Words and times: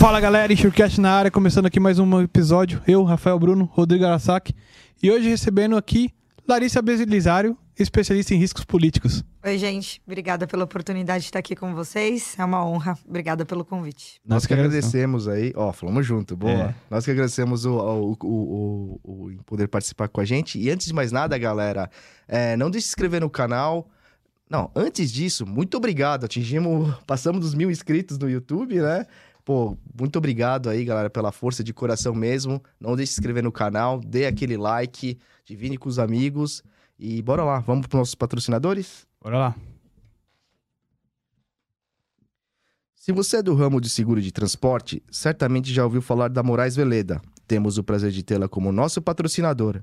Fala 0.00 0.18
galera, 0.18 0.50
Insurecast 0.50 0.98
na 0.98 1.12
área, 1.12 1.30
começando 1.30 1.66
aqui 1.66 1.78
mais 1.78 1.98
um 1.98 2.22
episódio. 2.22 2.80
Eu, 2.88 3.04
Rafael 3.04 3.38
Bruno, 3.38 3.66
Rodrigo 3.70 4.06
Arasaki. 4.06 4.54
E 5.02 5.10
hoje 5.10 5.28
recebendo 5.28 5.76
aqui 5.76 6.10
Larissa 6.48 6.80
Belisário, 6.80 7.54
especialista 7.78 8.34
em 8.34 8.38
riscos 8.38 8.64
políticos. 8.64 9.22
Oi, 9.44 9.58
gente. 9.58 10.00
Obrigada 10.06 10.46
pela 10.46 10.64
oportunidade 10.64 11.24
de 11.24 11.28
estar 11.28 11.40
aqui 11.40 11.54
com 11.54 11.74
vocês. 11.74 12.34
É 12.38 12.44
uma 12.46 12.64
honra. 12.64 12.98
Obrigada 13.06 13.44
pelo 13.44 13.62
convite. 13.62 14.18
Nós, 14.26 14.46
que 14.46 14.54
agradecemos 14.54 15.28
aí. 15.28 15.52
Ó, 15.54 15.70
falamos 15.70 16.06
junto, 16.06 16.34
boa. 16.34 16.50
É. 16.50 16.74
Nós 16.88 17.04
que 17.04 17.10
agradecemos 17.10 17.66
o, 17.66 17.74
o, 17.74 18.16
o, 18.24 19.00
o, 19.04 19.44
poder 19.44 19.68
participar 19.68 20.08
com 20.08 20.22
a 20.22 20.24
gente. 20.24 20.58
E 20.58 20.70
antes 20.70 20.86
de 20.86 20.94
mais 20.94 21.12
nada, 21.12 21.36
galera, 21.36 21.90
é, 22.26 22.56
não 22.56 22.70
deixe 22.70 22.84
de 22.84 22.88
se 22.88 22.92
inscrever 22.92 23.20
no 23.20 23.28
canal. 23.28 23.86
Não, 24.48 24.70
antes 24.74 25.12
disso, 25.12 25.46
muito 25.46 25.76
obrigado. 25.76 26.24
Atingimos, 26.24 26.94
passamos 27.06 27.42
dos 27.42 27.54
mil 27.54 27.70
inscritos 27.70 28.18
no 28.18 28.30
YouTube, 28.30 28.80
né? 28.80 29.06
Pô, 29.50 29.76
muito 30.00 30.16
obrigado 30.16 30.70
aí, 30.70 30.84
galera, 30.84 31.10
pela 31.10 31.32
força 31.32 31.64
de 31.64 31.74
coração 31.74 32.14
mesmo. 32.14 32.62
Não 32.78 32.94
deixe 32.94 33.10
de 33.10 33.14
se 33.14 33.20
inscrever 33.20 33.42
no 33.42 33.50
canal, 33.50 33.98
dê 33.98 34.24
aquele 34.26 34.56
like, 34.56 35.18
divine 35.44 35.76
com 35.76 35.88
os 35.88 35.98
amigos. 35.98 36.62
E 36.96 37.20
bora 37.20 37.42
lá, 37.42 37.58
vamos 37.58 37.88
para 37.88 37.96
os 37.96 37.98
nossos 37.98 38.14
patrocinadores? 38.14 39.08
Bora 39.20 39.38
lá. 39.38 39.56
Se 42.94 43.10
você 43.10 43.38
é 43.38 43.42
do 43.42 43.52
ramo 43.56 43.80
de 43.80 43.90
seguro 43.90 44.22
de 44.22 44.30
transporte, 44.30 45.02
certamente 45.10 45.74
já 45.74 45.82
ouviu 45.82 46.00
falar 46.00 46.28
da 46.28 46.44
Moraes 46.44 46.76
Veleda. 46.76 47.20
Temos 47.48 47.76
o 47.76 47.82
prazer 47.82 48.12
de 48.12 48.22
tê-la 48.22 48.48
como 48.48 48.70
nosso 48.70 49.02
patrocinador. 49.02 49.82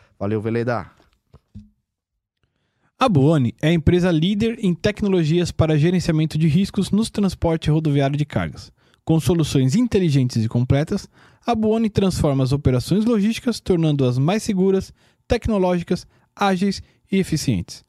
Valeu, 0.21 0.39
Veleda! 0.39 0.85
A 2.99 3.09
Buoni 3.09 3.55
é 3.59 3.69
a 3.69 3.73
empresa 3.73 4.11
líder 4.11 4.63
em 4.63 4.71
tecnologias 4.71 5.51
para 5.51 5.79
gerenciamento 5.79 6.37
de 6.37 6.47
riscos 6.47 6.91
nos 6.91 7.09
transportes 7.09 7.73
rodoviário 7.73 8.15
de 8.15 8.23
cargas. 8.23 8.71
Com 9.03 9.19
soluções 9.19 9.73
inteligentes 9.73 10.45
e 10.45 10.47
completas, 10.47 11.09
a 11.43 11.55
Buoni 11.55 11.89
transforma 11.89 12.43
as 12.43 12.51
operações 12.51 13.03
logísticas, 13.03 13.59
tornando-as 13.59 14.19
mais 14.19 14.43
seguras, 14.43 14.93
tecnológicas, 15.27 16.05
ágeis 16.35 16.83
e 17.11 17.17
eficientes. 17.17 17.83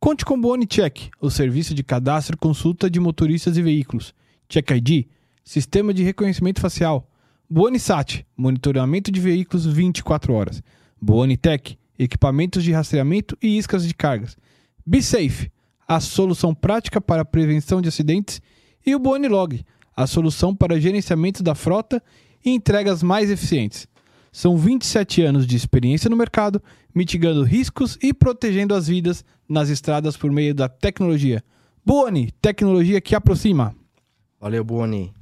Conte 0.00 0.24
com 0.24 0.40
Boni 0.40 0.66
Check, 0.66 1.10
o 1.20 1.28
serviço 1.28 1.74
de 1.74 1.84
cadastro 1.84 2.34
e 2.34 2.38
consulta 2.38 2.88
de 2.88 2.98
motoristas 2.98 3.58
e 3.58 3.62
veículos. 3.62 4.14
Check 4.48 4.70
ID, 4.70 5.04
sistema 5.44 5.92
de 5.92 6.02
reconhecimento 6.02 6.62
facial. 6.62 7.10
Boni 7.46 7.78
Sat, 7.78 8.24
monitoramento 8.34 9.12
de 9.12 9.20
veículos 9.20 9.66
24 9.66 10.32
horas. 10.32 10.62
Boni 11.04 11.36
Tech, 11.36 11.78
equipamentos 11.98 12.64
de 12.64 12.72
rastreamento 12.72 13.36
e 13.42 13.58
iscas 13.58 13.86
de 13.86 13.92
cargas. 13.92 14.38
Be 14.86 15.02
Safe, 15.02 15.52
a 15.86 16.00
solução 16.00 16.54
prática 16.54 16.98
para 16.98 17.20
a 17.20 17.26
prevenção 17.26 17.82
de 17.82 17.90
acidentes. 17.90 18.40
E 18.86 18.94
o 18.94 18.98
Boni 18.98 19.28
Log, 19.28 19.62
a 19.94 20.06
solução 20.06 20.56
para 20.56 20.80
gerenciamento 20.80 21.42
da 21.42 21.54
frota 21.54 22.02
e 22.42 22.50
entregas 22.50 23.02
mais 23.02 23.30
eficientes. 23.30 23.86
São 24.32 24.56
27 24.56 25.20
anos 25.20 25.46
de 25.46 25.56
experiência 25.56 26.08
no 26.08 26.16
mercado, 26.16 26.62
mitigando 26.94 27.42
riscos 27.42 27.98
e 28.02 28.14
protegendo 28.14 28.74
as 28.74 28.88
vidas 28.88 29.22
nas 29.46 29.68
estradas 29.68 30.16
por 30.16 30.32
meio 30.32 30.54
da 30.54 30.70
tecnologia. 30.70 31.44
Boni, 31.84 32.32
tecnologia 32.40 32.98
que 32.98 33.14
aproxima. 33.14 33.76
Valeu, 34.40 34.64
Boni. 34.64 35.12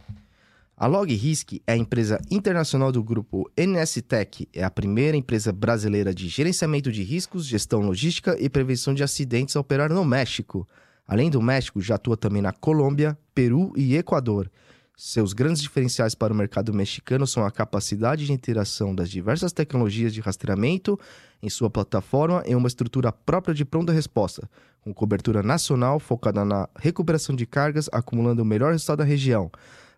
A 0.82 0.88
LogRisk 0.88 1.62
é 1.64 1.74
a 1.74 1.76
empresa 1.76 2.20
internacional 2.28 2.90
do 2.90 3.04
grupo 3.04 3.48
NS 3.56 4.02
Tech, 4.02 4.48
é 4.52 4.64
a 4.64 4.70
primeira 4.70 5.16
empresa 5.16 5.52
brasileira 5.52 6.12
de 6.12 6.26
gerenciamento 6.26 6.90
de 6.90 7.04
riscos, 7.04 7.46
gestão 7.46 7.82
logística 7.82 8.36
e 8.40 8.50
prevenção 8.50 8.92
de 8.92 9.04
acidentes 9.04 9.54
a 9.54 9.60
operar 9.60 9.92
no 9.92 10.04
México. 10.04 10.68
Além 11.06 11.30
do 11.30 11.40
México, 11.40 11.80
já 11.80 11.94
atua 11.94 12.16
também 12.16 12.42
na 12.42 12.52
Colômbia, 12.52 13.16
Peru 13.32 13.72
e 13.76 13.96
Equador. 13.96 14.50
Seus 14.96 15.32
grandes 15.32 15.62
diferenciais 15.62 16.16
para 16.16 16.32
o 16.32 16.36
mercado 16.36 16.74
mexicano 16.74 17.28
são 17.28 17.46
a 17.46 17.50
capacidade 17.52 18.26
de 18.26 18.32
interação 18.32 18.92
das 18.92 19.08
diversas 19.08 19.52
tecnologias 19.52 20.12
de 20.12 20.20
rastreamento 20.20 20.98
em 21.40 21.48
sua 21.48 21.70
plataforma 21.70 22.42
e 22.44 22.56
uma 22.56 22.66
estrutura 22.66 23.12
própria 23.12 23.54
de 23.54 23.64
pronta 23.64 23.92
resposta, 23.92 24.50
com 24.80 24.92
cobertura 24.92 25.44
nacional 25.44 26.00
focada 26.00 26.44
na 26.44 26.68
recuperação 26.76 27.36
de 27.36 27.46
cargas, 27.46 27.88
acumulando 27.92 28.42
o 28.42 28.44
melhor 28.44 28.72
resultado 28.72 28.98
da 28.98 29.04
região. 29.04 29.48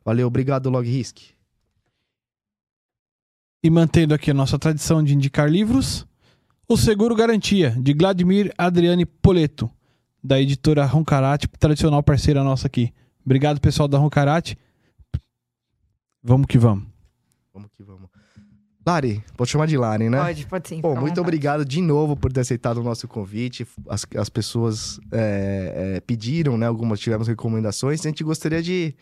Valeu, 0.04 0.26
obrigado, 0.26 0.68
LogRisk. 0.68 1.18
E 3.62 3.70
mantendo 3.70 4.12
aqui 4.12 4.30
a 4.30 4.34
nossa 4.34 4.58
tradição 4.58 5.02
de 5.02 5.14
indicar 5.14 5.48
livros, 5.48 6.06
O 6.68 6.76
Seguro 6.76 7.14
Garantia, 7.14 7.70
de 7.70 7.94
Vladimir 7.94 8.52
Adriane 8.58 9.06
Poleto, 9.06 9.70
da 10.22 10.38
editora 10.38 10.84
Roncarate, 10.84 11.48
tradicional 11.48 12.02
parceira 12.02 12.44
nossa 12.44 12.66
aqui. 12.66 12.92
Obrigado, 13.24 13.60
pessoal 13.60 13.88
da 13.88 13.96
Roncarate. 13.96 14.58
Vamos 16.22 16.46
que 16.46 16.58
vamos. 16.58 16.86
Vamos 17.54 17.70
que 17.70 17.82
vamos. 17.82 18.10
Lari, 18.86 19.24
pode 19.34 19.50
chamar 19.50 19.66
de 19.66 19.78
Lari, 19.78 20.10
né? 20.10 20.18
Pode, 20.18 20.46
pode 20.46 20.68
sim. 20.68 20.80
Pô, 20.82 20.94
muito 20.94 21.18
obrigado 21.18 21.64
de 21.64 21.80
novo 21.80 22.14
por 22.14 22.30
ter 22.30 22.40
aceitado 22.40 22.78
o 22.78 22.82
nosso 22.82 23.08
convite. 23.08 23.66
As, 23.88 24.06
as 24.14 24.28
pessoas 24.28 25.00
é, 25.10 25.94
é, 25.96 26.00
pediram, 26.00 26.58
né? 26.58 26.66
Algumas 26.66 27.00
tivemos 27.00 27.26
recomendações. 27.26 28.00
A 28.00 28.08
gente 28.10 28.22
gostaria 28.22 28.62
de 28.62 28.94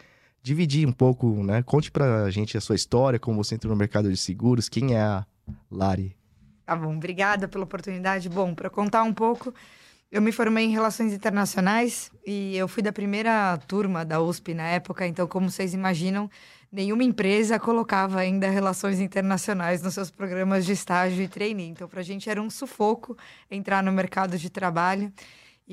dividir 0.43 0.87
um 0.87 0.93
pouco, 0.93 1.27
né? 1.45 1.63
Conte 1.63 1.91
pra 1.91 2.29
gente 2.31 2.57
a 2.57 2.61
sua 2.61 2.75
história, 2.75 3.19
como 3.19 3.43
você 3.43 3.55
entrou 3.55 3.73
no 3.73 3.79
mercado 3.79 4.11
de 4.11 4.17
seguros, 4.17 4.69
quem 4.69 4.95
é 4.95 5.01
a 5.01 5.25
Lari. 5.71 6.17
Tá 6.67 6.75
bom, 6.75 6.97
obrigada 6.97 7.47
pela 7.47 7.65
oportunidade. 7.65 8.29
Bom, 8.29 8.55
para 8.55 8.69
contar 8.69 9.03
um 9.03 9.13
pouco, 9.13 9.55
eu 10.11 10.21
me 10.21 10.33
formei 10.33 10.65
em 10.67 10.71
Relações 10.71 11.13
Internacionais 11.13 12.11
e 12.27 12.57
eu 12.57 12.67
fui 12.69 12.83
da 12.83 12.93
primeira 12.93 13.57
turma 13.67 14.05
da 14.05 14.21
USP 14.21 14.55
na 14.55 14.69
época, 14.69 15.07
então, 15.07 15.27
como 15.27 15.51
vocês 15.51 15.75
imaginam, 15.75 16.31
nenhuma 16.71 17.05
empresa 17.05 17.59
colocava 17.59 18.19
ainda 18.19 18.49
relações 18.49 19.01
internacionais 19.01 19.83
nos 19.83 19.95
seus 19.95 20.11
programas 20.11 20.65
de 20.65 20.73
estágio 20.73 21.23
e 21.23 21.29
trainee. 21.29 21.69
Então, 21.69 21.89
para 21.89 22.01
a 22.01 22.05
gente 22.05 22.29
era 22.29 22.41
um 22.41 22.51
sufoco 22.51 23.17
entrar 23.51 23.83
no 23.83 23.93
mercado 23.93 24.39
de 24.39 24.51
trabalho. 24.51 25.13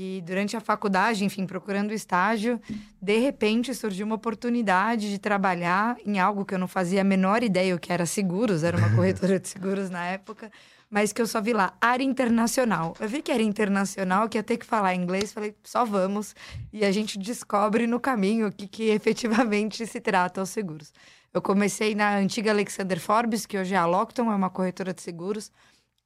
E 0.01 0.21
durante 0.21 0.55
a 0.55 0.61
faculdade, 0.61 1.25
enfim, 1.25 1.45
procurando 1.45 1.91
estágio, 1.91 2.57
de 3.01 3.17
repente 3.17 3.75
surgiu 3.75 4.05
uma 4.05 4.15
oportunidade 4.15 5.09
de 5.09 5.19
trabalhar 5.19 5.97
em 6.05 6.21
algo 6.21 6.45
que 6.45 6.53
eu 6.53 6.57
não 6.57 6.69
fazia 6.69 7.01
a 7.01 7.03
menor 7.03 7.43
ideia 7.43 7.75
o 7.75 7.79
que 7.79 7.91
era 7.91 8.05
seguros, 8.05 8.63
era 8.63 8.77
uma 8.77 8.89
corretora 8.95 9.37
de 9.37 9.49
seguros 9.49 9.89
na 9.89 10.05
época 10.05 10.49
mas 10.91 11.13
que 11.13 11.21
eu 11.21 11.27
só 11.27 11.39
vi 11.39 11.53
lá, 11.53 11.77
área 11.79 12.03
internacional. 12.03 12.95
Eu 12.99 13.07
vi 13.07 13.21
que 13.21 13.31
era 13.31 13.43
internacional, 13.43 14.27
que 14.27 14.39
ia 14.39 14.43
ter 14.43 14.57
que 14.57 14.65
falar 14.65 14.95
inglês, 14.95 15.31
falei, 15.31 15.55
só 15.63 15.85
vamos. 15.85 16.33
E 16.73 16.83
a 16.83 16.91
gente 16.91 17.19
descobre 17.19 17.85
no 17.85 17.99
caminho 17.99 18.47
o 18.47 18.51
que, 18.51 18.67
que 18.67 18.89
efetivamente 18.89 19.85
se 19.85 20.01
trata 20.01 20.41
os 20.41 20.49
seguros. 20.49 20.91
Eu 21.31 21.43
comecei 21.43 21.93
na 21.93 22.17
antiga 22.17 22.49
Alexander 22.49 22.99
Forbes, 22.99 23.45
que 23.45 23.55
hoje 23.55 23.75
é 23.75 23.77
a 23.77 23.85
Lockton, 23.85 24.31
é 24.31 24.35
uma 24.35 24.49
corretora 24.49 24.91
de 24.91 25.03
seguros. 25.03 25.51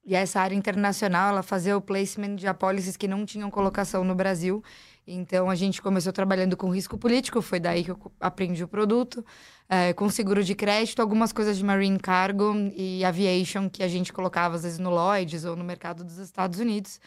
E 0.06 0.16
essa 0.16 0.42
área 0.42 0.56
internacional, 0.56 1.30
ela 1.30 1.44
fazia 1.44 1.78
o 1.78 1.82
placement 1.82 2.36
de 2.36 2.46
apólices 2.48 2.98
que 2.98 3.08
não 3.08 3.26
tinham 3.26 3.50
colocação 3.50 4.04
no 4.04 4.14
Brasil. 4.14 4.62
Então, 5.08 5.50
a 5.50 5.56
gente 5.56 5.82
começou 5.82 6.12
trabalhando 6.12 6.58
com 6.58 6.70
risco 6.70 6.98
político, 6.98 7.42
foi 7.42 7.60
daí 7.60 7.84
que 7.84 7.92
eu 7.92 8.12
aprendi 8.20 8.64
o 8.64 8.68
produto 8.68 9.26
é, 9.70 9.94
com 9.94 10.10
seguro 10.10 10.44
de 10.44 10.56
crédito, 10.56 11.02
algumas 11.02 11.32
coisas 11.34 11.58
de 11.58 11.64
marine 11.64 12.00
cargo 12.00 12.54
e 12.76 13.04
aviation 13.04 13.70
que 13.70 13.84
a 13.84 13.88
gente 13.88 14.14
colocava 14.14 14.56
às 14.56 14.64
vezes 14.64 14.80
no 14.80 14.90
Lloyds 14.90 15.46
ou 15.46 15.56
no 15.56 15.64
mercado 15.64 16.04
dos 16.04 16.18
Estados 16.18 16.60
Unidos. 16.60 17.00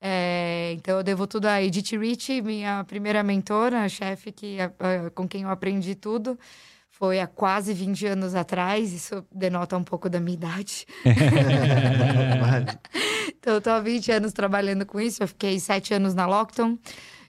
É, 0.00 0.72
então 0.74 0.98
eu 0.98 1.02
devo 1.02 1.26
tudo 1.26 1.46
a 1.46 1.62
Edith 1.62 1.96
Rich, 1.96 2.40
minha 2.42 2.84
primeira 2.84 3.22
mentora, 3.22 3.88
chefe 3.88 4.30
que 4.30 4.58
uh, 4.60 5.10
com 5.12 5.28
quem 5.28 5.42
eu 5.42 5.50
aprendi 5.50 5.94
tudo. 5.94 6.38
Foi 6.98 7.20
há 7.20 7.28
quase 7.28 7.72
20 7.72 8.06
anos 8.06 8.34
atrás, 8.34 8.92
isso 8.92 9.24
denota 9.32 9.76
um 9.76 9.84
pouco 9.84 10.10
da 10.10 10.18
minha 10.18 10.34
idade. 10.34 10.84
então, 13.38 13.52
eu 13.52 13.58
estou 13.58 13.72
há 13.72 13.78
20 13.78 14.10
anos 14.10 14.32
trabalhando 14.32 14.84
com 14.84 15.00
isso. 15.00 15.22
Eu 15.22 15.28
fiquei 15.28 15.60
sete 15.60 15.94
anos 15.94 16.12
na 16.12 16.26
Lockton 16.26 16.76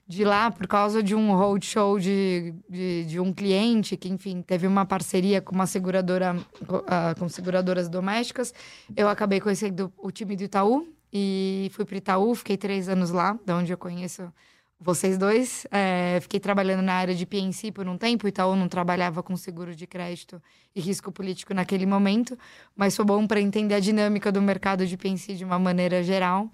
de 0.08 0.24
lá 0.24 0.50
por 0.50 0.66
causa 0.66 1.00
de 1.00 1.14
um 1.14 1.36
roadshow 1.36 2.00
de, 2.00 2.52
de, 2.68 3.04
de, 3.04 3.20
um 3.20 3.32
cliente 3.32 3.96
que, 3.96 4.08
enfim, 4.08 4.42
teve 4.42 4.66
uma 4.66 4.84
parceria 4.84 5.40
com 5.40 5.54
uma 5.54 5.68
seguradora, 5.68 6.34
uh, 6.62 7.16
com 7.16 7.28
seguradoras 7.28 7.88
domésticas. 7.88 8.52
Eu 8.96 9.08
acabei 9.08 9.38
conhecendo 9.38 9.92
o 9.96 10.10
time 10.10 10.34
do 10.34 10.42
Itaú 10.42 10.84
e 11.12 11.70
fui 11.72 11.84
para 11.84 11.96
Itaú, 11.96 12.34
fiquei 12.34 12.56
três 12.56 12.88
anos 12.88 13.12
lá, 13.12 13.38
de 13.46 13.52
onde 13.52 13.72
eu 13.72 13.78
conheço 13.78 14.32
vocês 14.80 15.18
dois. 15.18 15.66
É, 15.70 16.18
fiquei 16.22 16.40
trabalhando 16.40 16.82
na 16.82 16.94
área 16.94 17.14
de 17.14 17.26
PNC 17.26 17.70
por 17.70 17.86
um 17.86 17.98
tempo, 17.98 18.26
Itaú 18.26 18.56
não 18.56 18.68
trabalhava 18.68 19.22
com 19.22 19.36
seguro 19.36 19.74
de 19.74 19.86
crédito 19.86 20.42
e 20.74 20.80
risco 20.80 21.12
político 21.12 21.52
naquele 21.52 21.84
momento, 21.84 22.38
mas 22.74 22.96
foi 22.96 23.04
bom 23.04 23.26
para 23.26 23.40
entender 23.40 23.74
a 23.74 23.80
dinâmica 23.80 24.32
do 24.32 24.40
mercado 24.40 24.86
de 24.86 24.96
PNC 24.96 25.34
de 25.34 25.44
uma 25.44 25.58
maneira 25.58 26.02
geral. 26.02 26.50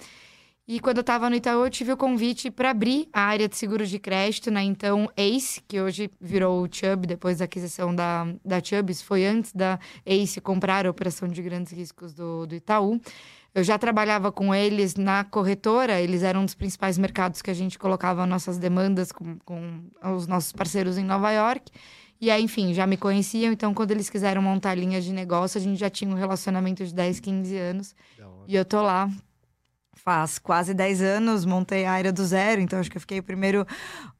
E 0.68 0.80
quando 0.80 0.96
eu 0.96 1.02
estava 1.02 1.30
no 1.30 1.36
Itaú, 1.36 1.64
eu 1.64 1.70
tive 1.70 1.92
o 1.92 1.96
convite 1.96 2.50
para 2.50 2.70
abrir 2.70 3.08
a 3.12 3.20
área 3.20 3.48
de 3.48 3.56
seguro 3.56 3.86
de 3.86 4.00
crédito 4.00 4.50
na 4.50 4.64
então 4.64 5.08
ACE, 5.16 5.62
que 5.68 5.80
hoje 5.80 6.10
virou 6.20 6.60
o 6.60 6.68
Chubb, 6.68 7.06
depois 7.06 7.38
da 7.38 7.44
aquisição 7.44 7.94
da, 7.94 8.26
da 8.44 8.60
Chubb. 8.60 8.90
Isso 8.90 9.04
foi 9.04 9.24
antes 9.24 9.52
da 9.52 9.78
ACE 10.04 10.40
comprar 10.40 10.84
a 10.84 10.90
operação 10.90 11.28
de 11.28 11.40
grandes 11.40 11.70
riscos 11.70 12.12
do, 12.12 12.48
do 12.48 12.56
Itaú. 12.56 13.00
Eu 13.56 13.64
já 13.64 13.78
trabalhava 13.78 14.30
com 14.30 14.54
eles 14.54 14.96
na 14.96 15.24
corretora, 15.24 15.98
eles 15.98 16.22
eram 16.22 16.42
um 16.42 16.44
dos 16.44 16.54
principais 16.54 16.98
mercados 16.98 17.40
que 17.40 17.50
a 17.50 17.54
gente 17.54 17.78
colocava 17.78 18.26
nossas 18.26 18.58
demandas 18.58 19.10
com, 19.10 19.38
com 19.46 19.80
os 20.14 20.26
nossos 20.26 20.52
parceiros 20.52 20.98
em 20.98 21.02
Nova 21.02 21.32
York. 21.32 21.72
E 22.20 22.30
aí, 22.30 22.42
enfim, 22.42 22.74
já 22.74 22.86
me 22.86 22.98
conheciam, 22.98 23.50
então 23.50 23.72
quando 23.72 23.92
eles 23.92 24.10
quiseram 24.10 24.42
montar 24.42 24.74
linhas 24.74 25.06
de 25.06 25.12
negócio, 25.14 25.58
a 25.58 25.62
gente 25.62 25.80
já 25.80 25.88
tinha 25.88 26.10
um 26.10 26.14
relacionamento 26.14 26.84
de 26.84 26.92
10, 26.92 27.18
15 27.18 27.56
anos. 27.56 27.96
E 28.46 28.54
eu 28.54 28.62
tô 28.62 28.82
lá 28.82 29.08
faz 30.06 30.38
quase 30.38 30.72
10 30.72 31.02
anos, 31.02 31.44
montei 31.44 31.84
a 31.84 31.90
área 31.90 32.12
do 32.12 32.24
zero, 32.24 32.60
então 32.60 32.78
acho 32.78 32.88
que 32.88 32.96
eu 32.96 33.00
fiquei 33.00 33.18
o 33.18 33.24
primeiro, 33.24 33.66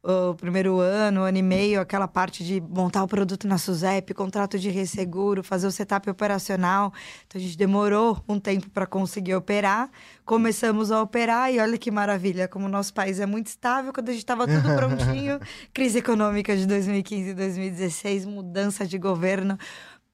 o 0.03 0.35
primeiro 0.35 0.81
ano, 0.81 1.21
ano 1.21 1.38
e 1.38 1.43
meio, 1.43 1.81
aquela 1.81 2.09
parte 2.09 2.43
de 2.43 2.61
montar 2.61 3.05
o 3.05 3.06
produto 3.06 3.47
na 3.47 3.56
SUSEP, 3.56 4.12
contrato 4.12 4.59
de 4.59 4.69
resseguro, 4.69 5.44
fazer 5.44 5.65
o 5.65 5.71
setup 5.71 6.11
operacional. 6.11 6.93
Então 7.25 7.41
a 7.41 7.44
gente 7.44 7.56
demorou 7.56 8.21
um 8.29 8.41
tempo 8.41 8.69
para 8.71 8.85
conseguir 8.85 9.37
operar. 9.37 9.88
Começamos 10.25 10.91
a 10.91 11.00
operar 11.00 11.55
e 11.55 11.61
olha 11.61 11.79
que 11.79 11.93
maravilha, 11.93 12.49
como 12.49 12.67
o 12.67 12.69
nosso 12.69 12.93
país 12.93 13.21
é 13.21 13.27
muito 13.27 13.47
estável, 13.47 13.93
quando 13.93 14.09
a 14.09 14.12
gente 14.12 14.25
estava 14.25 14.44
tudo 14.44 14.75
prontinho, 14.75 15.39
crise 15.73 15.99
econômica 15.99 16.56
de 16.56 16.67
2015 16.67 17.31
e 17.31 17.35
2016, 17.35 18.25
mudança 18.25 18.85
de 18.85 18.99
governo 18.99 19.56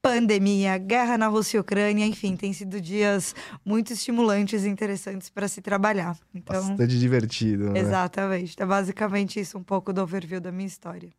pandemia, 0.03 0.77
guerra 0.77 1.17
na 1.17 1.27
Rússia 1.27 1.55
e 1.55 1.59
Ucrânia, 1.61 2.05
enfim, 2.05 2.35
tem 2.35 2.51
sido 2.51 2.81
dias 2.81 3.33
muito 3.65 3.93
estimulantes 3.93 4.65
e 4.65 4.69
interessantes 4.69 5.29
para 5.29 5.47
se 5.47 5.61
trabalhar. 5.61 6.17
Então, 6.35 6.67
Bastante 6.67 6.99
divertido. 6.99 7.69
Né? 7.69 7.79
Exatamente. 7.79 8.61
É 8.61 8.65
basicamente 8.65 9.39
isso 9.39 9.57
um 9.57 9.63
pouco 9.63 9.93
do 9.93 10.01
overview 10.01 10.41
da 10.41 10.51
minha 10.51 10.67
história. 10.67 11.09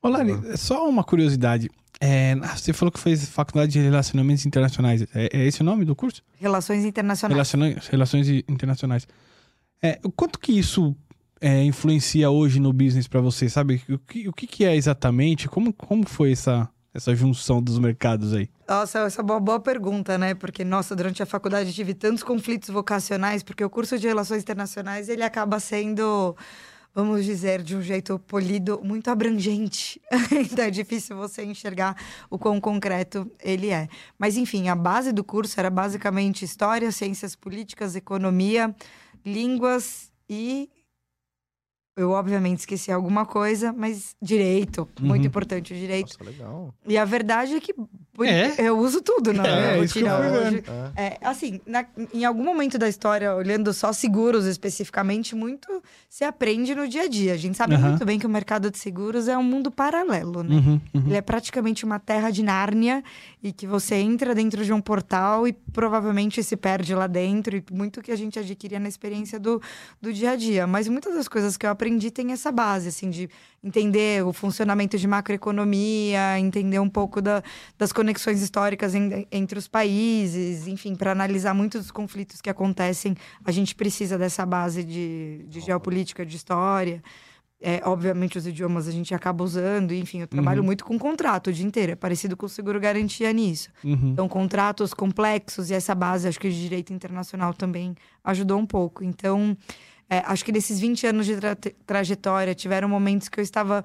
Olá, 0.00 0.20
uhum. 0.20 0.56
só 0.56 0.88
uma 0.88 1.04
curiosidade. 1.04 1.68
É, 2.00 2.34
você 2.56 2.72
falou 2.72 2.90
que 2.90 2.98
fez 2.98 3.28
faculdade 3.28 3.72
de 3.72 3.80
Relacionamentos 3.80 4.46
Internacionais. 4.46 5.02
É, 5.14 5.28
é 5.30 5.46
esse 5.46 5.60
o 5.60 5.64
nome 5.64 5.84
do 5.84 5.94
curso? 5.94 6.22
Relações 6.40 6.86
Internacionais. 6.86 7.34
Relações, 7.34 7.86
Relações 7.88 8.28
Internacionais. 8.48 9.06
É, 9.82 10.00
o 10.02 10.10
quanto 10.10 10.38
que 10.38 10.58
isso 10.58 10.96
é, 11.42 11.62
influencia 11.62 12.30
hoje 12.30 12.58
no 12.58 12.72
business 12.72 13.06
para 13.06 13.20
você, 13.20 13.50
sabe? 13.50 13.82
O 13.90 13.98
que, 13.98 14.28
o 14.28 14.32
que, 14.32 14.64
é 14.64 14.74
exatamente? 14.74 15.46
Como, 15.46 15.74
como 15.74 16.08
foi 16.08 16.32
essa, 16.32 16.66
essa 16.92 17.14
junção 17.14 17.62
dos 17.62 17.78
mercados 17.78 18.34
aí? 18.34 18.48
Nossa, 18.68 19.00
essa 19.00 19.20
é 19.20 19.24
uma 19.24 19.40
boa 19.40 19.60
pergunta, 19.60 20.18
né? 20.18 20.34
Porque, 20.34 20.64
nossa, 20.64 20.94
durante 20.94 21.22
a 21.22 21.26
faculdade 21.26 21.72
tive 21.72 21.94
tantos 21.94 22.22
conflitos 22.22 22.68
vocacionais, 22.68 23.42
porque 23.42 23.64
o 23.64 23.70
curso 23.70 23.98
de 23.98 24.06
Relações 24.06 24.42
Internacionais, 24.42 25.08
ele 25.08 25.22
acaba 25.22 25.60
sendo, 25.60 26.36
vamos 26.94 27.24
dizer, 27.24 27.62
de 27.62 27.76
um 27.76 27.82
jeito 27.82 28.18
polido, 28.18 28.80
muito 28.82 29.08
abrangente. 29.08 30.00
então 30.32 30.64
é 30.64 30.70
difícil 30.70 31.16
você 31.16 31.44
enxergar 31.44 31.96
o 32.28 32.38
quão 32.38 32.60
concreto 32.60 33.30
ele 33.42 33.70
é. 33.70 33.88
Mas, 34.18 34.36
enfim, 34.36 34.68
a 34.68 34.74
base 34.74 35.12
do 35.12 35.22
curso 35.22 35.58
era 35.58 35.70
basicamente 35.70 36.44
História, 36.44 36.90
Ciências 36.90 37.36
Políticas, 37.36 37.94
Economia, 37.94 38.74
Línguas 39.24 40.10
e 40.28 40.68
eu, 42.00 42.10
obviamente, 42.12 42.60
esqueci 42.60 42.90
alguma 42.90 43.26
coisa, 43.26 43.72
mas 43.72 44.16
direito, 44.20 44.88
uhum. 45.00 45.08
muito 45.08 45.26
importante 45.26 45.72
o 45.72 45.76
direito. 45.76 46.16
Nossa, 46.18 46.24
legal. 46.24 46.74
E 46.86 46.96
a 46.96 47.04
verdade 47.04 47.54
é 47.54 47.60
que 47.60 47.74
é? 48.28 48.54
eu 48.58 48.78
uso 48.78 49.00
tudo 49.00 49.32
na 49.32 49.46
é, 49.46 49.56
minha 49.56 49.80
rotina 49.80 50.18
hoje. 50.18 50.62
É. 50.96 51.04
é. 51.04 51.18
assim, 51.22 51.60
na, 51.66 51.86
em 52.12 52.24
algum 52.24 52.44
momento 52.44 52.78
da 52.78 52.88
história, 52.88 53.34
olhando 53.34 53.72
só 53.72 53.92
seguros 53.92 54.44
especificamente, 54.46 55.34
muito 55.34 55.82
se 56.08 56.24
aprende 56.24 56.74
no 56.74 56.86
dia 56.86 57.04
a 57.04 57.08
dia. 57.08 57.32
A 57.32 57.36
gente 57.36 57.56
sabe 57.56 57.74
uhum. 57.74 57.80
muito 57.80 58.04
bem 58.04 58.18
que 58.18 58.26
o 58.26 58.28
mercado 58.28 58.70
de 58.70 58.78
seguros 58.78 59.26
é 59.28 59.38
um 59.38 59.42
mundo 59.42 59.70
paralelo, 59.70 60.42
né? 60.42 60.56
Uhum, 60.56 60.80
uhum. 60.94 61.02
Ele 61.06 61.16
é 61.16 61.22
praticamente 61.22 61.84
uma 61.84 61.98
terra 61.98 62.30
de 62.30 62.42
Nárnia 62.42 63.02
e 63.42 63.52
que 63.52 63.66
você 63.66 63.94
entra 63.94 64.34
dentro 64.34 64.64
de 64.64 64.72
um 64.72 64.80
portal 64.80 65.48
e 65.48 65.52
provavelmente 65.52 66.42
se 66.42 66.56
perde 66.56 66.94
lá 66.94 67.06
dentro. 67.06 67.56
E 67.56 67.64
muito 67.72 68.02
que 68.02 68.12
a 68.12 68.16
gente 68.16 68.38
adquiria 68.38 68.78
na 68.78 68.88
experiência 68.88 69.38
do, 69.38 69.62
do 70.00 70.12
dia 70.12 70.32
a 70.32 70.36
dia. 70.36 70.66
Mas 70.66 70.88
muitas 70.88 71.14
das 71.14 71.28
coisas 71.28 71.56
que 71.56 71.64
eu 71.64 71.70
aprendi 71.70 72.10
têm 72.10 72.32
essa 72.32 72.52
base, 72.52 72.88
assim, 72.88 73.08
de 73.08 73.30
entender 73.62 74.24
o 74.24 74.32
funcionamento 74.32 74.96
de 74.98 75.06
macroeconomia, 75.06 76.38
entender 76.38 76.78
um 76.78 76.88
pouco 76.88 77.20
da, 77.20 77.42
das 77.78 77.92
conexões 77.92 78.09
históricas 78.40 78.94
em, 78.94 79.26
entre 79.30 79.58
os 79.58 79.68
países, 79.68 80.66
enfim, 80.66 80.94
para 80.94 81.12
analisar 81.12 81.54
muitos 81.54 81.82
dos 81.82 81.90
conflitos 81.90 82.40
que 82.40 82.50
acontecem, 82.50 83.16
a 83.44 83.50
gente 83.50 83.74
precisa 83.74 84.18
dessa 84.18 84.44
base 84.44 84.82
de, 84.82 85.44
de 85.48 85.60
geopolítica, 85.60 86.24
de 86.24 86.36
história. 86.36 87.02
É, 87.62 87.82
obviamente, 87.84 88.38
os 88.38 88.46
idiomas 88.46 88.88
a 88.88 88.90
gente 88.90 89.14
acaba 89.14 89.44
usando, 89.44 89.92
enfim, 89.92 90.20
eu 90.22 90.26
trabalho 90.26 90.60
uhum. 90.60 90.66
muito 90.66 90.82
com 90.82 90.98
contrato 90.98 91.48
o 91.48 91.52
dia 91.52 91.66
inteiro, 91.66 91.92
é 91.92 91.94
parecido 91.94 92.34
com 92.34 92.46
o 92.46 92.48
seguro 92.48 92.80
garantia 92.80 93.30
nisso. 93.34 93.68
Uhum. 93.84 94.12
Então, 94.12 94.26
contratos 94.26 94.94
complexos 94.94 95.68
e 95.68 95.74
essa 95.74 95.94
base, 95.94 96.26
acho 96.26 96.40
que 96.40 96.48
de 96.48 96.58
direito 96.58 96.90
internacional 96.90 97.52
também 97.52 97.94
ajudou 98.24 98.58
um 98.58 98.64
pouco. 98.64 99.04
Então, 99.04 99.54
é, 100.10 100.24
acho 100.26 100.44
que 100.44 100.50
nesses 100.50 100.80
20 100.80 101.06
anos 101.06 101.24
de 101.24 101.36
tra 101.36 101.56
trajetória, 101.86 102.52
tiveram 102.52 102.88
momentos 102.88 103.28
que 103.28 103.38
eu 103.38 103.44
estava 103.44 103.84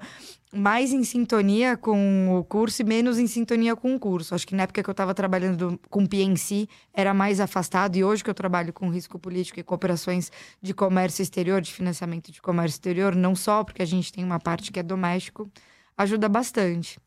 mais 0.52 0.92
em 0.92 1.04
sintonia 1.04 1.76
com 1.76 2.36
o 2.36 2.42
curso 2.42 2.82
e 2.82 2.84
menos 2.84 3.16
em 3.16 3.28
sintonia 3.28 3.76
com 3.76 3.94
o 3.94 3.98
curso. 3.98 4.34
Acho 4.34 4.44
que 4.44 4.54
na 4.54 4.64
época 4.64 4.82
que 4.82 4.90
eu 4.90 4.92
estava 4.92 5.14
trabalhando 5.14 5.78
com 5.88 6.04
PNC, 6.04 6.68
era 6.92 7.14
mais 7.14 7.38
afastado. 7.38 7.94
E 7.94 8.02
hoje 8.02 8.24
que 8.24 8.30
eu 8.30 8.34
trabalho 8.34 8.72
com 8.72 8.88
risco 8.88 9.20
político 9.20 9.60
e 9.60 9.62
cooperações 9.62 10.32
de 10.60 10.74
comércio 10.74 11.22
exterior, 11.22 11.60
de 11.60 11.72
financiamento 11.72 12.32
de 12.32 12.42
comércio 12.42 12.74
exterior, 12.74 13.14
não 13.14 13.36
só 13.36 13.62
porque 13.62 13.82
a 13.82 13.86
gente 13.86 14.12
tem 14.12 14.24
uma 14.24 14.40
parte 14.40 14.72
que 14.72 14.80
é 14.80 14.82
doméstico, 14.82 15.48
ajuda 15.96 16.28
bastante. 16.28 16.98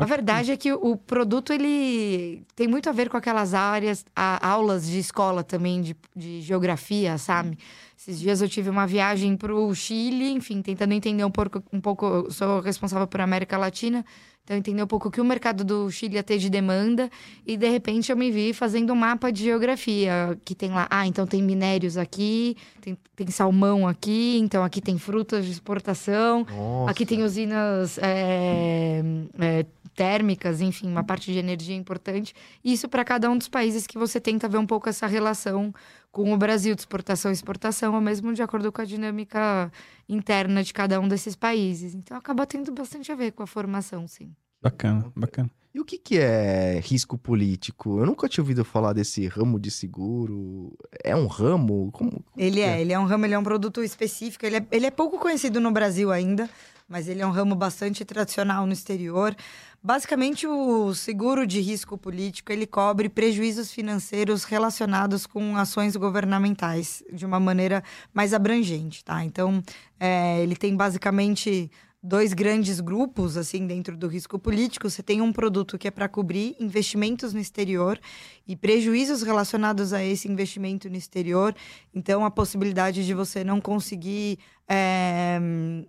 A 0.00 0.04
verdade 0.04 0.52
é 0.52 0.56
que 0.56 0.72
o 0.72 0.96
produto 0.96 1.52
ele 1.52 2.46
tem 2.54 2.68
muito 2.68 2.88
a 2.88 2.92
ver 2.92 3.10
com 3.10 3.16
aquelas 3.16 3.52
áreas, 3.52 4.06
a, 4.14 4.48
aulas 4.48 4.86
de 4.86 4.96
escola 4.96 5.42
também 5.42 5.82
de, 5.82 5.96
de 6.14 6.40
geografia, 6.40 7.18
sabe? 7.18 7.58
Esses 7.98 8.20
dias 8.20 8.40
eu 8.40 8.48
tive 8.48 8.70
uma 8.70 8.86
viagem 8.86 9.36
para 9.36 9.52
o 9.52 9.74
Chile, 9.74 10.30
enfim, 10.30 10.62
tentando 10.62 10.92
entender 10.92 11.24
um 11.24 11.32
pouco, 11.32 11.60
um 11.72 11.80
pouco. 11.80 12.06
Eu 12.06 12.30
sou 12.30 12.60
responsável 12.60 13.08
por 13.08 13.20
América 13.20 13.58
Latina, 13.58 14.04
então 14.44 14.56
entender 14.56 14.82
um 14.82 14.86
pouco 14.86 15.08
o 15.08 15.10
que 15.10 15.20
o 15.20 15.24
mercado 15.24 15.62
do 15.62 15.90
Chile 15.90 16.14
ia 16.14 16.22
ter 16.22 16.38
de 16.38 16.48
demanda. 16.48 17.10
E 17.44 17.56
de 17.56 17.68
repente 17.68 18.10
eu 18.12 18.16
me 18.16 18.30
vi 18.30 18.54
fazendo 18.54 18.92
um 18.92 18.96
mapa 18.96 19.30
de 19.30 19.42
geografia, 19.42 20.38
que 20.44 20.54
tem 20.54 20.70
lá, 20.70 20.86
ah, 20.88 21.06
então 21.06 21.26
tem 21.26 21.42
minérios 21.42 21.98
aqui, 21.98 22.56
tem, 22.80 22.96
tem 23.14 23.26
salmão 23.26 23.86
aqui, 23.86 24.38
então 24.38 24.64
aqui 24.64 24.80
tem 24.80 24.96
frutas 24.96 25.44
de 25.44 25.50
exportação, 25.50 26.46
Nossa. 26.48 26.90
aqui 26.92 27.04
tem 27.04 27.24
usinas 27.24 27.98
é, 27.98 29.02
é, 29.40 29.66
térmicas, 29.98 30.60
enfim, 30.60 30.86
uma 30.86 31.02
parte 31.02 31.32
de 31.32 31.40
energia 31.40 31.74
importante. 31.74 32.32
Isso 32.64 32.88
para 32.88 33.04
cada 33.04 33.28
um 33.28 33.36
dos 33.36 33.48
países 33.48 33.84
que 33.84 33.98
você 33.98 34.20
tenta 34.20 34.48
ver 34.48 34.58
um 34.58 34.66
pouco 34.66 34.88
essa 34.88 35.08
relação 35.08 35.74
com 36.12 36.32
o 36.32 36.38
Brasil 36.38 36.72
de 36.72 36.82
exportação 36.82 37.32
e 37.32 37.34
exportação, 37.34 37.92
ou 37.92 38.00
mesmo 38.00 38.32
de 38.32 38.40
acordo 38.40 38.70
com 38.70 38.80
a 38.80 38.84
dinâmica 38.84 39.72
interna 40.08 40.62
de 40.62 40.72
cada 40.72 41.00
um 41.00 41.08
desses 41.08 41.34
países. 41.34 41.96
Então 41.96 42.16
acaba 42.16 42.46
tendo 42.46 42.70
bastante 42.70 43.10
a 43.10 43.16
ver 43.16 43.32
com 43.32 43.42
a 43.42 43.46
formação, 43.46 44.06
sim. 44.06 44.32
Bacana, 44.62 45.10
bacana. 45.16 45.50
E 45.74 45.80
o 45.80 45.84
que, 45.84 45.98
que 45.98 46.16
é 46.16 46.80
risco 46.80 47.18
político? 47.18 47.98
Eu 47.98 48.06
nunca 48.06 48.28
tinha 48.28 48.42
ouvido 48.42 48.64
falar 48.64 48.92
desse 48.92 49.26
ramo 49.26 49.58
de 49.58 49.70
seguro. 49.70 50.76
É 51.02 51.14
um 51.14 51.26
ramo? 51.26 51.90
Como, 51.90 52.10
como 52.12 52.24
ele 52.36 52.60
é? 52.60 52.78
é? 52.78 52.80
ele 52.80 52.92
é 52.92 52.98
um 52.98 53.04
ramo, 53.04 53.26
ele 53.26 53.34
é 53.34 53.38
um 53.38 53.42
produto 53.42 53.82
específico. 53.82 54.46
Ele 54.46 54.56
é, 54.58 54.66
ele 54.70 54.86
é 54.86 54.90
pouco 54.92 55.18
conhecido 55.18 55.60
no 55.60 55.72
Brasil 55.72 56.12
ainda, 56.12 56.48
mas 56.88 57.06
ele 57.08 57.20
é 57.20 57.26
um 57.26 57.30
ramo 57.30 57.54
bastante 57.54 58.04
tradicional 58.04 58.66
no 58.66 58.72
exterior. 58.72 59.36
Basicamente, 59.82 60.46
o 60.46 60.94
seguro 60.94 61.46
de 61.46 61.60
risco 61.60 61.96
político 61.98 62.50
ele 62.50 62.66
cobre 62.66 63.08
prejuízos 63.08 63.70
financeiros 63.70 64.44
relacionados 64.44 65.26
com 65.26 65.56
ações 65.56 65.94
governamentais 65.94 67.02
de 67.12 67.26
uma 67.26 67.38
maneira 67.38 67.84
mais 68.12 68.32
abrangente, 68.32 69.04
tá? 69.04 69.22
Então, 69.22 69.62
é, 70.00 70.40
ele 70.42 70.56
tem 70.56 70.74
basicamente 70.74 71.70
dois 72.02 72.32
grandes 72.32 72.80
grupos 72.80 73.36
assim 73.36 73.66
dentro 73.66 73.96
do 73.96 74.06
risco 74.06 74.38
político. 74.38 74.88
Você 74.88 75.02
tem 75.02 75.20
um 75.20 75.32
produto 75.32 75.76
que 75.76 75.88
é 75.88 75.90
para 75.90 76.08
cobrir 76.08 76.56
investimentos 76.60 77.32
no 77.32 77.40
exterior 77.40 77.98
e 78.46 78.56
prejuízos 78.56 79.22
relacionados 79.22 79.92
a 79.92 80.02
esse 80.02 80.28
investimento 80.28 80.88
no 80.88 80.96
exterior. 80.96 81.54
Então, 81.94 82.24
a 82.24 82.30
possibilidade 82.30 83.04
de 83.04 83.14
você 83.14 83.42
não 83.42 83.60
conseguir 83.60 84.38
é, 84.68 85.40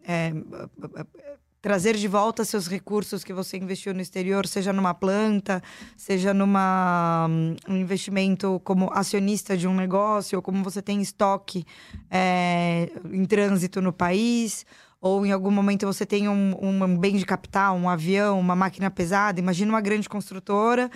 é, 0.08 0.34
trazer 1.62 1.96
de 1.96 2.08
volta 2.08 2.46
seus 2.46 2.68
recursos 2.68 3.24
que 3.24 3.34
você 3.34 3.58
investiu 3.58 3.94
no 3.94 4.01
exterior, 4.01 4.48
seja 4.48 4.72
numa 4.72 4.94
planta, 4.94 5.62
seja 5.98 6.34
numa 6.34 7.28
um 7.68 7.75
investimento 7.75 8.62
como 8.63 8.89
acionista 8.94 9.58
de 9.58 9.68
um 9.68 9.75
negócio, 9.75 10.38
ou 10.38 10.42
como 10.42 10.63
você 10.63 10.82
tem 10.82 11.01
estoque 11.01 11.66
é, 12.10 12.89
em 13.12 13.25
trânsito 13.25 13.82
no 13.82 13.92
país, 13.92 14.66
ou 15.01 15.25
em 15.25 15.32
algum 15.32 15.51
momento 15.51 15.86
você 15.86 16.06
tem 16.06 16.27
um, 16.27 16.56
um 16.62 16.98
bem 16.98 17.15
de 17.15 17.25
capital, 17.25 17.75
um 17.75 17.89
avião, 17.89 18.39
uma 18.39 18.56
máquina 18.56 18.91
pesada. 18.91 19.39
Imagina 19.39 19.72
uma 19.72 19.82
grande 19.82 20.10
construtora 20.10 20.89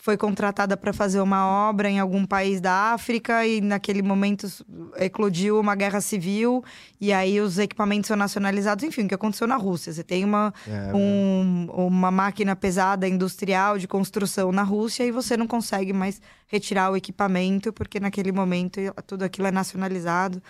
foi 0.00 0.16
contratada 0.16 0.76
para 0.76 0.92
fazer 0.92 1.20
uma 1.20 1.46
obra 1.68 1.88
em 1.88 2.00
algum 2.00 2.24
país 2.24 2.60
da 2.60 2.92
África 2.94 3.46
e 3.46 3.60
naquele 3.60 4.02
momento 4.02 4.48
eclodiu 4.96 5.60
uma 5.60 5.74
guerra 5.74 6.00
civil 6.00 6.64
e 6.98 7.12
aí 7.12 7.38
os 7.38 7.58
equipamentos 7.58 8.08
são 8.08 8.16
nacionalizados. 8.16 8.82
Enfim, 8.82 9.04
o 9.04 9.08
que 9.08 9.14
aconteceu 9.14 9.46
na 9.46 9.56
Rússia? 9.56 9.92
Você 9.92 10.02
tem 10.02 10.24
uma, 10.24 10.54
é, 10.66 10.94
um, 10.94 11.68
uma 11.70 12.10
máquina 12.10 12.56
pesada 12.56 13.06
industrial 13.06 13.76
de 13.76 13.86
construção 13.86 14.50
na 14.50 14.62
Rússia 14.62 15.04
e 15.04 15.10
você 15.10 15.36
não 15.36 15.46
consegue 15.46 15.92
mais 15.92 16.20
retirar 16.46 16.90
o 16.90 16.96
equipamento 16.96 17.70
porque 17.70 18.00
naquele 18.00 18.32
momento 18.32 18.80
tudo 19.06 19.22
aquilo 19.22 19.48
é 19.48 19.52
nacionalizado 19.52 20.42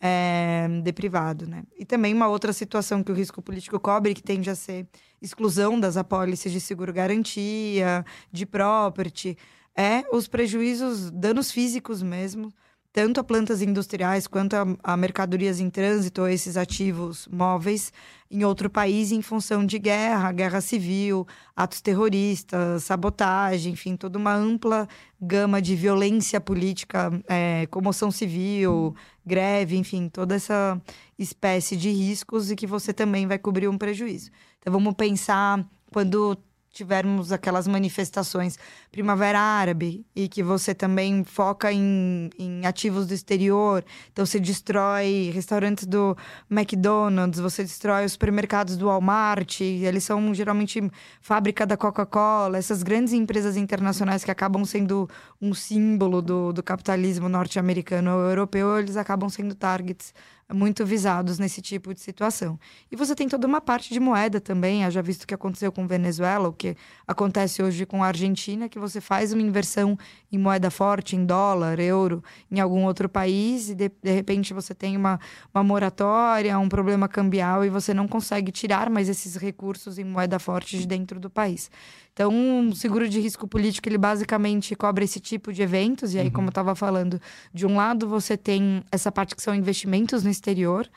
é, 0.00 0.66
de 0.82 0.92
privado, 0.92 1.46
né? 1.46 1.64
E 1.78 1.84
também 1.84 2.12
uma 2.12 2.28
outra 2.28 2.52
situação 2.52 3.02
que 3.02 3.10
o 3.10 3.14
risco 3.14 3.40
político 3.40 3.78
cobre, 3.80 4.14
que 4.14 4.22
tende 4.22 4.50
a 4.50 4.54
ser 4.54 4.86
exclusão 5.20 5.78
das 5.78 5.96
apólices 5.96 6.52
de 6.52 6.60
seguro-garantia, 6.60 8.04
de 8.30 8.44
property, 8.46 9.36
é 9.76 10.04
os 10.12 10.26
prejuízos, 10.26 11.10
danos 11.10 11.50
físicos 11.50 12.02
mesmo, 12.02 12.52
tanto 12.96 13.20
a 13.20 13.24
plantas 13.24 13.60
industriais 13.60 14.26
quanto 14.26 14.54
a, 14.54 14.64
a 14.82 14.96
mercadorias 14.96 15.60
em 15.60 15.68
trânsito 15.68 16.22
ou 16.22 16.28
esses 16.30 16.56
ativos 16.56 17.28
móveis 17.30 17.92
em 18.30 18.42
outro 18.42 18.70
país 18.70 19.12
em 19.12 19.20
função 19.20 19.66
de 19.66 19.78
guerra, 19.78 20.32
guerra 20.32 20.62
civil, 20.62 21.26
atos 21.54 21.82
terroristas, 21.82 22.84
sabotagem, 22.84 23.74
enfim, 23.74 23.96
toda 23.96 24.16
uma 24.16 24.34
ampla 24.34 24.88
gama 25.20 25.60
de 25.60 25.76
violência 25.76 26.40
política, 26.40 27.12
é, 27.28 27.66
comoção 27.66 28.10
civil, 28.10 28.96
greve, 29.26 29.76
enfim, 29.76 30.08
toda 30.08 30.34
essa 30.34 30.80
espécie 31.18 31.76
de 31.76 31.90
riscos 31.90 32.50
e 32.50 32.56
que 32.56 32.66
você 32.66 32.94
também 32.94 33.26
vai 33.26 33.38
cobrir 33.38 33.68
um 33.68 33.76
prejuízo. 33.76 34.30
Então 34.58 34.72
vamos 34.72 34.94
pensar 34.94 35.62
quando 35.92 36.34
tivermos 36.76 37.32
aquelas 37.32 37.66
manifestações 37.66 38.58
Primavera 38.92 39.40
Árabe 39.40 40.04
e 40.14 40.28
que 40.28 40.42
você 40.42 40.74
também 40.74 41.24
foca 41.24 41.72
em, 41.72 42.28
em 42.38 42.66
ativos 42.66 43.06
do 43.06 43.14
exterior, 43.14 43.82
então 44.12 44.26
você 44.26 44.38
destrói 44.38 45.30
restaurantes 45.32 45.86
do 45.86 46.14
McDonald's, 46.50 47.40
você 47.40 47.62
destrói 47.62 48.04
os 48.04 48.12
supermercados 48.12 48.76
do 48.76 48.86
Walmart, 48.86 49.62
eles 49.62 50.04
são 50.04 50.34
geralmente 50.34 50.90
fábrica 51.22 51.64
da 51.66 51.78
Coca-Cola, 51.78 52.58
essas 52.58 52.82
grandes 52.82 53.14
empresas 53.14 53.56
internacionais 53.56 54.22
que 54.22 54.30
acabam 54.30 54.62
sendo 54.66 55.08
um 55.40 55.54
símbolo 55.54 56.20
do, 56.20 56.52
do 56.52 56.62
capitalismo 56.62 57.26
norte-americano 57.26 58.16
ou 58.16 58.20
europeu, 58.28 58.78
eles 58.78 58.98
acabam 58.98 59.30
sendo 59.30 59.54
targets 59.54 60.12
muito 60.52 60.86
visados 60.86 61.38
nesse 61.38 61.60
tipo 61.60 61.92
de 61.92 62.00
situação. 62.00 62.58
E 62.90 62.96
você 62.96 63.14
tem 63.14 63.28
toda 63.28 63.46
uma 63.46 63.60
parte 63.60 63.92
de 63.92 63.98
moeda 63.98 64.40
também, 64.40 64.88
já 64.90 65.02
visto 65.02 65.24
o 65.24 65.26
que 65.26 65.34
aconteceu 65.34 65.72
com 65.72 65.86
Venezuela, 65.86 66.48
o 66.48 66.52
que 66.52 66.76
acontece 67.06 67.62
hoje 67.62 67.84
com 67.84 68.02
a 68.02 68.06
Argentina, 68.06 68.68
que 68.68 68.78
você 68.78 69.00
faz 69.00 69.32
uma 69.32 69.42
inversão 69.42 69.98
em 70.30 70.38
moeda 70.38 70.70
forte, 70.70 71.16
em 71.16 71.26
dólar, 71.26 71.80
euro, 71.80 72.22
em 72.50 72.60
algum 72.60 72.84
outro 72.84 73.08
país, 73.08 73.70
e 73.70 73.74
de, 73.74 73.90
de 74.02 74.12
repente 74.12 74.54
você 74.54 74.74
tem 74.74 74.96
uma, 74.96 75.18
uma 75.52 75.64
moratória, 75.64 76.56
um 76.58 76.68
problema 76.68 77.08
cambial, 77.08 77.64
e 77.64 77.68
você 77.68 77.92
não 77.92 78.06
consegue 78.06 78.52
tirar 78.52 78.88
mais 78.88 79.08
esses 79.08 79.34
recursos 79.36 79.98
em 79.98 80.04
moeda 80.04 80.38
forte 80.38 80.78
de 80.78 80.86
dentro 80.86 81.18
do 81.18 81.28
país. 81.28 81.70
Então, 82.16 82.32
um 82.32 82.74
seguro 82.74 83.06
de 83.06 83.20
risco 83.20 83.46
político, 83.46 83.86
ele 83.86 83.98
basicamente 83.98 84.74
cobre 84.74 85.04
esse 85.04 85.20
tipo 85.20 85.52
de 85.52 85.60
eventos. 85.60 86.14
E 86.14 86.18
aí, 86.18 86.28
uhum. 86.28 86.32
como 86.32 86.46
eu 86.46 86.50
estava 86.50 86.74
falando, 86.74 87.20
de 87.52 87.66
um 87.66 87.76
lado 87.76 88.08
você 88.08 88.38
tem 88.38 88.82
essa 88.90 89.12
parte 89.12 89.36
que 89.36 89.42
são 89.42 89.54
investimentos 89.54 90.24
no 90.24 90.30
exterior. 90.30 90.88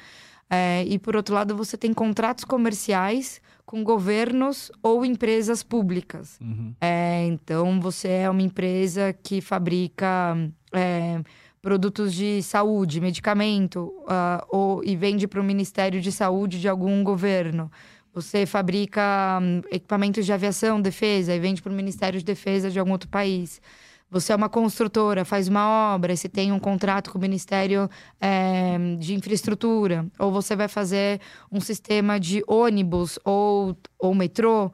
É, 0.50 0.86
e 0.86 0.98
por 0.98 1.18
outro 1.18 1.36
lado, 1.36 1.58
você 1.58 1.78
tem 1.78 1.94
contratos 1.94 2.46
comerciais 2.46 3.42
com 3.66 3.84
governos 3.84 4.72
ou 4.82 5.04
empresas 5.04 5.62
públicas. 5.62 6.40
Uhum. 6.40 6.74
É, 6.80 7.26
então, 7.26 7.82
você 7.82 8.08
é 8.08 8.30
uma 8.30 8.42
empresa 8.42 9.14
que 9.22 9.42
fabrica 9.42 10.38
é, 10.72 11.20
produtos 11.62 12.14
de 12.14 12.42
saúde, 12.42 13.02
medicamento, 13.02 13.94
uh, 14.04 14.46
ou, 14.48 14.84
e 14.86 14.96
vende 14.96 15.28
para 15.28 15.42
o 15.42 15.44
Ministério 15.44 16.00
de 16.00 16.12
Saúde 16.14 16.62
de 16.62 16.70
algum 16.70 17.04
governo. 17.04 17.70
Você 18.13 18.46
fabrica 18.46 19.39
hum, 19.42 19.62
equipamentos 19.72 20.25
de 20.25 20.34
aviação, 20.34 20.82
defesa, 20.82 21.34
e 21.34 21.39
vende 21.39 21.62
para 21.62 21.72
o 21.72 21.75
Ministério 21.75 22.20
de 22.20 22.25
Defesa 22.25 22.70
de 22.70 22.80
algum 22.80 22.92
outro 22.92 23.10
país. 23.10 23.62
Você 24.12 24.34
é 24.34 24.36
uma 24.36 24.50
construtora, 24.50 25.24
faz 25.24 25.48
uma 25.48 25.94
obra, 25.94 26.16
você 26.16 26.28
tem 26.28 26.51
um 26.51 26.58
contrato 26.58 27.12
com 27.12 27.20
o 27.20 27.22
Ministério 27.22 27.88
é, 28.20 28.75
de 28.98 29.13
Infraestrutura, 29.13 30.08
ou 30.18 30.32
você 30.32 30.56
vai 30.56 30.68
fazer 30.68 31.22
um 31.51 31.62
sistema 31.62 32.20
de 32.20 32.44
ônibus 32.48 33.20
ou, 33.24 33.78
ou 34.00 34.16
metrô 34.16 34.72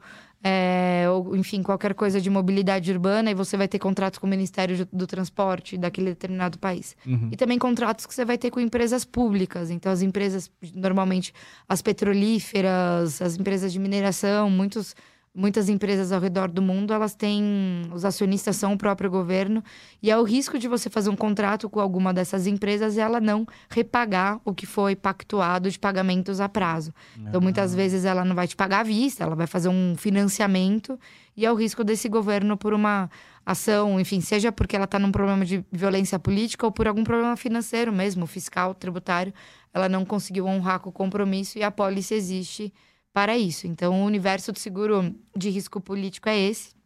é, 0.48 1.06
ou 1.10 1.34
enfim, 1.34 1.60
qualquer 1.60 1.92
coisa 1.92 2.20
de 2.20 2.30
mobilidade 2.30 2.92
urbana, 2.92 3.32
e 3.32 3.34
você 3.34 3.56
vai 3.56 3.66
ter 3.66 3.80
contratos 3.80 4.16
com 4.20 4.28
o 4.28 4.30
Ministério 4.30 4.86
do, 4.92 5.04
Transporte 5.04 5.76
daquele 5.76 6.10
determinado 6.10 6.56
país. 6.56 6.96
Uhum. 7.04 7.30
E 7.32 7.36
também 7.36 7.58
contratos 7.58 8.06
que 8.06 8.14
você 8.14 8.24
vai 8.24 8.38
ter 8.38 8.52
com 8.52 8.60
empresas 8.60 9.04
públicas. 9.04 9.70
Então, 9.70 9.90
as 9.90 10.02
empresas, 10.02 10.48
normalmente, 10.72 11.34
as 11.68 11.82
petrolíferas, 11.82 13.20
as 13.20 13.36
empresas 13.36 13.72
de 13.72 13.80
mineração, 13.80 14.48
muitos 14.48 14.94
muitas 15.36 15.68
empresas 15.68 16.12
ao 16.12 16.20
redor 16.20 16.50
do 16.50 16.62
mundo, 16.62 16.94
elas 16.94 17.14
têm. 17.14 17.82
Os 17.92 18.06
acionistas 18.06 18.56
são 18.56 18.72
o 18.72 18.78
próprio 18.78 19.10
governo. 19.10 19.62
E 20.02 20.10
é 20.10 20.16
o 20.16 20.22
risco 20.22 20.58
de 20.58 20.66
você 20.66 20.88
fazer 20.88 21.10
um 21.10 21.16
contrato 21.16 21.68
com 21.68 21.78
alguma 21.78 22.12
dessas 22.14 22.46
empresas 22.46 22.96
e 22.96 23.00
ela 23.00 23.20
não 23.20 23.46
repagar 23.68 24.40
o 24.44 24.54
que 24.54 24.64
foi 24.64 24.96
pactuado 24.96 25.70
de 25.70 25.78
pagamentos 25.78 26.40
a 26.40 26.48
prazo. 26.48 26.92
Então, 27.18 27.40
muitas 27.40 27.74
ah. 27.74 27.76
vezes, 27.76 28.06
ela 28.06 28.24
não 28.24 28.34
vai 28.34 28.48
te 28.48 28.56
pagar 28.56 28.80
à 28.80 28.82
vista, 28.82 29.24
ela 29.24 29.36
vai 29.36 29.46
fazer 29.46 29.68
um 29.68 29.94
financiamento. 29.96 30.98
E 31.36 31.44
é 31.44 31.52
o 31.52 31.54
risco 31.54 31.84
desse 31.84 32.08
governo 32.08 32.56
por 32.56 32.72
uma 32.72 33.10
ação, 33.44 34.00
enfim, 34.00 34.22
seja 34.22 34.50
porque 34.50 34.74
ela 34.74 34.86
está 34.86 34.98
num 34.98 35.12
problema 35.12 35.44
de 35.44 35.62
violência 35.70 36.18
política 36.18 36.64
ou 36.64 36.72
por 36.72 36.88
algum 36.88 37.04
problema 37.04 37.36
financeiro 37.36 37.92
mesmo, 37.92 38.26
fiscal, 38.26 38.74
tributário. 38.74 39.34
Ela 39.74 39.88
não 39.88 40.02
conseguiu 40.04 40.46
honrar 40.46 40.80
com 40.80 40.88
o 40.88 40.92
compromisso 40.92 41.58
e 41.58 41.62
a 41.62 41.70
pólice 41.70 42.14
existe 42.14 42.72
para 43.16 43.38
isso. 43.38 43.66
Então, 43.66 44.02
o 44.02 44.04
universo 44.04 44.52
do 44.52 44.58
seguro 44.58 45.10
de 45.34 45.48
risco 45.48 45.80
político 45.80 46.28
é 46.28 46.38
esse. 46.38 46.76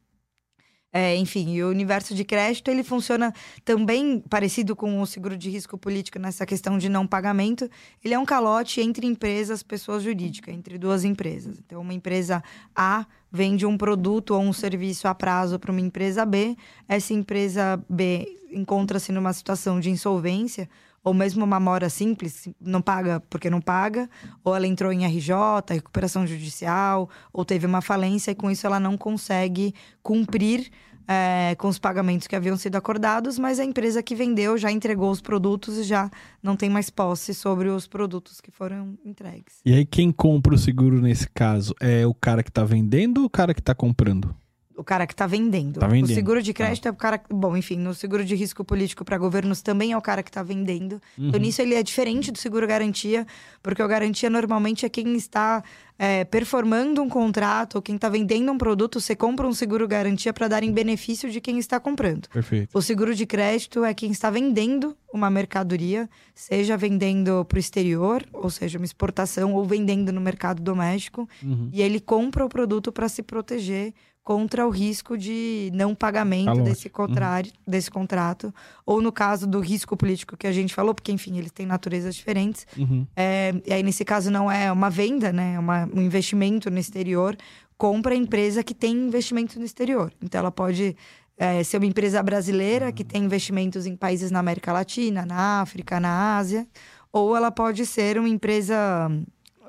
É, 0.92 1.16
enfim, 1.16 1.54
e 1.54 1.64
o 1.64 1.68
universo 1.68 2.14
de 2.14 2.25
crédito 2.25 2.70
ele 2.70 2.84
funciona 2.84 3.34
também 3.64 4.20
parecido 4.20 4.76
com 4.76 5.02
o 5.02 5.06
seguro 5.06 5.37
de 5.37 5.50
risco 5.50 5.76
político 5.76 6.20
nessa 6.20 6.46
questão 6.46 6.78
de 6.78 6.88
não 6.88 7.04
pagamento. 7.04 7.68
Ele 8.04 8.14
é 8.14 8.18
um 8.18 8.25
calote 8.25 8.80
entre 8.80 9.08
empresas, 9.08 9.64
pessoas 9.64 10.04
jurídicas, 10.04 10.54
entre 10.54 10.78
duas 10.78 11.02
empresas. 11.02 11.58
Então, 11.58 11.80
uma 11.80 11.94
empresa 11.94 12.44
A 12.76 13.06
vende 13.32 13.66
um 13.66 13.76
produto 13.76 14.30
ou 14.30 14.40
um 14.40 14.52
serviço 14.52 15.08
a 15.08 15.14
prazo 15.16 15.58
para 15.58 15.72
uma 15.72 15.80
empresa 15.80 16.25
B. 16.25 16.56
Essa 16.87 17.12
empresa 17.12 17.84
B 17.88 18.38
encontra-se 18.52 19.10
numa 19.10 19.32
situação 19.32 19.80
de 19.80 19.90
insolvência 19.90 20.68
ou 21.02 21.14
mesmo 21.14 21.45
uma 21.45 21.59
mora 21.59 21.88
simples, 21.88 22.49
não 22.61 22.83
paga 22.83 23.21
porque 23.28 23.49
não 23.49 23.61
paga, 23.61 24.09
ou 24.45 24.54
ela 24.54 24.66
entrou 24.66 24.92
em 24.92 25.04
RJ, 25.04 25.35
recuperação 25.71 26.26
judicial, 26.26 27.09
ou 27.33 27.45
teve 27.45 27.66
uma 27.66 27.80
falência 27.80 28.30
e 28.30 28.35
com 28.35 28.50
isso 28.50 28.66
ela 28.66 28.78
não 28.78 28.97
consegue 28.97 29.75
cumprir 30.02 30.71
é, 31.11 31.57
com 31.57 31.66
os 31.66 31.76
pagamentos 31.76 32.28
que 32.28 32.37
haviam 32.37 32.57
sido 32.57 32.76
acordados, 32.76 33.37
mas 33.37 33.59
a 33.59 33.64
empresa 33.64 34.00
que 34.00 34.14
vendeu 34.14 34.57
já 34.57 34.71
entregou 34.71 35.11
os 35.11 35.21
produtos 35.21 35.76
e 35.76 35.83
já 35.83 36.09
não 36.40 36.54
tem 36.54 36.71
mais 36.71 36.88
posse 36.88 37.35
sobre 37.35 37.69
os 37.69 37.88
produtos 37.88 38.40
que 38.40 38.52
foram 38.52 38.97
entregues. 39.04 39.61
E 39.66 39.75
aí, 39.75 39.85
quem 39.85 40.12
compra 40.12 40.54
o 40.54 40.59
seguro 40.59 41.00
nesse 41.00 41.28
caso 41.28 41.75
é 41.80 42.07
o 42.07 42.14
cara 42.14 42.45
que 42.45 42.50
está 42.50 42.64
vendendo 42.64 43.19
ou 43.19 43.25
o 43.25 43.30
cara 43.30 43.52
que 43.52 43.61
está 43.61 43.75
comprando? 43.75 44.33
O 44.80 44.84
cara 44.84 45.06
que 45.06 45.12
está 45.12 45.26
vendendo. 45.26 45.78
Tá 45.78 45.87
vendendo. 45.87 46.10
O 46.10 46.14
seguro 46.14 46.42
de 46.42 46.54
crédito 46.54 46.87
ah. 46.87 46.88
é 46.88 46.92
o 46.92 46.94
cara. 46.94 47.20
Bom, 47.28 47.54
enfim, 47.54 47.76
no 47.76 47.94
seguro 47.94 48.25
de 48.25 48.34
risco 48.34 48.64
político 48.64 49.04
para 49.04 49.18
governos 49.18 49.60
também 49.60 49.92
é 49.92 49.96
o 49.96 50.00
cara 50.00 50.22
que 50.22 50.30
está 50.30 50.42
vendendo. 50.42 50.94
Então, 50.94 51.00
uhum. 51.18 51.28
Então, 51.28 51.40
nisso 51.40 51.60
ele 51.60 51.75
é 51.75 51.82
diferente 51.82 52.32
do 52.32 52.38
seguro 52.38 52.66
garantia, 52.66 53.26
porque 53.62 53.82
o 53.82 53.88
garantia 53.88 54.30
normalmente 54.30 54.87
é 54.87 54.88
quem 54.88 55.14
está 55.16 55.62
é, 55.99 56.25
performando 56.25 57.02
um 57.02 57.10
contrato 57.10 57.75
ou 57.75 57.82
quem 57.82 57.96
está 57.96 58.08
vendendo 58.08 58.50
um 58.50 58.56
produto, 58.56 58.99
você 58.99 59.14
compra 59.14 59.46
um 59.46 59.52
seguro 59.52 59.87
garantia 59.87 60.32
para 60.32 60.49
dar 60.49 60.62
em 60.62 60.72
benefício 60.72 61.30
de 61.30 61.42
quem 61.42 61.58
está 61.58 61.78
comprando. 61.78 62.26
Perfeito. 62.28 62.70
O 62.72 62.80
seguro 62.80 63.14
de 63.14 63.26
crédito 63.26 63.84
é 63.84 63.92
quem 63.92 64.10
está 64.10 64.30
vendendo 64.30 64.96
uma 65.12 65.28
mercadoria, 65.28 66.08
seja 66.34 66.75
vendendo 66.75 67.44
para 67.44 67.56
o 67.56 67.58
exterior, 67.58 68.25
ou 68.32 68.49
seja, 68.49 68.78
uma 68.78 68.84
exportação, 68.87 69.52
ou 69.52 69.62
vendendo 69.62 70.10
no 70.10 70.22
mercado 70.22 70.62
doméstico, 70.62 71.28
uhum. 71.42 71.68
e 71.70 71.82
ele 71.82 72.00
compra 72.00 72.46
o 72.46 72.49
produto 72.49 72.90
para 72.90 73.06
se 73.06 73.22
proteger 73.22 73.92
contra 74.22 74.66
o 74.66 74.70
risco 74.70 75.16
de 75.16 75.70
não 75.74 75.94
pagamento 75.94 76.54
Tá 76.56 76.62
desse, 76.62 76.88
contrário, 76.88 77.50
desse 77.66 77.90
contrato, 77.90 78.54
ou 78.84 79.00
no 79.00 79.10
caso 79.10 79.46
do 79.46 79.60
risco 79.60 79.96
político 79.96 80.36
que 80.36 80.46
a 80.46 80.52
gente 80.52 80.74
falou, 80.74 80.94
porque, 80.94 81.10
enfim, 81.10 81.36
eles 81.38 81.50
têm 81.50 81.66
naturezas 81.66 82.14
diferentes. 82.14 82.66
Uhum. 82.76 83.06
É, 83.16 83.54
e 83.66 83.72
aí, 83.72 83.82
nesse 83.82 84.04
caso, 84.04 84.30
não 84.30 84.50
é 84.50 84.70
uma 84.70 84.90
venda, 84.90 85.32
né? 85.32 85.54
É 85.54 85.58
uma- 85.58 85.88
um 85.92 86.00
investimento 86.02 86.70
no 86.70 86.78
exterior. 86.78 87.36
Compra 87.78 88.12
a 88.12 88.16
empresa 88.16 88.62
que 88.62 88.74
tem 88.74 88.92
investimento 88.92 89.58
no 89.58 89.64
exterior. 89.64 90.12
Então, 90.22 90.38
ela 90.38 90.50
pode 90.52 90.96
é, 91.42 91.64
ser 91.64 91.78
uma 91.78 91.86
empresa 91.86 92.22
brasileira 92.22 92.92
que 92.92 93.02
tem 93.02 93.24
investimentos 93.24 93.86
em 93.86 93.96
países 93.96 94.30
na 94.30 94.38
América 94.40 94.74
Latina, 94.74 95.24
na 95.24 95.62
África, 95.62 95.98
na 95.98 96.36
Ásia. 96.36 96.68
Ou 97.10 97.34
ela 97.34 97.50
pode 97.50 97.86
ser 97.86 98.18
uma 98.18 98.28
empresa 98.28 98.76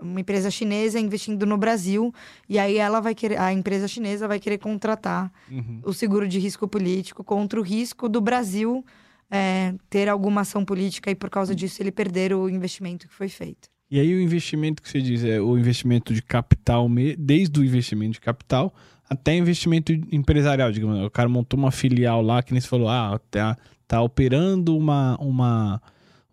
uma 0.01 0.19
empresa 0.19 0.49
chinesa 0.49 0.99
investindo 0.99 1.45
no 1.45 1.57
Brasil 1.57 2.13
e 2.49 2.57
aí 2.57 2.77
ela 2.77 2.99
vai 2.99 3.13
querer 3.13 3.39
a 3.39 3.53
empresa 3.53 3.87
chinesa 3.87 4.27
vai 4.27 4.39
querer 4.39 4.57
contratar 4.57 5.31
Uhum. 5.49 5.81
o 5.83 5.93
seguro 5.93 6.27
de 6.27 6.39
risco 6.39 6.67
político 6.67 7.23
contra 7.23 7.59
o 7.59 7.63
risco 7.63 8.09
do 8.09 8.19
Brasil 8.21 8.83
é, 9.29 9.73
ter 9.89 10.09
alguma 10.09 10.41
ação 10.41 10.65
política 10.65 11.09
e 11.09 11.15
por 11.15 11.29
causa 11.29 11.55
disso 11.55 11.81
ele 11.81 11.91
perder 11.91 12.33
o 12.33 12.49
investimento 12.49 13.07
que 13.07 13.13
foi 13.13 13.29
feito. 13.29 13.69
E 13.89 13.99
aí 13.99 14.13
o 14.13 14.21
investimento 14.21 14.81
que 14.81 14.89
você 14.89 15.01
diz 15.01 15.23
é 15.23 15.39
o 15.39 15.57
investimento 15.57 16.13
de 16.13 16.21
capital, 16.21 16.89
desde 17.17 17.59
o 17.59 17.63
investimento 17.63 18.13
de 18.13 18.21
capital 18.21 18.73
até 19.09 19.35
investimento 19.35 19.91
empresarial, 20.09 20.71
digamos. 20.71 21.05
O 21.05 21.09
cara 21.09 21.27
montou 21.27 21.59
uma 21.59 21.71
filial 21.71 22.21
lá, 22.21 22.41
que 22.41 22.53
nem 22.53 22.61
você 22.61 22.67
falou, 22.67 22.87
ah, 22.87 23.19
tá, 23.29 23.57
tá 23.85 24.01
operando 24.01 24.77
uma, 24.77 25.17
uma, 25.19 25.81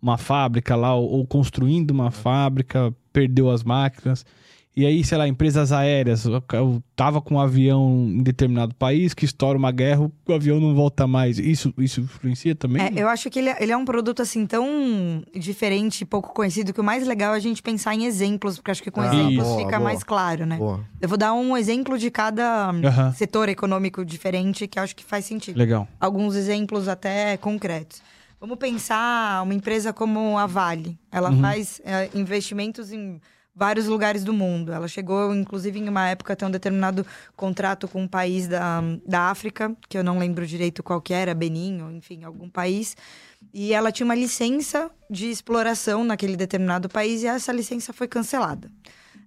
uma 0.01 0.17
fábrica 0.17 0.77
lá, 0.77 0.95
ou, 0.95 1.09
ou 1.11 1.27
construindo 1.27 1.91
uma 1.91 2.09
fábrica, 2.09 2.95
perdeu 3.19 3.49
as 3.49 3.63
máquinas. 3.63 4.25
E 4.75 4.85
aí, 4.85 5.03
sei 5.03 5.17
lá, 5.17 5.27
empresas 5.27 5.73
aéreas, 5.73 6.23
eu 6.23 6.81
tava 6.95 7.19
com 7.21 7.35
um 7.35 7.39
avião 7.39 8.05
em 8.07 8.23
determinado 8.23 8.73
país, 8.75 9.13
que 9.13 9.25
estoura 9.25 9.57
uma 9.57 9.71
guerra, 9.71 10.09
o 10.25 10.33
avião 10.33 10.57
não 10.57 10.73
volta 10.73 11.05
mais. 11.05 11.37
Isso, 11.37 11.73
isso 11.77 11.99
influencia 11.99 12.55
também? 12.55 12.81
É, 12.83 12.91
eu 12.95 13.09
acho 13.09 13.29
que 13.29 13.39
ele, 13.39 13.49
é- 13.49 13.57
ele 13.61 13.73
é 13.73 13.77
um 13.77 13.83
produto 13.83 14.21
assim 14.21 14.45
tão 14.45 15.21
diferente 15.35 16.01
e 16.01 16.05
pouco 16.05 16.33
conhecido 16.33 16.71
que 16.71 16.79
o 16.79 16.83
mais 16.83 17.05
legal 17.05 17.33
é 17.33 17.37
a 17.37 17.41
gente 17.41 17.61
pensar 17.61 17.93
em 17.93 18.05
exemplos, 18.05 18.55
porque 18.55 18.71
acho 18.71 18.81
que 18.83 18.91
com 18.91 19.01
Ah, 19.01 19.07
exemplos 19.07 19.47
boa, 19.47 19.57
fica 19.57 19.71
boa. 19.77 19.81
mais 19.81 20.01
claro, 20.03 20.45
né? 20.45 20.55
Boa. 20.57 20.79
Eu 21.01 21.09
vou 21.09 21.17
dar 21.17 21.33
um 21.33 21.57
exemplo 21.57 21.97
de 21.97 22.09
cada 22.09 22.71
hum, 22.71 22.81
Aham. 22.85 23.11
setor 23.13 23.49
econômico 23.49 24.05
diferente 24.05 24.65
que 24.65 24.79
eu 24.79 24.83
acho 24.83 24.95
que 24.95 25.03
faz 25.03 25.25
sentido. 25.25 25.57
Legal. 25.57 25.87
alguns 25.99 26.35
exemplos 26.35 26.87
até 26.87 27.35
concretos. 27.35 28.01
Vamos 28.39 28.57
pensar 28.57 29.43
uma 29.43 29.53
empresa 29.53 29.91
como 29.91 30.37
a 30.37 30.45
Vale. 30.45 30.97
Ela 31.11 31.29
Uhum. 31.29 31.41
faz 31.41 31.81
é, 31.83 32.09
investimentos 32.13 32.91
em 32.91 33.19
vários 33.53 33.85
lugares 33.87 34.23
do 34.23 34.31
mundo. 34.31 34.71
Ela 34.71 34.87
chegou, 34.87 35.35
inclusive, 35.35 35.77
em 35.77 35.89
uma 35.89 36.07
época 36.07 36.31
a 36.31 36.35
ter 36.35 36.45
um 36.45 36.51
determinado 36.51 37.05
contrato 37.35 37.85
com 37.87 38.03
um 38.03 38.07
país 38.07 38.47
da, 38.47 38.81
da 39.05 39.23
África, 39.29 39.75
que 39.89 39.97
eu 39.97 40.03
não 40.03 40.17
lembro 40.17 40.47
direito 40.47 40.81
qual 40.81 41.01
que 41.01 41.13
era, 41.13 41.33
Benin, 41.33 41.81
ou 41.81 41.91
enfim, 41.91 42.23
algum 42.23 42.49
país. 42.49 42.95
E 43.53 43.73
ela 43.73 43.91
tinha 43.91 44.05
uma 44.05 44.15
licença 44.15 44.89
de 45.09 45.29
exploração 45.29 46.05
naquele 46.05 46.37
determinado 46.37 46.87
país 46.87 47.21
e 47.23 47.27
essa 47.27 47.51
licença 47.51 47.91
foi 47.91 48.07
cancelada. 48.07 48.71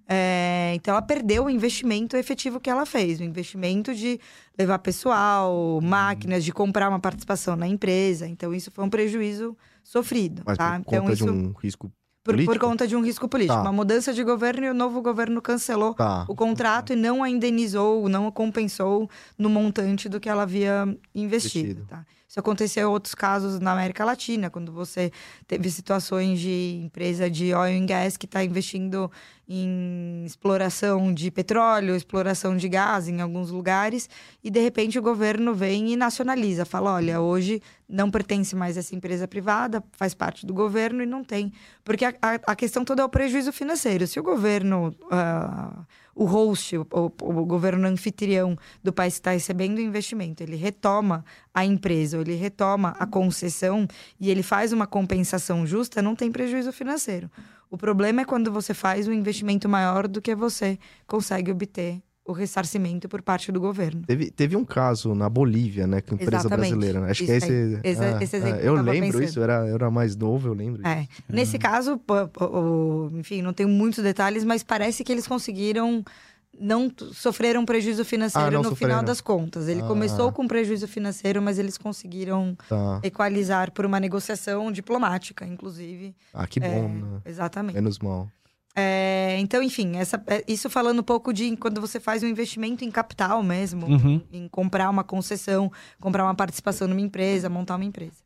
É, 0.07 0.73
então 0.75 0.91
ela 0.93 1.01
perdeu 1.01 1.45
o 1.45 1.49
investimento 1.49 2.17
efetivo 2.17 2.59
que 2.59 2.69
ela 2.69 2.85
fez, 2.85 3.19
o 3.19 3.23
investimento 3.23 3.95
de 3.95 4.19
levar 4.57 4.79
pessoal, 4.79 5.79
máquinas, 5.81 6.43
de 6.43 6.51
comprar 6.51 6.89
uma 6.89 6.99
participação 6.99 7.55
na 7.55 7.67
empresa. 7.67 8.27
Então 8.27 8.53
isso 8.53 8.69
foi 8.71 8.83
um 8.83 8.89
prejuízo 8.89 9.55
sofrido, 9.83 10.43
Mas 10.45 10.57
tá? 10.57 10.71
por 10.71 10.79
então 10.81 10.99
conta 11.01 11.13
isso 11.13 11.25
de 11.25 11.31
um 11.31 11.51
risco 11.53 11.91
por, 12.23 12.45
por 12.45 12.57
conta 12.57 12.87
de 12.87 12.95
um 12.95 13.01
risco 13.03 13.27
político, 13.27 13.55
Tá. 13.55 13.61
uma 13.63 13.73
mudança 13.73 14.13
de 14.13 14.23
governo 14.23 14.65
e 14.65 14.69
o 14.69 14.73
novo 14.73 15.01
governo 15.01 15.41
cancelou 15.41 15.93
Tá. 15.93 16.25
o 16.29 16.33
contrato 16.35 16.93
e 16.93 16.95
não 16.95 17.21
a 17.21 17.29
indenizou, 17.29 18.07
não 18.07 18.27
a 18.27 18.31
compensou 18.31 19.09
no 19.37 19.49
montante 19.49 20.07
do 20.07 20.19
que 20.21 20.29
ela 20.29 20.43
havia 20.43 20.83
investido. 21.13 21.81
Investido. 21.81 22.05
Isso 22.33 22.39
aconteceu 22.39 22.89
em 22.89 22.91
outros 22.91 23.13
casos 23.13 23.59
na 23.59 23.73
América 23.73 24.03
Latina, 24.03 24.49
quando 24.49 24.71
você 24.71 25.11
teve 25.45 25.69
situações 25.69 26.39
de 26.39 26.81
empresa 26.83 27.29
de 27.29 27.53
oil 27.53 27.79
and 27.79 27.85
gas 27.85 28.17
que 28.17 28.25
está 28.25 28.43
investindo 28.43 29.11
em 29.47 30.23
exploração 30.25 31.13
de 31.13 31.29
petróleo, 31.29 31.95
exploração 31.95 32.57
de 32.57 32.67
gás 32.67 33.07
em 33.07 33.21
alguns 33.21 33.51
lugares, 33.51 34.09
e 34.43 34.49
de 34.49 34.59
repente 34.59 34.97
o 34.97 35.01
governo 35.03 35.53
vem 35.53 35.93
e 35.93 35.95
nacionaliza, 35.95 36.65
fala: 36.65 36.95
olha, 36.95 37.21
hoje 37.21 37.61
não 37.93 38.09
pertence 38.09 38.55
mais 38.55 38.75
a 38.75 38.79
essa 38.79 38.95
empresa 38.95 39.27
privada, 39.27 39.83
faz 39.91 40.13
parte 40.15 40.45
do 40.45 40.53
governo 40.53 41.03
e 41.03 41.05
não 41.05 41.23
tem. 41.23 41.53
Porque 41.83 42.03
a, 42.03 42.13
a, 42.21 42.33
a 42.47 42.55
questão 42.55 42.83
toda 42.83 43.03
é 43.03 43.05
o 43.05 43.09
prejuízo 43.09 43.53
financeiro. 43.53 44.07
Se 44.07 44.19
o 44.19 44.23
governo, 44.23 44.95
ah, 45.11 45.85
o 46.15 46.25
host, 46.25 46.75
o, 46.77 46.87
o- 46.91 47.45
governo 47.45 47.87
anfitrião 47.87 48.57
do 48.83 48.91
país 48.91 49.13
que 49.13 49.19
está 49.19 49.31
recebendo 49.31 49.77
o 49.77 49.81
investimento, 49.81 50.41
ele 50.41 50.55
retoma 50.55 51.23
a 51.53 51.63
empresa, 51.63 52.17
ele 52.17 52.33
retoma 52.35 52.95
a 52.99 53.05
concessão 53.05 53.87
e 54.19 54.31
ele 54.31 54.41
faz 54.41 54.73
uma 54.73 54.87
compensação 54.87 55.65
justa, 55.65 56.01
não 56.01 56.15
tem 56.15 56.31
prejuízo 56.31 56.71
financeiro. 56.73 57.29
O 57.69 57.77
problema 57.77 58.21
é 58.21 58.25
quando 58.25 58.51
você 58.51 58.73
faz 58.73 59.07
um 59.07 59.13
investimento 59.13 59.69
maior 59.69 60.07
do 60.07 60.21
que 60.21 60.33
você 60.35 60.79
consegue 61.07 61.51
obter 61.51 62.01
o 62.25 62.31
ressarcimento 62.31 63.09
por 63.09 63.21
parte 63.21 63.51
do 63.51 63.59
governo. 63.59 64.01
Teve, 64.07 64.31
teve 64.31 64.55
um 64.55 64.63
caso 64.63 65.13
na 65.13 65.27
Bolívia, 65.29 65.85
né? 65.85 65.99
Com 65.99 66.15
empresa 66.15 66.37
Exatamente. 66.47 66.69
brasileira. 66.69 67.01
né? 67.01 67.11
Acho 67.11 67.25
que 67.25 67.31
é 67.31 67.37
Isso 67.37 67.45
esse. 67.47 67.79
Esse- 67.83 68.03
ah, 68.03 68.23
esse 68.23 68.35
ah, 68.35 68.39
exemplo 68.39 68.59
que 68.61 68.65
eu 68.67 68.73
lembro 68.75 69.07
pensando. 69.07 69.23
isso, 69.23 69.39
eu 69.39 69.43
era, 69.43 69.67
eu 69.67 69.75
era 69.75 69.91
mais 69.91 70.15
novo, 70.15 70.47
eu 70.47 70.53
lembro. 70.53 70.87
É. 70.87 71.05
Nesse 71.27 71.59
caso, 71.59 71.97
pô, 71.97 72.13
o- 72.39 73.11
enfim, 73.19 73.41
não 73.41 73.51
tenho 73.51 73.67
muitos 73.67 74.01
detalhes, 74.03 74.43
mas 74.45 74.63
parece 74.63 75.03
que 75.03 75.11
eles 75.11 75.27
conseguiram. 75.27 76.03
Não 76.59 76.89
sofreram 77.13 77.65
prejuízo 77.65 78.05
financeiro 78.05 78.47
Ah, 78.47 78.51
no 78.61 78.69
sofreram. 78.69 78.93
final 78.97 79.03
das 79.03 79.19
contas. 79.19 79.67
Ele 79.67 79.81
Ah. 79.81 79.87
começou 79.87 80.31
com 80.31 80.47
prejuízo 80.47 80.87
financeiro, 80.87 81.41
mas 81.41 81.57
eles 81.57 81.79
conseguiram 81.79 82.55
Tá. 82.69 82.99
equalizar 83.01 83.71
por 83.71 83.87
uma 83.87 83.99
negociação 83.99 84.71
diplomática, 84.71 85.45
inclusive. 85.47 86.15
Ah, 86.31 86.45
que 86.45 86.59
bom, 86.59 86.67
É, 86.67 86.87
né? 86.87 87.21
Exatamente. 87.25 87.73
Menos 87.73 87.97
mal. 87.97 88.29
É, 88.75 89.37
então, 89.39 89.61
enfim, 89.61 89.97
essa, 89.97 90.21
é, 90.27 90.43
isso 90.47 90.69
falando 90.69 90.99
um 90.99 91.03
pouco 91.03 91.31
de 91.31 91.55
quando 91.57 91.79
você 91.79 91.99
faz 91.99 92.23
um 92.23 92.27
investimento 92.27 92.83
em 92.83 92.89
capital 92.89 93.43
mesmo, 93.43 93.85
Uhum. 93.85 94.21
em 94.31 94.47
comprar 94.47 94.89
uma 94.89 95.03
concessão, 95.03 95.71
comprar 95.99 96.23
uma 96.23 96.33
participação 96.33 96.87
numa 96.87 97.01
empresa, 97.01 97.49
montar 97.49 97.75
uma 97.75 97.85
empresa. 97.85 98.23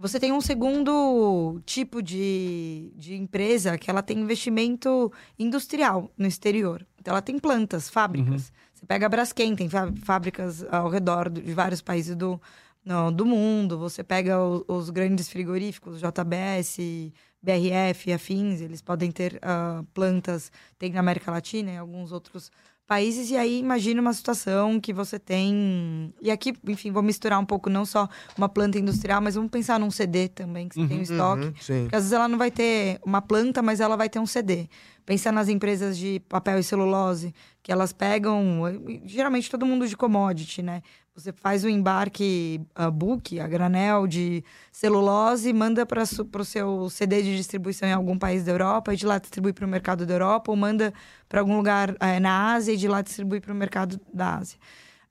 Você 0.00 0.20
tem 0.20 0.30
um 0.30 0.40
segundo 0.40 1.60
tipo 1.66 2.00
de, 2.02 2.92
de 2.96 3.14
empresa 3.16 3.76
que 3.76 3.90
ela 3.90 4.02
tem 4.02 4.18
investimento 4.20 5.10
industrial 5.38 6.10
no 6.16 6.26
exterior. 6.26 6.86
Então, 7.00 7.12
ela 7.12 7.22
tem 7.22 7.38
plantas, 7.38 7.88
fábricas. 7.88 8.52
Você 8.74 8.86
pega 8.86 9.06
a 9.06 9.08
Braskem, 9.08 9.56
tem 9.56 9.68
fá- 9.68 9.92
fábricas 10.04 10.64
ao 10.70 10.88
redor 10.88 11.28
do- 11.28 11.40
de 11.42 11.52
vários 11.52 11.80
países 11.82 12.14
do, 12.14 12.40
no- 12.84 13.10
do 13.10 13.26
mundo. 13.26 13.76
Você 13.78 14.04
pega 14.04 14.38
o- 14.40 14.64
os 14.68 14.88
grandes 14.90 15.28
frigoríficos, 15.28 15.98
JBS, 15.98 17.12
BRF 17.42 18.10
e 18.10 18.12
afins, 18.12 18.60
eles 18.60 18.82
podem 18.82 19.10
ter 19.10 19.38
ah, 19.42 19.82
plantas, 19.94 20.50
tem 20.78 20.92
na 20.92 21.00
América 21.00 21.30
Latina 21.30 21.70
e 21.70 21.74
em 21.74 21.78
alguns 21.78 22.12
outros 22.12 22.50
países. 22.88 23.30
E 23.30 23.36
aí, 23.36 23.58
imagina 23.58 24.00
uma 24.00 24.14
situação 24.14 24.80
que 24.80 24.94
você 24.94 25.18
tem... 25.18 26.12
E 26.22 26.30
aqui, 26.30 26.54
enfim, 26.66 26.90
vou 26.90 27.02
misturar 27.02 27.38
um 27.38 27.44
pouco, 27.44 27.68
não 27.68 27.84
só 27.84 28.08
uma 28.36 28.48
planta 28.48 28.78
industrial, 28.78 29.20
mas 29.20 29.34
vamos 29.34 29.50
pensar 29.50 29.78
num 29.78 29.90
CD 29.90 30.26
também, 30.28 30.68
que 30.68 30.74
você 30.74 30.88
tem 30.88 30.98
um 30.98 31.02
estoque. 31.02 31.44
Uhum, 31.44 31.54
sim. 31.60 31.82
Porque 31.82 31.94
às 31.94 32.04
vezes 32.04 32.12
ela 32.12 32.26
não 32.26 32.38
vai 32.38 32.50
ter 32.50 32.98
uma 33.04 33.20
planta, 33.20 33.60
mas 33.60 33.78
ela 33.78 33.94
vai 33.94 34.08
ter 34.08 34.18
um 34.18 34.26
CD. 34.26 34.68
Pensa 35.04 35.30
nas 35.30 35.48
empresas 35.48 35.98
de 35.98 36.20
papel 36.28 36.58
e 36.58 36.62
celulose, 36.62 37.34
que 37.62 37.70
elas 37.70 37.92
pegam, 37.92 38.62
geralmente 39.04 39.50
todo 39.50 39.66
mundo 39.66 39.86
de 39.86 39.96
commodity, 39.96 40.62
né? 40.62 40.82
Você 41.18 41.32
faz 41.32 41.64
o 41.64 41.68
embarque 41.68 42.60
a 42.76 42.88
book, 42.88 43.40
a 43.40 43.48
granel 43.48 44.06
de 44.06 44.44
celulose, 44.70 45.52
manda 45.52 45.84
para 45.84 46.04
o 46.04 46.44
seu 46.44 46.88
CD 46.88 47.24
de 47.24 47.36
distribuição 47.36 47.88
em 47.88 47.92
algum 47.92 48.16
país 48.16 48.44
da 48.44 48.52
Europa 48.52 48.94
e 48.94 48.96
de 48.96 49.04
lá 49.04 49.18
distribui 49.18 49.52
para 49.52 49.66
o 49.66 49.68
mercado 49.68 50.06
da 50.06 50.14
Europa, 50.14 50.52
ou 50.52 50.56
manda 50.56 50.94
para 51.28 51.40
algum 51.40 51.56
lugar 51.56 51.92
eh, 51.98 52.20
na 52.20 52.52
Ásia 52.52 52.72
e 52.72 52.76
de 52.76 52.86
lá 52.86 53.02
distribui 53.02 53.40
para 53.40 53.52
o 53.52 53.56
mercado 53.56 54.00
da 54.14 54.36
Ásia. 54.36 54.60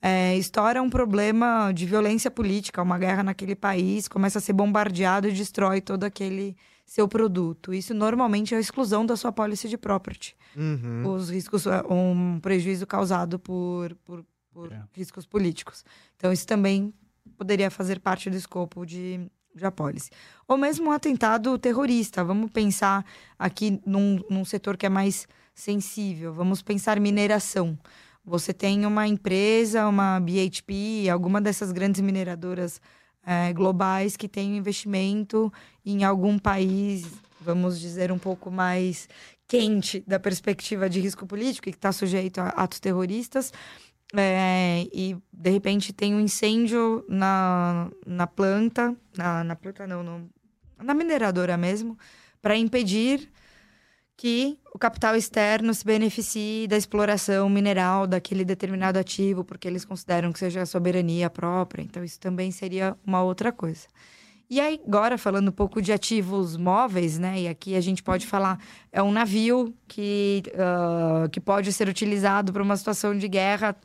É, 0.02 0.38
estoura 0.38 0.82
um 0.82 0.90
problema 0.90 1.74
de 1.74 1.86
violência 1.86 2.32
política, 2.32 2.82
uma 2.82 2.98
guerra 2.98 3.22
naquele 3.22 3.54
país, 3.54 4.08
começa 4.08 4.40
a 4.40 4.42
ser 4.42 4.54
bombardeado 4.54 5.28
e 5.28 5.34
destrói 5.34 5.82
todo 5.82 6.06
aquele 6.06 6.56
seu 6.86 7.06
produto. 7.06 7.74
Isso 7.74 7.94
normalmente 7.94 8.54
é 8.54 8.58
a 8.58 8.62
exclusão 8.62 9.06
da 9.06 9.18
sua 9.18 9.34
policy 9.34 9.68
de 9.68 9.78
property. 9.78 10.38
Uhum. 10.56 11.04
Os 11.06 11.30
riscos, 11.30 11.68
é, 11.68 11.82
um 11.90 12.40
prejuízo 12.40 12.88
causado 12.88 13.38
por, 13.38 13.94
por, 14.06 14.24
por 14.58 14.74
É. 14.74 14.82
riscos 14.92 15.26
políticos. 15.28 15.86
Então, 16.16 16.34
isso 16.34 16.48
também 16.48 16.92
poderia 17.38 17.70
fazer 17.70 18.00
parte 18.00 18.28
do 18.28 18.36
escopo 18.36 18.86
de, 18.86 19.30
de 19.54 19.66
apólice. 19.66 20.10
Ou 20.48 20.58
mesmo 20.58 20.90
um 20.90 20.92
atentado 20.92 21.56
terrorista. 21.60 22.24
Vamos 22.24 22.50
pensar 22.50 23.06
aqui 23.38 23.80
num, 23.86 24.20
num 24.28 24.44
setor 24.44 24.76
que 24.76 24.88
é 24.88 24.90
mais 24.90 25.28
sensível. 25.54 26.34
Vamos 26.34 26.64
pensar 26.64 27.00
mineração. 27.00 27.78
Você 28.26 28.52
tem 28.52 28.86
uma 28.86 29.08
empresa, 29.08 29.88
uma 29.88 30.20
BHP, 30.20 31.08
alguma 31.10 31.40
dessas 31.40 31.72
grandes 31.72 32.02
mineradoras 32.02 32.82
eh, 33.26 33.54
globais 33.54 34.18
que 34.18 34.28
tem 34.28 34.54
um 34.54 34.56
investimento 34.56 35.54
em 35.86 36.04
algum 36.04 36.40
país, 36.40 37.06
vamos 37.40 37.80
dizer, 37.80 38.12
um 38.12 38.18
pouco 38.18 38.50
mais 38.50 39.08
quente 39.48 40.04
da 40.06 40.20
perspectiva 40.20 40.90
de 40.90 41.00
risco 41.00 41.26
político 41.26 41.70
e 41.70 41.72
que 41.72 41.78
está 41.78 41.92
sujeito 41.94 42.40
a 42.40 42.50
atos 42.50 42.80
terroristas. 42.80 43.54
É, 44.16 44.88
e 44.94 45.18
de 45.32 45.50
repente 45.50 45.92
tem 45.92 46.16
um 46.16 46.20
incêndio 46.20 47.04
na, 47.10 47.90
na 48.06 48.26
planta, 48.26 48.96
na, 49.18 49.44
na 49.44 49.56
planta 49.56 49.86
não, 49.86 50.02
no, 50.02 50.30
na 50.82 50.94
mineradora 50.94 51.58
mesmo, 51.58 51.98
para 52.42 52.56
impedir 52.56 53.30
que 54.16 54.58
o 54.74 54.80
capital 54.80 55.16
externo 55.16 55.74
se 55.74 55.86
beneficie 55.86 56.68
da 56.68 56.76
exploração 56.76 57.48
mineral 57.50 58.08
daquele 58.08 58.44
determinado 58.44 58.98
ativo, 58.98 59.44
porque 59.44 59.68
eles 59.68 59.86
consideram 59.86 60.34
que 60.34 60.40
seja 60.40 60.66
soberania 60.66 61.30
própria. 61.30 61.84
Então, 61.84 62.04
isso 62.04 62.20
também 62.20 62.50
seria 62.50 62.98
uma 63.06 63.22
outra 63.22 63.52
coisa. 63.52 63.88
E 64.50 64.60
aí, 64.60 64.82
agora, 64.88 65.18
falando 65.18 65.50
um 65.50 65.52
pouco 65.52 65.82
de 65.82 65.92
ativos 65.92 66.58
móveis, 66.58 67.20
né? 67.20 67.42
E 67.42 67.48
aqui 67.48 67.76
a 67.76 67.82
gente 67.82 68.02
pode 68.02 68.26
falar, 68.26 68.58
é 68.92 69.04
um 69.04 69.12
navio 69.12 69.76
que, 69.88 70.42
uh, 70.54 71.30
que 71.30 71.40
pode 71.40 71.72
ser 71.72 71.88
utilizado 71.88 72.52
para 72.54 72.64
uma 72.64 72.78
situação 72.78 73.16
de 73.16 73.28
guerra 73.28 73.76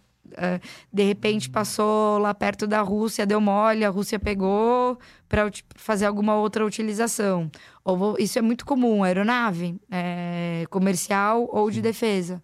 de 0.92 1.02
repente 1.02 1.50
passou 1.50 2.18
lá 2.18 2.32
perto 2.34 2.66
da 2.66 2.80
Rússia, 2.82 3.26
deu 3.26 3.40
mole, 3.40 3.84
a 3.84 3.90
Rússia 3.90 4.18
pegou 4.18 4.98
para 5.28 5.50
fazer 5.76 6.06
alguma 6.06 6.34
outra 6.36 6.64
utilização. 6.64 7.50
Ou, 7.84 8.16
isso 8.18 8.38
é 8.38 8.42
muito 8.42 8.64
comum, 8.64 9.02
aeronave 9.02 9.80
é, 9.90 10.64
comercial 10.70 11.48
ou 11.52 11.70
de 11.70 11.80
defesa. 11.80 12.42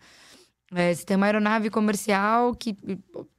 É, 0.74 0.94
você 0.94 1.04
tem 1.04 1.16
uma 1.16 1.26
aeronave 1.26 1.70
comercial 1.70 2.54
que 2.54 2.76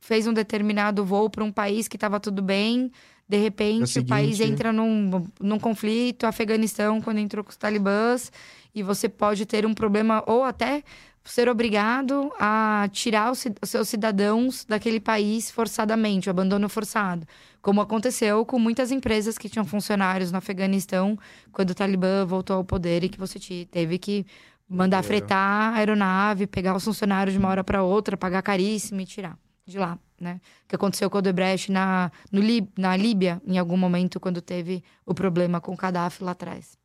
fez 0.01 0.25
um 0.25 0.33
determinado 0.33 1.05
voo 1.05 1.29
para 1.29 1.43
um 1.43 1.51
país 1.51 1.88
que 1.88 1.95
estava 1.95 2.19
tudo 2.19 2.41
bem, 2.41 2.91
de 3.27 3.38
repente 3.38 3.81
é 3.81 3.83
o, 3.83 3.88
seguinte... 3.88 4.07
o, 4.07 4.09
país 4.09 4.39
entra 4.39 4.73
num, 4.73 5.27
num 5.39 5.59
conflito, 5.59 6.25
Afeganistão, 6.25 6.99
quando 6.99 7.19
entrou 7.19 7.43
com 7.43 7.51
os 7.51 7.57
talibãs, 7.57 8.31
e 8.73 8.81
você 8.81 9.07
pode 9.07 9.45
ter 9.45 9.65
um 9.65 9.73
problema, 9.73 10.23
ou 10.25 10.43
até 10.43 10.83
ser 11.23 11.49
obrigado 11.49 12.32
a 12.39 12.89
tirar 12.91 13.32
os, 13.32 13.45
seus 13.63 13.89
cidadãos 13.89 14.65
daquele 14.65 14.99
país 14.99 15.51
forçadamente, 15.51 16.29
o 16.29 16.32
abandono 16.32 16.67
forçado. 16.69 17.27
Como 17.62 17.82
aconteceu 17.82 18.45
com 18.45 18.58
muitas 18.58 18.91
empresas 18.91 19.38
que 19.38 19.49
tinham 19.49 19.65
funcionários 19.65 20.32
no 20.32 20.38
Afeganistão 20.38 21.17
quando 21.51 21.71
o 21.71 21.75
Talibã 21.75 22.25
voltou 22.25 22.55
ao 22.55 22.63
poder 22.63 23.03
e 23.03 23.10
que 23.10 23.19
você 23.19 23.39
teve 23.69 23.97
que 23.97 24.25
mandar 24.67 25.03
fretar 25.03 25.73
a 25.73 25.77
aeronave, 25.77 26.47
pegar 26.47 26.75
os 26.75 26.84
funcionários 26.84 27.34
de 27.34 27.39
uma 27.39 27.49
hora 27.49 27.63
para 27.63 27.84
outra, 27.84 28.15
pagar 28.15 28.41
caríssimo 28.41 29.01
e 29.01 29.05
tirar 29.05 29.38
de 29.69 29.77
lá, 29.77 29.97
né? 30.19 30.41
O 30.65 30.67
que 30.67 30.75
aconteceu 30.75 31.10
com 31.10 31.17
o 31.17 31.19
Odebrecht 31.19 31.71
na, 31.71 32.12
no 32.32 32.41
Lib, 32.41 32.67
na 32.77 32.97
Líbia, 32.97 33.41
em 33.45 33.58
algum 33.58 33.77
momento, 33.77 34.19
quando 34.19 34.41
teve 34.41 34.84
o 35.05 35.13
problema 35.13 35.62
com 35.62 35.73
o 35.73 35.77
Gaddafi 35.77 36.23
lá 36.23 36.32
atrás. 36.32 36.77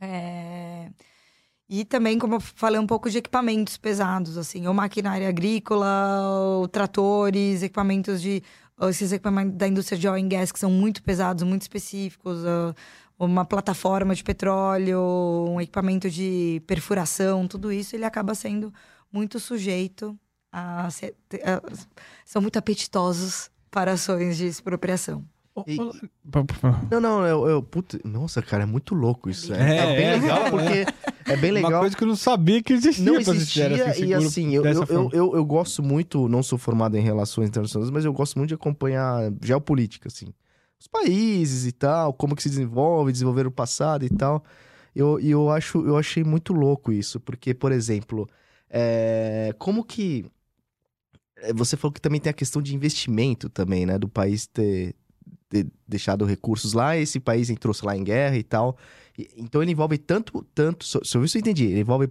É... 0.00 0.90
E 1.68 1.84
também, 1.84 2.18
como 2.18 2.36
eu 2.36 2.40
falei, 2.40 2.78
um 2.78 2.86
pouco 2.86 3.10
de 3.10 3.18
equipamentos 3.18 3.76
pesados, 3.76 4.38
assim, 4.38 4.66
ou 4.66 4.74
maquinária 4.74 5.28
agrícola, 5.28 6.20
ou 6.58 6.68
tratores, 6.68 7.62
equipamentos 7.62 8.22
de. 8.22 8.42
Esses 8.82 9.10
equipamentos 9.10 9.56
da 9.56 9.66
indústria 9.66 9.98
de 9.98 10.06
oil 10.06 10.22
and 10.22 10.28
gas 10.28 10.52
que 10.52 10.58
são 10.58 10.70
muito 10.70 11.02
pesados, 11.02 11.42
muito 11.44 11.62
específicos, 11.62 12.40
uma 13.18 13.44
plataforma 13.44 14.14
de 14.14 14.22
petróleo, 14.22 15.00
um 15.48 15.60
equipamento 15.60 16.10
de 16.10 16.62
perfuração, 16.66 17.48
tudo 17.48 17.72
isso 17.72 17.96
ele 17.96 18.04
acaba 18.04 18.34
sendo 18.34 18.72
muito 19.10 19.40
sujeito 19.40 20.18
a, 20.52 20.90
ser, 20.90 21.16
a 21.42 21.62
são 22.24 22.42
muito 22.42 22.58
apetitosos 22.58 23.50
para 23.70 23.92
ações 23.92 24.36
de 24.36 24.46
expropriação. 24.46 25.24
E... 25.66 25.76
Não, 26.90 27.00
não, 27.00 27.26
eu, 27.26 27.48
eu 27.48 27.62
puta, 27.62 27.98
nossa, 28.04 28.42
cara, 28.42 28.64
é 28.64 28.66
muito 28.66 28.94
louco 28.94 29.30
isso. 29.30 29.54
É, 29.54 29.76
é, 29.76 29.78
é 29.78 29.96
bem 29.96 30.06
é, 30.06 30.16
legal, 30.16 30.50
porque 30.50 30.86
é 31.32 31.36
bem 31.36 31.50
legal. 31.50 31.70
Uma 31.70 31.80
coisa 31.80 31.96
que 31.96 32.04
eu 32.04 32.08
não 32.08 32.16
sabia 32.16 32.62
que 32.62 32.74
existia. 32.74 33.04
Não 33.04 33.18
existia, 33.18 33.90
assim, 33.90 34.04
e 34.04 34.14
assim, 34.14 34.54
eu, 34.54 34.64
eu, 34.64 34.84
eu, 34.84 35.10
eu, 35.12 35.36
eu, 35.36 35.44
gosto 35.44 35.82
muito, 35.82 36.28
não 36.28 36.42
sou 36.42 36.58
formado 36.58 36.96
em 36.96 37.00
relações 37.00 37.48
internacionais, 37.48 37.90
mas 37.90 38.04
eu 38.04 38.12
gosto 38.12 38.36
muito 38.36 38.48
de 38.48 38.54
acompanhar 38.54 39.32
geopolítica, 39.42 40.08
assim. 40.08 40.26
Os 40.78 40.86
países 40.86 41.64
e 41.64 41.72
tal, 41.72 42.12
como 42.12 42.36
que 42.36 42.42
se 42.42 42.50
desenvolve, 42.50 43.10
desenvolver 43.10 43.46
o 43.46 43.50
passado 43.50 44.04
e 44.04 44.10
tal. 44.10 44.44
Eu, 44.94 45.18
eu, 45.20 45.50
acho, 45.50 45.86
eu 45.86 45.96
achei 45.96 46.22
muito 46.22 46.52
louco 46.52 46.92
isso, 46.92 47.18
porque, 47.18 47.54
por 47.54 47.72
exemplo, 47.72 48.28
é, 48.68 49.54
como 49.58 49.82
que... 49.82 50.26
É, 51.38 51.52
você 51.52 51.76
falou 51.76 51.92
que 51.92 52.00
também 52.00 52.20
tem 52.20 52.30
a 52.30 52.34
questão 52.34 52.60
de 52.60 52.74
investimento 52.74 53.48
também, 53.48 53.86
né? 53.86 53.98
Do 53.98 54.08
país 54.08 54.46
ter 54.46 54.94
ter 55.48 55.66
deixado 55.86 56.24
recursos 56.24 56.72
lá, 56.72 56.96
esse 56.96 57.20
país 57.20 57.50
entrou 57.50 57.74
lá 57.82 57.96
em 57.96 58.04
guerra 58.04 58.36
e 58.36 58.42
tal. 58.42 58.76
E, 59.18 59.28
então 59.36 59.62
ele 59.62 59.72
envolve 59.72 59.98
tanto, 59.98 60.44
tanto, 60.54 60.84
se 60.84 61.16
eu 61.16 61.24
isso 61.24 61.36
eu 61.36 61.40
entendi, 61.40 61.66
ele 61.66 61.80
envolve 61.80 62.08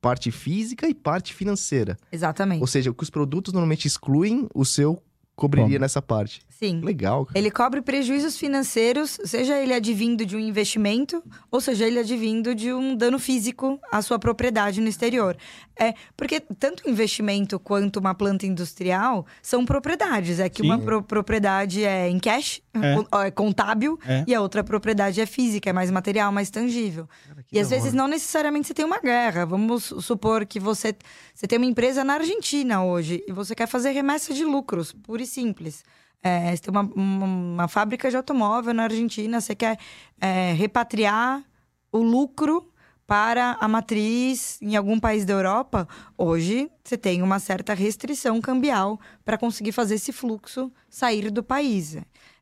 parte 0.00 0.30
física 0.30 0.88
e 0.88 0.94
parte 0.94 1.34
financeira. 1.34 1.96
Exatamente. 2.12 2.60
Ou 2.60 2.66
seja, 2.66 2.92
que 2.92 3.02
os 3.02 3.10
produtos 3.10 3.52
normalmente 3.52 3.86
excluem 3.86 4.48
o 4.54 4.64
seu 4.64 5.02
cobriria 5.34 5.78
Bom. 5.78 5.82
nessa 5.82 6.00
parte. 6.00 6.40
Sim. 6.58 6.80
Legal. 6.80 7.26
Cara. 7.26 7.38
Ele 7.38 7.50
cobre 7.50 7.82
prejuízos 7.82 8.38
financeiros, 8.38 9.18
seja 9.24 9.60
ele 9.60 9.74
advindo 9.74 10.24
de 10.24 10.34
um 10.34 10.40
investimento, 10.40 11.22
ou 11.50 11.60
seja 11.60 11.86
ele 11.86 11.98
advindo 11.98 12.54
de 12.54 12.72
um 12.72 12.96
dano 12.96 13.18
físico 13.18 13.78
à 13.92 14.00
sua 14.00 14.18
propriedade 14.18 14.80
no 14.80 14.88
exterior. 14.88 15.36
É, 15.78 15.92
porque 16.16 16.40
tanto 16.40 16.88
investimento 16.88 17.60
quanto 17.60 17.98
uma 17.98 18.14
planta 18.14 18.46
industrial 18.46 19.26
são 19.42 19.66
propriedades. 19.66 20.40
É 20.40 20.48
que 20.48 20.62
Sim. 20.62 20.68
uma 20.68 20.78
pro 20.78 21.02
propriedade 21.02 21.84
é 21.84 22.08
em 22.08 22.18
cash, 22.18 22.62
é, 22.72 23.26
é 23.26 23.30
contábil, 23.30 23.98
é. 24.06 24.24
e 24.26 24.34
a 24.34 24.40
outra 24.40 24.64
propriedade 24.64 25.20
é 25.20 25.26
física, 25.26 25.68
é 25.68 25.74
mais 25.74 25.90
material, 25.90 26.32
mais 26.32 26.48
tangível. 26.48 27.06
Cara, 27.28 27.44
e 27.52 27.60
às 27.60 27.68
vezes 27.68 27.92
não 27.92 28.08
necessariamente 28.08 28.68
você 28.68 28.72
tem 28.72 28.86
uma 28.86 28.98
guerra. 28.98 29.44
Vamos 29.44 29.92
supor 30.00 30.46
que 30.46 30.58
você, 30.58 30.96
você 31.34 31.46
tem 31.46 31.58
uma 31.58 31.66
empresa 31.66 32.02
na 32.02 32.14
Argentina 32.14 32.82
hoje 32.82 33.22
e 33.28 33.32
você 33.32 33.54
quer 33.54 33.66
fazer 33.66 33.90
remessa 33.90 34.32
de 34.32 34.42
lucros, 34.42 34.90
pura 34.92 35.22
e 35.22 35.26
simples. 35.26 35.84
É, 36.22 36.54
você 36.54 36.62
tem 36.62 36.70
uma, 36.70 36.82
uma, 36.82 37.26
uma, 37.26 37.68
fábrica 37.68 38.10
de 38.10 38.16
automóvel 38.16 38.74
na 38.74 38.84
Argentina, 38.84 39.40
você 39.40 39.54
quer 39.54 39.78
é, 40.20 40.52
repatriar 40.52 41.44
o 41.92 41.98
lucro 41.98 42.72
para 43.06 43.56
a 43.60 43.68
matriz 43.68 44.60
em 44.60 44.74
algum 44.74 44.98
país 44.98 45.24
da 45.24 45.32
Europa, 45.32 45.86
hoje 46.18 46.68
você 46.82 46.98
tem 46.98 47.22
uma 47.22 47.38
certa 47.38 47.72
restrição 47.72 48.40
cambial 48.40 48.98
para 49.24 49.38
conseguir 49.38 49.70
fazer 49.72 49.94
esse 49.94 50.12
fluxo 50.12 50.72
sair 50.90 51.30
do 51.30 51.42
país. 51.42 51.96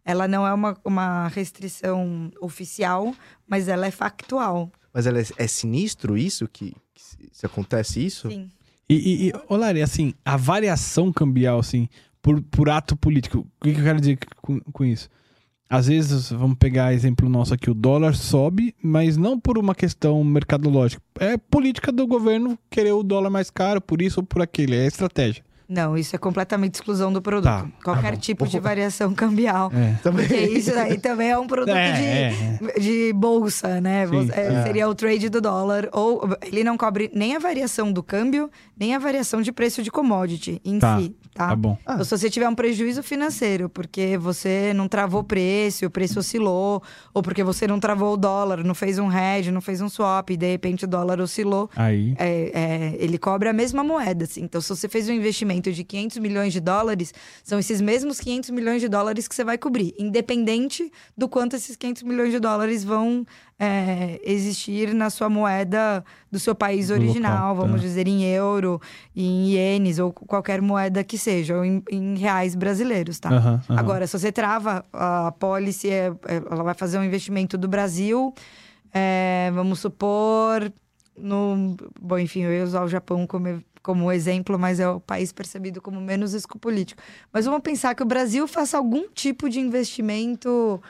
Ela 0.04 0.26
não 0.26 0.46
é 0.46 0.52
uma, 0.52 0.76
uma 0.84 1.28
restrição 1.28 2.30
oficial, 2.40 3.14
mas 3.46 3.68
ela 3.68 3.86
é 3.86 3.90
factual. 3.90 4.70
Mas 4.92 5.06
ela 5.06 5.20
é, 5.20 5.24
é 5.36 5.46
sinistro 5.46 6.16
isso? 6.16 6.48
Que, 6.48 6.74
que 6.94 7.02
se, 7.02 7.28
se, 7.30 7.46
acontece 7.46 8.04
isso? 8.04 8.30
Sim. 8.30 8.50
E, 8.88 8.94
e, 8.94 9.28
e 9.28 9.32
Olari, 9.48 9.82
assim, 9.82 10.14
a 10.24 10.36
variação 10.36 11.12
cambial, 11.12 11.58
assim, 11.58 11.88
por, 12.24 12.40
por 12.40 12.70
ato 12.70 12.96
político. 12.96 13.46
O 13.60 13.64
que, 13.64 13.74
que 13.74 13.80
eu 13.80 13.84
quero 13.84 14.00
dizer 14.00 14.18
com, 14.40 14.58
com 14.58 14.82
isso? 14.82 15.10
Às 15.68 15.88
vezes, 15.88 16.30
vamos 16.30 16.56
pegar 16.58 16.94
exemplo 16.94 17.28
nosso 17.28 17.52
aqui, 17.52 17.70
o 17.70 17.74
dólar 17.74 18.14
sobe, 18.14 18.74
mas 18.82 19.16
não 19.16 19.38
por 19.38 19.58
uma 19.58 19.74
questão 19.74 20.24
mercadológica. 20.24 21.02
É 21.20 21.36
política 21.36 21.92
do 21.92 22.06
governo 22.06 22.58
querer 22.70 22.92
o 22.92 23.02
dólar 23.02 23.28
mais 23.28 23.50
caro, 23.50 23.80
por 23.80 24.00
isso 24.00 24.20
ou 24.20 24.26
por 24.26 24.40
aquele, 24.40 24.74
é 24.74 24.86
estratégia. 24.86 25.44
Não, 25.68 25.96
isso 25.96 26.14
é 26.14 26.18
completamente 26.18 26.74
exclusão 26.74 27.12
do 27.12 27.22
produto. 27.22 27.50
Tá, 27.50 27.66
Qualquer 27.82 28.12
tá 28.12 28.16
tipo 28.18 28.46
de 28.46 28.60
variação 28.60 29.14
cambial. 29.14 29.72
É. 29.74 29.96
Porque 30.02 30.36
isso 30.36 30.72
aí 30.74 30.98
também 30.98 31.30
é 31.30 31.38
um 31.38 31.46
produto 31.46 31.74
é, 31.74 31.92
de, 31.92 32.68
é. 32.68 32.78
de 32.78 33.12
bolsa, 33.14 33.80
né? 33.80 34.06
Sim, 34.06 34.30
é, 34.32 34.62
seria 34.62 34.88
o 34.88 34.94
trade 34.94 35.30
do 35.30 35.40
dólar. 35.40 35.88
Ou 35.92 36.36
ele 36.42 36.62
não 36.62 36.76
cobre 36.76 37.10
nem 37.14 37.34
a 37.34 37.38
variação 37.38 37.90
do 37.90 38.02
câmbio, 38.02 38.50
nem 38.78 38.94
a 38.94 38.98
variação 38.98 39.40
de 39.40 39.50
preço 39.52 39.82
de 39.82 39.90
commodity 39.90 40.60
em 40.64 40.78
tá, 40.78 41.00
si. 41.00 41.16
Tá? 41.34 41.48
tá 41.48 41.56
bom. 41.56 41.76
Ah. 41.84 41.96
Ou 41.98 42.04
se 42.04 42.16
você 42.16 42.30
tiver 42.30 42.48
um 42.48 42.54
prejuízo 42.54 43.02
financeiro, 43.02 43.68
porque 43.68 44.16
você 44.16 44.72
não 44.74 44.88
travou 44.88 45.20
o 45.20 45.24
preço, 45.24 45.84
o 45.84 45.90
preço 45.90 46.20
oscilou, 46.20 46.82
ou 47.12 47.22
porque 47.22 47.42
você 47.42 47.66
não 47.66 47.78
travou 47.78 48.14
o 48.14 48.16
dólar, 48.16 48.64
não 48.64 48.74
fez 48.74 48.98
um 48.98 49.10
hedge, 49.10 49.50
não 49.50 49.60
fez 49.60 49.80
um 49.80 49.88
swap, 49.88 50.30
e 50.30 50.36
de 50.36 50.50
repente 50.50 50.84
o 50.84 50.88
dólar 50.88 51.20
oscilou. 51.20 51.68
Aí. 51.76 52.14
É, 52.18 52.96
ele 52.98 53.18
cobre 53.18 53.48
a 53.48 53.52
mesma 53.52 53.84
moeda. 53.84 54.24
Assim. 54.24 54.42
Então, 54.42 54.60
se 54.60 54.68
você 54.68 54.88
fez 54.88 55.08
um 55.08 55.12
investimento 55.12 55.34
investimento 55.34 55.72
de 55.72 55.84
500 55.84 56.18
milhões 56.18 56.52
de 56.52 56.60
dólares, 56.60 57.12
são 57.42 57.58
esses 57.58 57.80
mesmos 57.80 58.20
500 58.20 58.50
milhões 58.50 58.80
de 58.80 58.88
dólares 58.88 59.28
que 59.28 59.34
você 59.34 59.44
vai 59.44 59.58
cobrir, 59.58 59.94
independente 59.98 60.90
do 61.16 61.28
quanto 61.28 61.56
esses 61.56 61.76
500 61.76 62.02
milhões 62.04 62.32
de 62.32 62.38
dólares 62.38 62.84
vão 62.84 63.26
é, 63.58 64.20
existir 64.24 64.92
na 64.92 65.10
sua 65.10 65.28
moeda 65.28 66.04
do 66.30 66.38
seu 66.40 66.54
país 66.54 66.90
original, 66.90 67.50
local, 67.50 67.66
vamos 67.66 67.80
tá. 67.80 67.86
dizer 67.86 68.08
em 68.08 68.24
euro, 68.24 68.80
em 69.14 69.50
ienes 69.50 69.98
ou 69.98 70.12
qualquer 70.12 70.60
moeda 70.60 71.04
que 71.04 71.16
seja, 71.16 71.56
ou 71.56 71.64
em, 71.64 71.82
em 71.90 72.16
reais 72.16 72.54
brasileiros, 72.54 73.18
tá? 73.18 73.30
Uhum, 73.30 73.52
uhum. 73.68 73.78
Agora, 73.78 74.06
se 74.06 74.18
você 74.18 74.32
trava 74.32 74.84
a 74.92 75.32
policy, 75.38 75.90
é, 75.90 76.12
é, 76.26 76.36
ela 76.50 76.64
vai 76.64 76.74
fazer 76.74 76.98
um 76.98 77.04
investimento 77.04 77.56
do 77.56 77.68
Brasil, 77.68 78.34
é, 78.92 79.50
vamos 79.54 79.78
supor 79.80 80.72
no. 81.16 81.76
Bom, 82.00 82.18
enfim, 82.18 82.40
eu 82.40 82.52
ia 82.52 82.64
usar 82.64 82.82
o 82.82 82.88
Japão 82.88 83.26
como 83.26 83.62
como 83.84 84.10
exemplo, 84.10 84.58
mas 84.58 84.80
é 84.80 84.88
o 84.88 84.98
país 84.98 85.30
percebido 85.30 85.82
como 85.82 86.00
menos 86.00 86.32
risco 86.32 86.58
político. 86.58 87.02
Mas 87.30 87.44
vamos 87.44 87.60
pensar 87.60 87.94
que 87.94 88.02
o 88.02 88.06
Brasil 88.06 88.48
faça 88.48 88.78
algum 88.78 89.10
tipo 89.10 89.46
de 89.46 89.60
investimento 89.60 90.80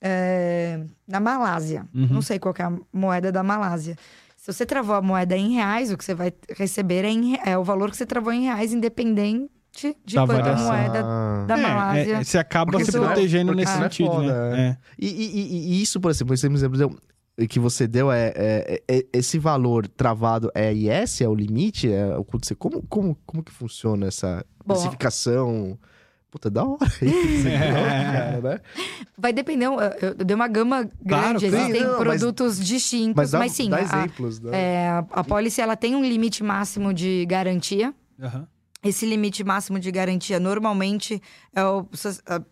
é, 0.00 0.80
na 1.06 1.20
Malásia. 1.20 1.86
Uhum. 1.94 2.06
Não 2.10 2.22
sei 2.22 2.38
qual 2.38 2.54
é 2.58 2.62
a 2.62 2.72
moeda 2.92 3.30
da 3.32 3.42
Malásia. 3.42 3.96
Se 4.36 4.52
você 4.52 4.64
travou 4.64 4.94
a 4.96 5.02
moeda 5.02 5.36
em 5.36 5.54
reais, 5.54 5.90
o 5.92 5.96
que 5.98 6.04
você 6.04 6.14
vai 6.14 6.32
receber 6.56 7.04
é, 7.04 7.08
em, 7.10 7.38
é 7.44 7.58
o 7.58 7.64
valor 7.64 7.90
que 7.90 7.96
você 7.96 8.06
travou 8.06 8.32
em 8.32 8.44
reais, 8.44 8.72
independente 8.72 9.50
de 10.04 10.14
Da 10.14 10.26
quanto 10.26 10.40
a 10.40 10.42
variação. 10.42 10.66
moeda 10.66 11.02
Ah. 11.04 11.44
da 11.46 11.58
É, 11.58 11.62
Malásia. 11.62 12.16
é, 12.16 12.24
você 12.24 12.38
acaba 12.38 12.70
Porque 12.72 12.84
se 12.86 12.92
senão 12.92 13.06
protegendo 13.06 13.54
nesse 13.54 13.72
é 13.72 13.76
sentido, 13.82 14.10
foda, 14.10 14.50
né? 14.50 14.68
É. 14.70 14.76
E, 14.98 15.06
e- 15.06 15.76
e- 15.78 15.82
isso, 15.82 16.00
por 16.00 16.10
exemplo, 16.10 16.34
esse 16.34 16.46
exemplo 16.46 16.98
que 17.48 17.60
você 17.60 17.86
deu 17.86 18.10
é, 18.10 18.32
é- 18.34 18.82
é- 18.88 19.06
esse 19.12 19.38
valor 19.38 19.86
travado 19.86 20.50
é 20.54 20.72
IS, 20.72 21.20
é 21.20 21.28
o 21.28 21.34
limite? 21.34 21.92
É, 21.92 22.16
o 22.16 22.24
quanto 22.24 22.46
você- 22.46 22.54
como, 22.54 22.82
como, 22.88 23.16
como 23.26 23.42
que 23.42 23.52
funciona 23.52 24.06
essa 24.06 24.44
Bom, 24.66 24.74
classificação? 24.74 25.78
Puta, 26.30 26.50
da 26.50 26.62
hora 26.64 26.84
isso, 27.00 27.48
É. 27.48 27.58
cara, 27.72 28.40
né? 28.42 28.60
Vai 29.16 29.32
depender, 29.32 29.64
eu, 29.66 29.78
eu 30.02 30.14
dei 30.14 30.34
uma 30.34 30.46
gama 30.46 30.84
Claro, 31.08 31.38
grande, 31.38 31.40
sim, 31.40 31.46
existem 31.56 31.82
não, 31.82 31.90
mas- 31.92 31.98
produtos 32.20 32.64
distintos, 32.64 33.14
Mas 33.16 33.32
mas, 33.32 33.50
dá, 33.52 33.56
sim, 33.56 33.70
dá 33.70 33.76
a, 33.78 33.80
exemplos. 33.82 34.38
né? 34.40 34.50
é, 34.52 34.88
a, 34.90 34.98
a 35.10 35.24
policy 35.24 35.60
ela 35.60 35.74
tem 35.76 35.96
um 35.96 36.04
limite 36.04 36.44
máximo 36.44 36.92
de 36.92 37.24
garantia. 37.26 37.94
Aham. 38.20 38.46
Esse 38.84 39.04
limite 39.06 39.42
máximo 39.42 39.80
de 39.80 39.90
garantia 39.90 40.38
normalmente 40.38 41.20
é 41.52 41.64
o. 41.64 41.84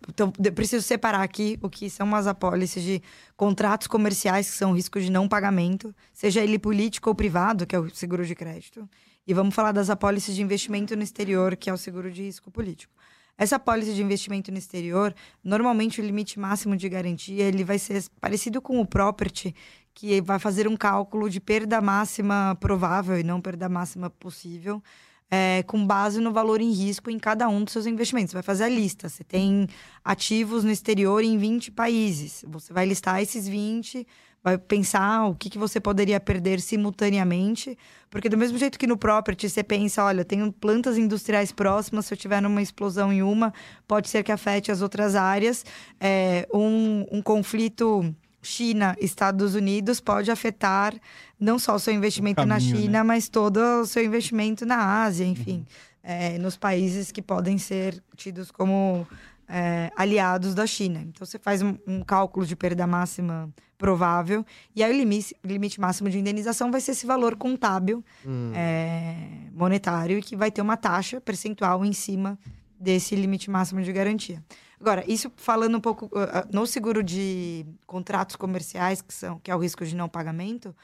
Então, 0.09 0.33
eu 0.43 0.51
preciso 0.51 0.85
separar 0.85 1.21
aqui 1.21 1.57
o 1.61 1.69
que 1.69 1.89
são 1.89 2.13
as 2.13 2.27
apólices 2.27 2.83
de 2.83 3.01
contratos 3.37 3.87
comerciais, 3.87 4.49
que 4.51 4.57
são 4.57 4.73
risco 4.73 4.99
de 4.99 5.09
não 5.09 5.25
pagamento, 5.25 5.95
seja 6.11 6.41
ele 6.43 6.59
político 6.59 7.09
ou 7.09 7.15
privado, 7.15 7.65
que 7.65 7.73
é 7.73 7.79
o 7.79 7.89
seguro 7.95 8.25
de 8.25 8.35
crédito. 8.35 8.89
E 9.25 9.33
vamos 9.33 9.55
falar 9.55 9.71
das 9.71 9.89
apólices 9.89 10.35
de 10.35 10.41
investimento 10.41 10.97
no 10.97 11.03
exterior, 11.03 11.55
que 11.55 11.69
é 11.69 11.73
o 11.73 11.77
seguro 11.77 12.11
de 12.11 12.23
risco 12.23 12.51
político. 12.51 12.91
Essa 13.37 13.57
apólice 13.57 13.93
de 13.93 14.01
investimento 14.01 14.51
no 14.51 14.57
exterior, 14.57 15.13
normalmente 15.43 16.01
o 16.01 16.03
limite 16.03 16.39
máximo 16.39 16.75
de 16.75 16.89
garantia 16.89 17.43
ele 17.43 17.63
vai 17.63 17.77
ser 17.77 18.03
parecido 18.19 18.59
com 18.59 18.81
o 18.81 18.85
property, 18.85 19.53
que 19.93 20.19
vai 20.21 20.39
fazer 20.39 20.67
um 20.67 20.75
cálculo 20.75 21.29
de 21.29 21.39
perda 21.39 21.79
máxima 21.79 22.57
provável 22.59 23.19
e 23.19 23.23
não 23.23 23.39
perda 23.39 23.69
máxima 23.69 24.09
possível, 24.09 24.81
é, 25.29 25.63
com 25.63 25.85
base 25.85 26.19
no 26.19 26.31
valor 26.31 26.61
em 26.61 26.71
risco 26.71 27.11
em 27.11 27.19
cada 27.19 27.47
um 27.49 27.63
dos 27.63 27.73
seus 27.73 27.85
investimentos. 27.85 28.31
Você 28.31 28.37
vai 28.37 28.43
fazer 28.43 28.63
a 28.63 28.69
lista. 28.69 29.09
Você 29.09 29.23
tem 29.23 29.67
ativos 30.03 30.63
no 30.63 30.71
exterior 30.71 31.23
em 31.23 31.37
20 31.37 31.71
países. 31.71 32.45
Você 32.47 32.71
vai 32.71 32.85
listar 32.85 33.21
esses 33.21 33.47
20, 33.47 34.07
vai 34.43 34.57
pensar 34.57 35.25
o 35.25 35.35
que, 35.35 35.49
que 35.49 35.57
você 35.57 35.79
poderia 35.79 36.19
perder 36.19 36.61
simultaneamente. 36.61 37.77
Porque 38.09 38.29
do 38.29 38.37
mesmo 38.37 38.57
jeito 38.57 38.79
que 38.79 38.87
no 38.87 38.97
property 38.97 39.49
você 39.49 39.63
pensa, 39.63 40.03
olha, 40.03 40.23
tenho 40.23 40.51
plantas 40.51 40.97
industriais 40.97 41.51
próximas, 41.51 42.05
se 42.05 42.13
eu 42.13 42.17
tiver 42.17 42.41
numa 42.41 42.61
explosão 42.61 43.11
em 43.11 43.21
uma, 43.21 43.53
pode 43.87 44.07
ser 44.09 44.23
que 44.23 44.31
afete 44.31 44.71
as 44.71 44.81
outras 44.81 45.15
áreas. 45.15 45.65
É, 45.99 46.47
um, 46.53 47.05
um 47.11 47.21
conflito 47.21 48.15
China, 48.41 48.95
Estados 48.99 49.55
Unidos 49.55 49.99
pode 49.99 50.31
afetar 50.31 50.95
não 51.39 51.59
só 51.59 51.75
o 51.75 51.79
seu 51.79 51.93
investimento 51.93 52.45
na 52.45 52.55
caminho, 52.55 52.77
China, 52.77 53.03
mas 53.03 53.27
todo 53.27 53.57
o 53.81 53.85
seu 53.85 54.03
investimento 54.03 54.65
na 54.65 55.03
Ásia, 55.03 55.25
enfim, 55.25 55.65
é, 56.01 56.37
nos 56.37 56.55
países 56.55 57.11
que 57.11 57.21
podem 57.21 57.57
ser 57.57 58.01
tidos 58.15 58.49
como 58.49 59.05
é, 59.47 59.91
aliados 59.95 60.53
da 60.53 60.67
China. 60.67 60.99
Então 61.01 61.25
você 61.25 61.39
faz 61.39 61.61
um, 61.61 61.77
um 61.87 62.03
cálculo 62.03 62.45
de 62.45 62.55
perda 62.55 62.85
máxima 62.85 63.49
provável 63.77 64.45
e 64.75 64.83
aí 64.83 64.91
o 64.91 64.97
limite, 64.97 65.35
limite 65.43 65.79
máximo 65.79 66.09
de 66.09 66.17
indenização 66.17 66.71
vai 66.71 66.81
ser 66.81 66.91
esse 66.91 67.05
valor 67.05 67.35
contábil 67.35 68.03
Hum. 68.25 68.51
é, 68.55 69.15
monetário 69.53 70.17
e 70.17 70.21
que 70.21 70.35
vai 70.35 70.51
ter 70.51 70.61
uma 70.61 70.75
taxa 70.75 71.21
percentual 71.21 71.85
em 71.85 71.93
cima 71.93 72.37
desse 72.79 73.15
limite 73.15 73.49
máximo 73.49 73.81
de 73.81 73.91
garantia. 73.91 74.43
Agora, 74.79 75.03
isso 75.07 75.31
falando 75.35 75.77
um 75.77 75.81
pouco 75.81 76.05
uh, 76.05 76.19
uh, 76.19 76.47
no 76.51 76.67
seguro 76.67 77.01
de 77.01 77.65
contratos 77.85 78.35
comerciais, 78.35 79.01
que, 79.01 79.13
são, 79.13 79.39
que 79.39 79.49
é 79.49 79.55
o 79.55 79.59
risco 79.59 79.83
de 79.83 79.95
não 79.95 80.07
pagamento, 80.07 80.75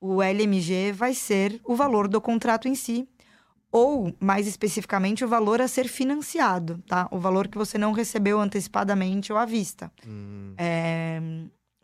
o 0.00 0.22
LMG 0.22 0.92
vai 0.92 1.14
ser 1.14 1.60
o 1.64 1.74
valor 1.74 2.08
do 2.08 2.20
contrato 2.20 2.68
em 2.68 2.74
si, 2.74 3.08
ou, 3.70 4.14
mais 4.18 4.46
especificamente, 4.46 5.24
o 5.24 5.28
valor 5.28 5.60
a 5.60 5.68
ser 5.68 5.88
financiado, 5.88 6.82
tá? 6.86 7.06
O 7.10 7.18
valor 7.18 7.48
que 7.48 7.58
você 7.58 7.76
não 7.76 7.92
recebeu 7.92 8.40
antecipadamente 8.40 9.32
ou 9.32 9.38
à 9.38 9.44
vista. 9.44 9.92
Hum. 10.06 10.54
É, 10.56 11.20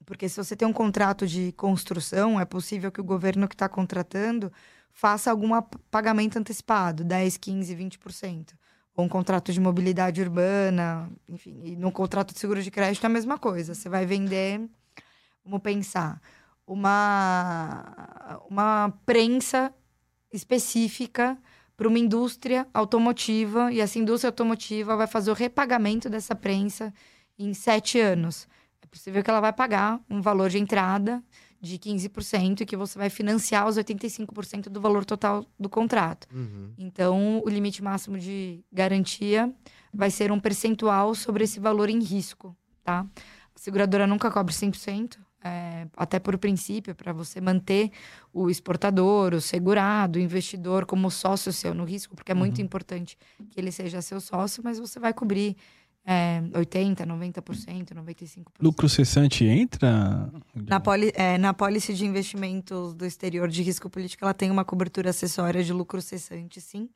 porque 0.07 0.29
se 0.29 0.37
você 0.37 0.57
tem 0.57 0.67
um 0.67 0.73
contrato 0.73 1.27
de 1.27 1.53
construção, 1.53 2.41
é 2.41 2.45
possível 2.45 2.91
que 2.91 3.01
o 3.01 3.05
governo 3.05 3.47
que 3.47 3.55
está 3.55 3.69
contratando 3.69 4.51
faça 4.93 5.31
algum 5.31 5.51
pagamento 5.91 6.39
antecipado, 6.39 7.05
10, 7.05 7.37
15, 7.37 7.77
20%. 7.77 8.53
Ou 8.97 9.05
um 9.05 9.09
contrato 9.09 9.53
de 9.53 9.61
mobilidade 9.61 10.23
urbana, 10.23 11.11
enfim. 11.29 11.61
E 11.65 11.77
no 11.77 11.91
contrato 11.91 12.33
de 12.33 12.39
seguro 12.39 12.63
de 12.63 12.71
crédito 12.71 13.03
é 13.03 13.07
a 13.07 13.11
mesma 13.11 13.37
coisa. 13.37 13.75
Você 13.75 13.89
vai 13.89 14.07
vender, 14.07 14.61
vamos 15.45 15.61
pensar, 15.63 16.21
uma, 16.67 18.41
uma 18.49 18.95
prensa 19.05 19.75
específica 20.33 21.37
para 21.77 21.89
uma 21.89 21.99
indústria 21.99 22.67
automotiva 22.73 23.73
e 23.73 23.81
essa 23.81 23.99
indústria 23.99 24.29
automotiva 24.29 24.97
vai 24.97 25.07
fazer 25.07 25.31
o 25.31 25.35
repagamento 25.35 26.09
dessa 26.09 26.35
prensa 26.35 26.93
em 27.39 27.53
sete 27.53 27.99
anos. 27.99 28.47
É 28.83 28.87
possível 28.87 29.23
que 29.23 29.31
ela 29.31 29.41
vai 29.41 29.53
pagar 29.53 30.01
um 30.09 30.21
valor 30.21 30.49
de 30.51 30.59
entrada 30.59 31.23
de 31.61 31.79
15% 31.79 32.61
e 32.61 32.67
que 32.67 32.77
você 32.77 32.99
vai 32.99 33.09
financiar 33.09 33.67
os 33.67 33.77
85% 33.77 34.69
do 34.69 34.81
valor 34.81 35.05
total 35.05 35.45
do 35.59 35.69
contrato. 35.69 36.29
Uhum. 36.33 36.73
Então, 36.77 37.43
o 37.45 37.49
limite 37.49 37.83
máximo 37.83 38.19
de 38.19 38.63
garantia 38.71 39.53
vai 39.93 40.11
ser 40.11 40.31
um 40.31 40.39
percentual 40.39 41.15
sobre 41.15 41.45
esse 41.45 41.59
valor 41.59 41.89
em 41.89 42.01
risco, 42.01 42.55
tá? 42.85 43.07
A 43.55 43.59
seguradora 43.59 44.07
nunca 44.07 44.31
cobre 44.31 44.53
100%, 44.53 45.17
é, 45.45 45.87
até 45.95 46.19
por 46.19 46.39
princípio, 46.39 46.95
para 46.95 47.13
você 47.13 47.41
manter 47.41 47.91
o 48.33 48.49
exportador, 48.49 49.35
o 49.35 49.41
segurado, 49.41 50.19
o 50.19 50.23
investidor 50.23 50.87
como 50.87 51.11
sócio 51.11 51.53
seu 51.53 51.75
no 51.75 51.85
risco, 51.85 52.17
porque 52.17 52.33
é 52.33 52.35
muito 52.35 52.63
importante 52.63 53.19
que 53.51 53.61
ele 53.61 53.71
seja 53.71 54.01
seu 54.01 54.21
sócio, 54.21 54.63
mas 54.65 54.79
você 54.79 54.99
vai 54.99 55.13
cobrir 55.13 55.55
é, 56.07 56.41
80%, 56.53 57.07
90%, 57.07 57.95
95%. 57.95 58.45
Lucro 58.61 58.89
cessante 58.89 59.45
entra? 59.45 60.31
Na, 60.55 60.81
poli, 60.81 61.13
é, 61.15 61.37
na 61.39 61.53
pólice 61.53 61.93
de 61.93 62.05
investimentos 62.05 62.95
do 62.95 63.05
exterior 63.05 63.49
de 63.49 63.63
risco 63.63 63.91
político, 63.91 64.25
ela 64.25 64.35
tem 64.35 64.51
uma 64.51 64.65
cobertura 64.65 65.11
acessória 65.11 65.63
de 65.63 65.73
lucro 65.73 66.01
cessante, 66.01 66.61
sim. 66.61 66.89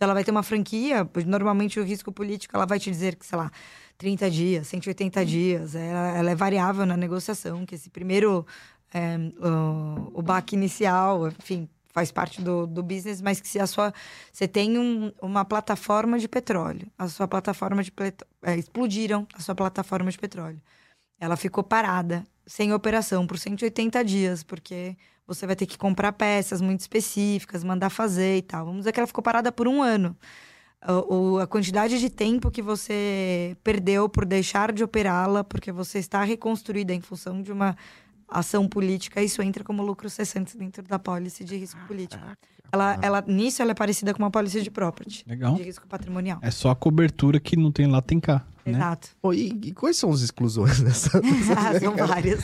Então, 0.00 0.06
ela 0.06 0.14
vai 0.14 0.24
ter 0.24 0.30
uma 0.30 0.42
franquia. 0.42 1.06
Normalmente, 1.26 1.78
o 1.78 1.84
risco 1.84 2.10
político, 2.10 2.56
ela 2.56 2.64
vai 2.64 2.78
te 2.80 2.90
dizer 2.90 3.16
que, 3.16 3.26
sei 3.26 3.36
lá, 3.36 3.50
30 3.98 4.30
dias, 4.30 4.66
180 4.66 5.26
dias. 5.26 5.74
Ela, 5.74 6.08
ela 6.16 6.30
é 6.30 6.34
variável 6.34 6.86
na 6.86 6.96
negociação, 6.96 7.66
que 7.66 7.74
esse 7.74 7.90
primeiro, 7.90 8.46
é, 8.94 9.18
o, 9.38 10.20
o 10.20 10.22
baque 10.22 10.56
inicial, 10.56 11.28
enfim, 11.28 11.68
faz 11.92 12.10
parte 12.10 12.40
do, 12.40 12.66
do 12.66 12.82
business, 12.82 13.20
mas 13.20 13.40
que 13.42 13.48
se 13.48 13.58
a 13.60 13.66
sua... 13.66 13.92
Você 14.32 14.48
tem 14.48 14.78
um- 14.78 15.12
uma 15.20 15.44
plataforma 15.44 16.18
de 16.18 16.26
petróleo. 16.28 16.86
A 16.96 17.06
sua 17.06 17.28
plataforma 17.28 17.82
de... 17.82 17.92
é, 18.42 18.56
explodiram 18.56 19.26
a 19.34 19.40
sua 19.42 19.54
plataforma 19.54 20.10
de 20.10 20.16
petróleo. 20.18 20.62
Ela 21.20 21.36
ficou 21.36 21.62
parada, 21.62 22.24
sem 22.46 22.72
operação, 22.72 23.26
por 23.26 23.38
180 23.38 24.02
dias, 24.04 24.42
porque 24.42 24.96
você 25.34 25.46
vai 25.46 25.54
ter 25.54 25.66
que 25.66 25.78
comprar 25.78 26.12
peças 26.12 26.60
muito 26.60 26.80
específicas, 26.80 27.62
mandar 27.62 27.88
fazer 27.88 28.38
e 28.38 28.42
tal. 28.42 28.64
Vamos 28.64 28.80
dizer 28.80 28.92
que 28.92 28.98
ela 28.98 29.06
ficou 29.06 29.22
parada 29.22 29.52
por 29.52 29.68
um 29.68 29.80
ano. 29.80 30.16
O, 31.08 31.38
a 31.38 31.46
quantidade 31.46 32.00
de 32.00 32.10
tempo 32.10 32.50
que 32.50 32.60
você 32.62 33.56
perdeu 33.62 34.08
por 34.08 34.24
deixar 34.24 34.72
de 34.72 34.82
operá-la, 34.82 35.44
porque 35.44 35.70
você 35.70 35.98
está 35.98 36.24
reconstruída 36.24 36.92
em 36.92 37.00
função 37.00 37.42
de 37.42 37.52
uma 37.52 37.76
ação 38.26 38.66
política, 38.66 39.22
isso 39.22 39.42
entra 39.42 39.62
como 39.62 39.82
lucro 39.82 40.08
cessante 40.08 40.56
dentro 40.56 40.82
da 40.82 40.98
pólice 40.98 41.44
de 41.44 41.56
risco 41.56 41.80
político. 41.86 42.24
Ela, 42.72 42.98
ela, 43.02 43.24
nisso, 43.26 43.60
ela 43.62 43.72
é 43.72 43.74
parecida 43.74 44.12
com 44.14 44.22
uma 44.22 44.30
pólice 44.30 44.62
de 44.62 44.70
property, 44.70 45.24
Legal. 45.26 45.54
de 45.54 45.62
risco 45.62 45.86
patrimonial. 45.88 46.38
É 46.42 46.50
só 46.50 46.70
a 46.70 46.76
cobertura 46.76 47.38
que 47.40 47.56
não 47.56 47.70
tem 47.72 47.86
lá, 47.86 48.00
tem 48.00 48.20
cá. 48.20 48.44
Né? 48.64 48.72
Exato. 48.76 49.08
Pô, 49.22 49.32
e, 49.32 49.48
e 49.64 49.72
quais 49.72 49.96
são 49.96 50.10
as 50.12 50.20
exclusões 50.20 50.80
dessa? 50.84 51.18
Ah, 51.18 51.80
São 51.80 51.96
várias. 51.96 52.40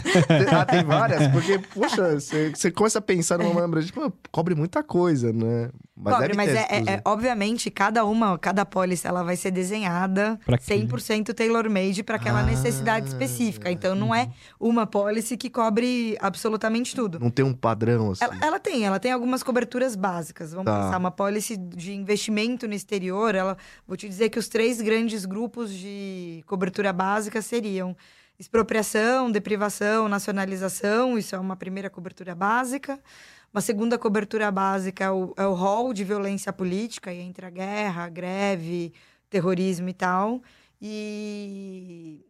ah, 0.50 0.64
tem 0.64 0.82
várias? 0.82 1.28
Porque, 1.28 1.58
puxa, 1.58 2.18
você, 2.18 2.70
começa 2.72 2.98
a 2.98 3.02
pensar 3.02 3.38
numa 3.38 3.52
maneira 3.52 3.82
de, 3.82 3.92
pô, 3.92 4.10
cobre 4.32 4.54
muita 4.54 4.82
coisa, 4.82 5.30
né? 5.32 5.68
Mas 5.98 6.14
Cobre, 6.14 6.34
mas 6.34 6.48
é, 6.50 6.66
é- 6.70 6.94
é- 6.94 7.02
obviamente, 7.06 7.70
cada 7.70 8.04
uma, 8.04 8.38
cada 8.38 8.64
pólice, 8.66 9.06
ela 9.06 9.22
vai 9.22 9.34
ser 9.36 9.50
desenhada 9.50 10.38
Pra 10.44 10.58
quê? 10.58 10.64
100% 10.74 11.32
tailor-made 11.34 12.02
para 12.02 12.16
aquela 12.16 12.40
Ah. 12.40 12.46
necessidade 12.46 13.08
específica. 13.08 13.70
Então, 13.70 13.94
não 13.94 14.14
é 14.14 14.28
uma 14.60 14.86
pólice 14.86 15.36
que 15.36 15.48
cobre 15.48 16.16
absolutamente 16.20 16.94
tudo. 16.94 17.18
Não 17.20 17.30
tem 17.30 17.44
um 17.44 17.54
padrão, 17.54 18.10
assim. 18.10 18.24
Ela, 18.24 18.36
ela 18.40 18.58
tem, 18.60 18.84
ela 18.84 18.98
tem 18.98 19.12
algumas 19.12 19.42
coberturas 19.42 19.94
básicas. 19.94 20.15
Vamos 20.54 20.72
Tá. 20.72 20.84
pensar, 20.84 20.98
uma 20.98 21.10
pólice 21.10 21.56
de 21.56 21.92
investimento 21.94 22.66
no 22.66 22.74
exterior, 22.74 23.34
ela, 23.34 23.56
vou 23.86 23.96
te 23.96 24.08
dizer 24.08 24.30
que 24.30 24.38
os 24.38 24.48
três 24.48 24.80
grandes 24.80 25.24
grupos 25.24 25.72
de 25.72 26.42
cobertura 26.46 26.92
básica 26.92 27.42
seriam 27.42 27.96
expropriação, 28.38 29.30
deprivação, 29.30 30.08
nacionalização, 30.08 31.16
isso 31.18 31.34
é 31.34 31.38
uma 31.38 31.56
primeira 31.56 31.88
cobertura 31.88 32.34
básica. 32.34 33.00
Uma 33.52 33.60
segunda 33.62 33.98
cobertura 33.98 34.50
básica 34.50 35.04
é 35.04 35.10
o, 35.10 35.32
é 35.36 35.46
o 35.46 35.54
rol 35.54 35.94
de 35.94 36.04
violência 36.04 36.52
política, 36.52 37.12
e 37.12 37.20
entra 37.20 37.48
guerra, 37.48 38.08
greve, 38.08 38.92
terrorismo 39.30 39.88
e 39.88 39.94
tal. 39.94 40.42
E 40.80 42.26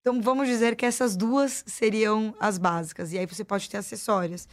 então 0.00 0.20
vamos 0.20 0.46
dizer 0.46 0.76
que 0.76 0.86
essas 0.86 1.16
duas 1.16 1.64
seriam 1.66 2.34
as 2.38 2.58
básicas. 2.58 3.12
E 3.12 3.18
aí 3.18 3.26
você 3.26 3.44
pode 3.44 3.68
ter 3.68 3.76
acessórias, 3.76 4.48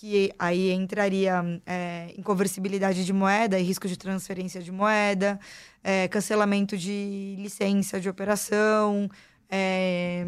que 0.00 0.32
aí 0.38 0.70
entraria 0.70 1.42
é, 1.66 2.14
inconversibilidade 2.16 3.04
de 3.04 3.12
moeda 3.12 3.60
e 3.60 3.62
risco 3.62 3.86
de 3.86 3.98
transferência 3.98 4.62
de 4.62 4.72
moeda, 4.72 5.38
é, 5.84 6.08
cancelamento 6.08 6.74
de 6.74 7.36
licença 7.38 8.00
de 8.00 8.08
operação, 8.08 9.10
é, 9.50 10.24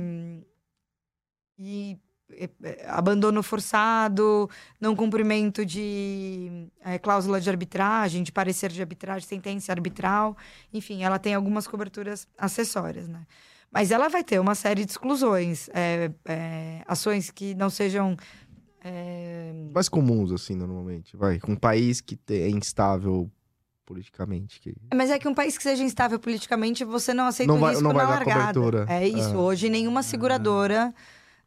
e 1.59 1.99
abandono 2.87 3.43
forçado, 3.43 4.49
não 4.79 4.95
cumprimento 4.95 5.65
de 5.65 6.71
cláusula 7.01 7.41
de 7.41 7.49
arbitragem, 7.49 8.23
de 8.23 8.31
parecer 8.31 8.71
de 8.71 8.81
arbitragem, 8.83 9.27
sentença 9.27 9.73
arbitral, 9.73 10.37
enfim, 10.71 11.03
ela 11.03 11.19
tem 11.19 11.35
algumas 11.35 11.67
coberturas 11.67 12.29
acessórias, 12.37 13.09
né? 13.09 13.27
Mas 13.71 13.91
ela 13.91 14.09
vai 14.09 14.23
ter 14.23 14.39
uma 14.39 14.55
série 14.55 14.85
de 14.85 14.91
exclusões, 14.91 15.71
ações 16.87 17.31
que 17.31 17.55
não 17.55 17.71
sejam 17.71 18.19
é... 18.85 19.53
Mais 19.73 19.89
comuns, 19.89 20.33
assim, 20.33 20.55
normalmente. 20.55 21.17
Vai, 21.17 21.39
com 21.39 21.53
um 21.53 21.57
país 21.57 22.01
que 22.01 22.19
é 22.31 22.49
instável 22.49 23.31
politicamente. 23.87 24.61
Que... 24.61 24.75
Mas 24.95 25.11
é 25.11 25.19
que 25.19 25.29
um 25.29 25.35
país 25.35 25.57
que 25.57 25.63
seja 25.63 25.83
instável 25.83 26.19
politicamente, 26.19 26.85
você 26.85 27.13
não 27.13 27.27
aceita 27.27 27.53
não 27.53 27.61
o 27.61 27.69
risco 27.69 27.83
não 27.83 27.93
vai 27.93 28.05
na 28.05 28.11
largada. 28.11 28.61
Cobertura. 28.61 28.87
É 28.89 29.07
isso. 29.07 29.35
É. 29.35 29.37
Hoje, 29.37 29.69
nenhuma 29.69 30.03
seguradora... 30.03 30.95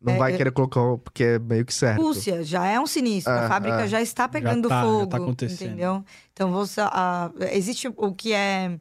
Não 0.02 0.14
é, 0.14 0.18
vai 0.18 0.34
é 0.34 0.38
querer 0.38 0.52
colocar, 0.52 0.98
porque 0.98 1.24
é 1.24 1.40
meio 1.40 1.66
que 1.66 1.74
certo. 1.74 2.02
Rússia 2.02 2.44
já 2.44 2.68
é 2.68 2.80
um 2.80 2.86
sinistro. 2.86 3.34
É, 3.34 3.46
a 3.46 3.48
fábrica 3.48 3.82
é. 3.84 3.88
já 3.88 4.02
está 4.02 4.28
pegando 4.28 4.70
já 4.70 4.76
tá, 4.76 4.84
fogo. 4.84 5.00
Já 5.00 5.08
tá 5.08 5.18
acontecendo. 5.18 5.68
Entendeu? 5.68 6.06
Então, 6.32 6.52
você, 6.52 6.82
a, 6.82 7.32
existe 7.52 7.88
o 7.88 8.14
que 8.14 8.32
é 8.32 8.78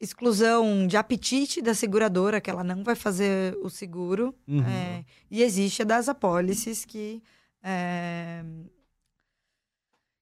exclusão 0.00 0.86
de 0.86 0.96
apetite 0.96 1.62
da 1.62 1.74
seguradora, 1.74 2.40
que 2.40 2.50
ela 2.50 2.62
não 2.62 2.84
vai 2.84 2.94
fazer 2.94 3.56
o 3.62 3.70
seguro. 3.70 4.34
Uhum. 4.46 4.62
É, 4.62 5.04
e 5.30 5.42
existe 5.42 5.82
a 5.82 5.84
das 5.84 6.08
apólices 6.08 6.84
que, 6.84 7.22
é, 7.62 8.44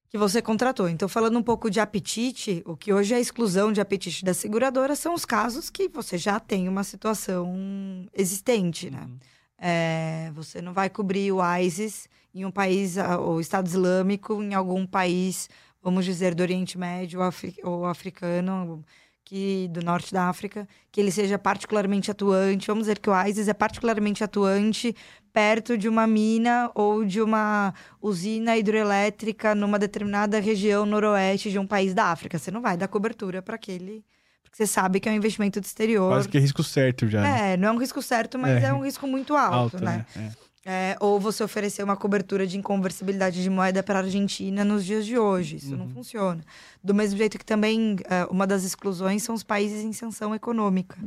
que 0.09 0.17
você 0.17 0.41
contratou. 0.41 0.87
Então, 0.87 1.09
falando 1.09 1.37
um 1.37 1.43
pouco 1.43 1.69
de 1.69 1.79
apetite, 1.79 2.63
o 2.65 2.77
que 2.77 2.93
hoje 2.93 3.13
é 3.13 3.19
exclusão 3.19 3.71
de 3.71 3.81
apetite 3.81 4.23
da 4.23 4.33
seguradora 4.33 4.95
são 4.95 5.13
os 5.13 5.25
casos 5.25 5.69
que 5.69 5.89
você 5.89 6.17
já 6.17 6.39
tem 6.39 6.69
uma 6.69 6.83
situação 6.83 8.07
existente, 8.13 8.89
né? 8.89 9.01
Uhum. 9.01 9.17
É, 9.57 10.31
você 10.33 10.61
não 10.61 10.73
vai 10.73 10.89
cobrir 10.89 11.31
o 11.31 11.39
ISIS 11.57 12.09
em 12.33 12.43
um 12.43 12.51
país, 12.51 12.97
o 12.97 13.39
Estado 13.39 13.67
Islâmico, 13.67 14.43
em 14.43 14.53
algum 14.53 14.85
país, 14.85 15.49
vamos 15.81 16.03
dizer, 16.03 16.35
do 16.35 16.41
Oriente 16.41 16.77
Médio 16.77 17.21
ou, 17.21 17.71
ou 17.71 17.85
africano 17.85 18.83
que 19.25 19.67
do 19.71 19.83
norte 19.83 20.13
da 20.13 20.29
África, 20.29 20.67
que 20.91 21.01
ele 21.01 21.11
seja 21.11 21.37
particularmente 21.37 22.11
atuante. 22.11 22.67
Vamos 22.67 22.83
dizer 22.83 22.99
que 22.99 23.09
o 23.09 23.25
ISIS 23.25 23.47
é 23.47 23.53
particularmente 23.53 24.23
atuante 24.23 24.95
perto 25.33 25.77
de 25.77 25.89
uma 25.89 26.07
mina 26.07 26.71
ou 26.75 27.03
de 27.03 27.19
uma 27.19 27.73
usina 28.01 28.55
hidroelétrica 28.55 29.55
numa 29.55 29.79
determinada 29.79 30.39
região 30.39 30.85
noroeste 30.85 31.51
de 31.51 31.59
um 31.59 31.67
país 31.67 31.93
da 31.93 32.05
África. 32.05 32.37
Você 32.37 32.51
não 32.51 32.61
vai 32.61 32.77
dar 32.77 32.87
cobertura 32.87 33.41
para 33.41 33.55
aquele 33.55 34.05
porque 34.43 34.63
você 34.63 34.67
sabe 34.67 35.01
que 35.01 35.09
é 35.09 35.11
um 35.11 35.15
investimento 35.15 35.59
do 35.59 35.65
exterior. 35.65 36.09
Quase 36.09 36.29
que 36.29 36.37
é 36.37 36.39
risco 36.39 36.63
certo 36.63 37.09
já. 37.09 37.21
Né? 37.21 37.53
É, 37.53 37.57
não 37.57 37.69
é 37.69 37.71
um 37.73 37.77
risco 37.77 38.01
certo, 38.01 38.39
mas 38.39 38.63
é, 38.63 38.67
é 38.67 38.73
um 38.73 38.83
risco 38.85 39.05
muito 39.05 39.35
alto, 39.35 39.75
alto 39.75 39.83
né? 39.83 40.05
né? 40.15 40.29
É. 40.31 40.44
É, 40.67 40.97
ou 40.99 41.19
você 41.19 41.43
oferecer 41.43 41.83
uma 41.83 41.95
cobertura 41.95 42.47
de 42.47 42.57
inconversibilidade 42.57 43.43
de 43.43 43.49
moeda 43.51 43.83
para 43.83 43.99
a 43.99 44.01
Argentina 44.01 44.65
nos 44.65 44.83
dias 44.83 45.05
de 45.05 45.15
hoje. 45.15 45.57
Isso 45.57 45.73
uhum. 45.73 45.77
não 45.77 45.89
funciona. 45.89 46.43
Do 46.83 46.91
mesmo 46.91 47.17
jeito 47.19 47.37
que 47.37 47.45
também 47.45 47.97
é, 48.05 48.25
uma 48.31 48.47
das 48.47 48.63
exclusões 48.63 49.21
são 49.21 49.35
os 49.35 49.43
países 49.43 49.83
em 49.83 49.93
sanção 49.93 50.33
econômica. 50.33 50.97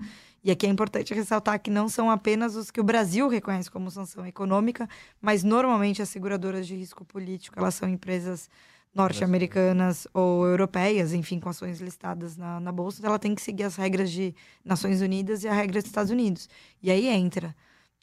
E 0.44 0.50
aqui 0.50 0.64
é 0.64 0.68
importante 0.68 1.12
ressaltar 1.12 1.58
que 1.60 1.70
não 1.70 1.88
são 1.88 2.08
apenas 2.08 2.54
os 2.54 2.70
que 2.70 2.80
o 2.80 2.84
Brasil 2.84 3.28
reconhece 3.28 3.68
como 3.68 3.90
sanção 3.90 4.24
econômica, 4.24 4.88
mas 5.20 5.42
normalmente 5.42 6.00
as 6.00 6.08
seguradoras 6.08 6.66
de 6.66 6.76
risco 6.76 7.04
político, 7.04 7.58
elas 7.58 7.74
são 7.74 7.88
empresas 7.88 8.48
norte-americanas 8.94 10.06
ou 10.14 10.46
europeias, 10.46 11.12
enfim, 11.12 11.38
com 11.38 11.48
ações 11.48 11.80
listadas 11.80 12.36
na, 12.36 12.58
na 12.60 12.72
bolsa, 12.72 12.98
então 12.98 13.10
ela 13.10 13.18
tem 13.18 13.34
que 13.34 13.42
seguir 13.42 13.64
as 13.64 13.76
regras 13.76 14.10
de 14.10 14.34
Nações 14.64 15.00
Unidas 15.00 15.44
e 15.44 15.48
a 15.48 15.52
regra 15.52 15.80
dos 15.80 15.90
Estados 15.90 16.10
Unidos. 16.10 16.48
E 16.82 16.90
aí 16.90 17.08
entra 17.08 17.54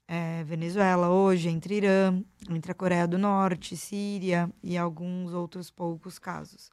é, 0.07 0.43
Venezuela 0.43 1.09
hoje, 1.09 1.49
entre 1.49 1.75
Irã, 1.77 2.21
entre 2.49 2.71
a 2.71 2.75
Coreia 2.75 3.07
do 3.07 3.17
Norte, 3.17 3.75
Síria 3.75 4.49
e 4.63 4.77
alguns 4.77 5.33
outros 5.33 5.71
poucos 5.71 6.19
casos. 6.19 6.69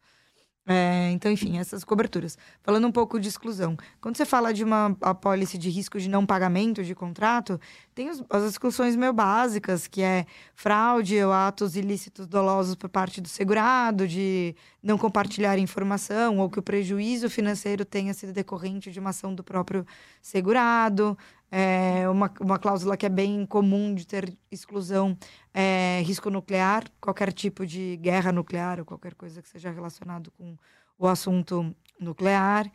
É, 0.65 1.11
então, 1.11 1.33
enfim, 1.33 1.59
essas 1.59 1.83
coberturas. 1.83 2.39
Falando 2.63 2.87
um 2.87 2.93
pouco 2.93 3.19
de 3.19 3.29
exclusão. 3.29 3.77
Quando 4.01 4.17
você 4.17 4.25
fala 4.25 4.55
de 4.55 4.63
uma 4.63 4.97
apólice 5.01 5.59
de 5.59 5.69
risco 5.69 5.99
de 5.99 6.09
não 6.09 6.25
pagamento 6.25 6.85
de 6.85 6.95
contrato, 6.95 7.61
tem 7.93 8.09
os, 8.09 8.23
as 8.31 8.45
exclusões 8.45 8.95
meio 8.95 9.13
básicas, 9.13 9.89
que 9.89 10.03
é 10.03 10.25
fraude 10.55 11.21
ou 11.21 11.33
atos 11.33 11.75
ilícitos 11.75 12.29
dolosos 12.29 12.77
por 12.77 12.89
parte 12.89 13.21
do 13.21 13.27
segurado, 13.27 14.07
de 14.07 14.55
não 14.81 14.97
compartilhar 14.97 15.59
informação, 15.59 16.39
ou 16.39 16.49
que 16.49 16.61
o 16.61 16.63
prejuízo 16.63 17.29
financeiro 17.29 17.85
tenha 17.85 18.15
sido 18.15 18.33
decorrente 18.33 18.93
de 18.93 19.01
uma 19.01 19.11
ação 19.11 19.35
do 19.35 19.43
próprio 19.43 19.85
segurado, 20.21 21.19
é 21.55 22.09
uma, 22.09 22.33
uma 22.41 22.59
cláusula 22.59 22.97
que 22.97 23.05
é 23.05 23.11
bem 23.11 23.45
comum 23.45 23.95
de 23.95 24.07
ter 24.07 24.35
exclusão 24.51 25.15
é 25.53 26.03
risco 26.03 26.31
nuclear, 26.31 26.85
qualquer 26.99 27.31
tipo 27.31 27.67
de 27.67 27.99
guerra 27.99 28.33
nuclear 28.33 28.79
ou 28.79 28.87
qualquer 28.87 29.15
coisa 29.15 29.43
que 29.43 29.49
seja 29.51 29.71
relacionado 29.71 30.31
com 30.31 30.57
o 30.99 31.07
assunto 31.07 31.77
nuclear, 32.01 32.73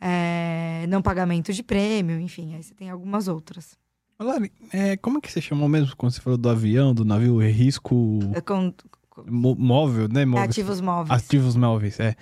é, 0.00 0.86
não 0.88 1.02
pagamento 1.02 1.52
de 1.52 1.64
prêmio, 1.64 2.20
enfim, 2.20 2.54
aí 2.54 2.62
você 2.62 2.72
tem 2.74 2.90
algumas 2.90 3.26
outras. 3.26 3.76
Lari, 4.20 4.52
é, 4.72 4.96
como 4.96 5.18
é 5.18 5.20
que 5.20 5.32
você 5.32 5.40
chamou 5.40 5.68
mesmo 5.68 5.96
quando 5.96 6.12
você 6.12 6.20
falou 6.20 6.38
do 6.38 6.48
avião, 6.48 6.94
do 6.94 7.04
navio, 7.04 7.38
risco 7.40 8.20
é 8.34 8.40
com, 8.40 8.72
com... 9.10 9.24
móvel, 9.26 10.06
né? 10.06 10.24
Móveis. 10.24 10.50
ativos 10.50 10.80
móveis. 10.80 11.24
Ativos 11.24 11.56
móveis, 11.56 11.98
é. 11.98 12.14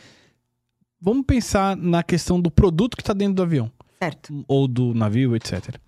Vamos 0.98 1.26
pensar 1.26 1.76
na 1.76 2.02
questão 2.02 2.40
do 2.40 2.50
produto 2.50 2.96
que 2.96 3.02
está 3.02 3.12
dentro 3.12 3.34
do 3.34 3.42
avião. 3.42 3.70
Certo. 4.02 4.44
Ou 4.48 4.66
do 4.66 4.94
navio, 4.94 5.36
etc. 5.36 5.78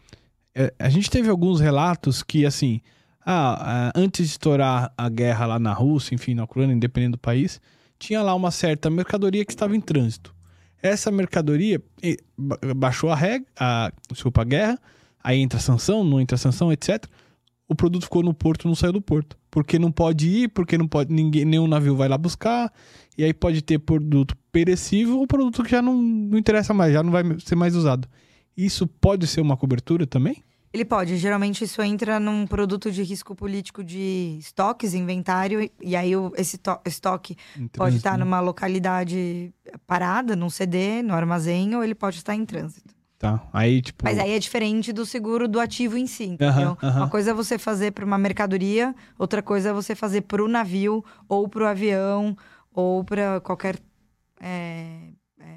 É, 0.55 0.73
a 0.79 0.89
gente 0.89 1.11
teve 1.11 1.29
alguns 1.29 1.61
relatos 1.61 2.23
que, 2.23 2.45
assim, 2.45 2.81
ah, 3.25 3.93
antes 3.95 4.27
de 4.27 4.33
estourar 4.33 4.93
a 4.97 5.09
guerra 5.09 5.47
lá 5.47 5.59
na 5.59 5.73
Rússia, 5.73 6.15
enfim, 6.15 6.35
na 6.35 6.45
Ucrânia, 6.45 6.75
independente 6.75 7.13
do 7.13 7.19
país, 7.19 7.61
tinha 7.99 8.21
lá 8.23 8.35
uma 8.35 8.51
certa 8.51 8.91
mercadoria 8.91 9.45
que 9.45 9.53
estava 9.53 9.77
em 9.77 9.81
trânsito. 9.81 10.35
Essa 10.83 11.11
mercadoria 11.13 11.81
baixou 12.75 13.11
a 13.11 13.15
regra, 13.15 13.47
a, 13.57 13.93
desculpa, 14.11 14.43
a 14.43 14.45
guerra, 14.45 14.79
aí 15.23 15.39
entra 15.39 15.59
a 15.59 15.63
sanção, 15.63 16.03
não 16.03 16.21
entra 16.21 16.35
a 16.35 16.39
sanção, 16.39 16.73
etc. 16.73 17.07
O 17.69 17.75
produto 17.77 18.03
ficou 18.03 18.23
no 18.25 18.35
porto, 18.35 18.67
não 18.67 18.75
saiu 18.75 18.93
do 18.93 19.01
porto. 19.01 19.39
Porque 19.49 19.79
não 19.79 19.93
pode 19.93 20.29
ir, 20.29 20.49
porque 20.49 20.77
não 20.77 20.89
pode, 20.89 21.13
ninguém, 21.13 21.45
nenhum 21.45 21.69
navio 21.69 21.95
vai 21.95 22.09
lá 22.09 22.19
buscar, 22.19 22.73
e 23.17 23.23
aí 23.23 23.33
pode 23.33 23.63
ter 23.63 23.79
produto 23.79 24.35
perecível 24.51 25.19
ou 25.21 25.27
produto 25.27 25.63
que 25.63 25.71
já 25.71 25.81
não, 25.81 25.95
não 25.95 26.37
interessa 26.37 26.75
mais, 26.75 26.93
já 26.93 27.03
não 27.03 27.13
vai 27.13 27.23
ser 27.39 27.55
mais 27.55 27.77
usado. 27.77 28.09
Isso 28.57 28.87
pode 28.87 29.27
ser 29.27 29.41
uma 29.41 29.57
cobertura 29.57 30.07
também? 30.07 30.43
Ele 30.73 30.85
pode. 30.87 31.19
Geralmente 31.19 31.65
isso 31.65 31.83
entra 31.83 32.19
num 32.19 32.47
produto 32.47 32.91
de 32.91 33.03
risco 33.03 33.35
político 33.35 33.85
de 33.85 34.39
estoques, 34.41 34.95
inventário, 34.95 35.71
e 35.81 35.95
aí 35.95 36.13
esse 36.37 36.59
estoque 36.87 37.37
pode 37.73 37.97
estar 37.97 38.17
numa 38.17 38.41
localidade 38.41 39.53
parada, 39.87 40.35
num 40.35 40.49
CD, 40.49 41.03
no 41.03 41.13
armazém, 41.13 41.77
ou 41.77 41.85
ele 41.85 41.95
pode 41.95 42.17
estar 42.17 42.35
em 42.35 42.47
trânsito. 42.47 42.95
Tá. 43.19 43.47
Aí, 43.53 43.81
tipo... 43.83 44.03
Mas 44.03 44.19
aí 44.19 44.33
é 44.33 44.39
diferente 44.39 44.93
do 44.93 45.07
seguro 45.07 45.47
do 45.47 45.61
ativo 45.61 45.97
em 45.97 46.07
si, 46.09 46.25
entendeu? 46.25 46.77
Uma 46.83 47.09
coisa 47.09 47.31
é 47.31 47.35
você 47.35 47.57
fazer 47.57 47.93
para 47.93 48.05
uma 48.05 48.19
mercadoria, 48.19 48.95
outra 49.19 49.43
coisa 49.43 49.69
é 49.69 49.73
você 49.73 49.95
fazer 49.95 50.23
para 50.23 50.43
o 50.43 50.49
navio, 50.49 51.05
ou 51.29 51.47
para 51.49 51.63
o 51.65 51.67
avião, 51.67 52.37
ou 52.73 53.05
para 53.05 53.41
qualquer 53.41 53.79
é, 54.41 55.11
é, 55.39 55.55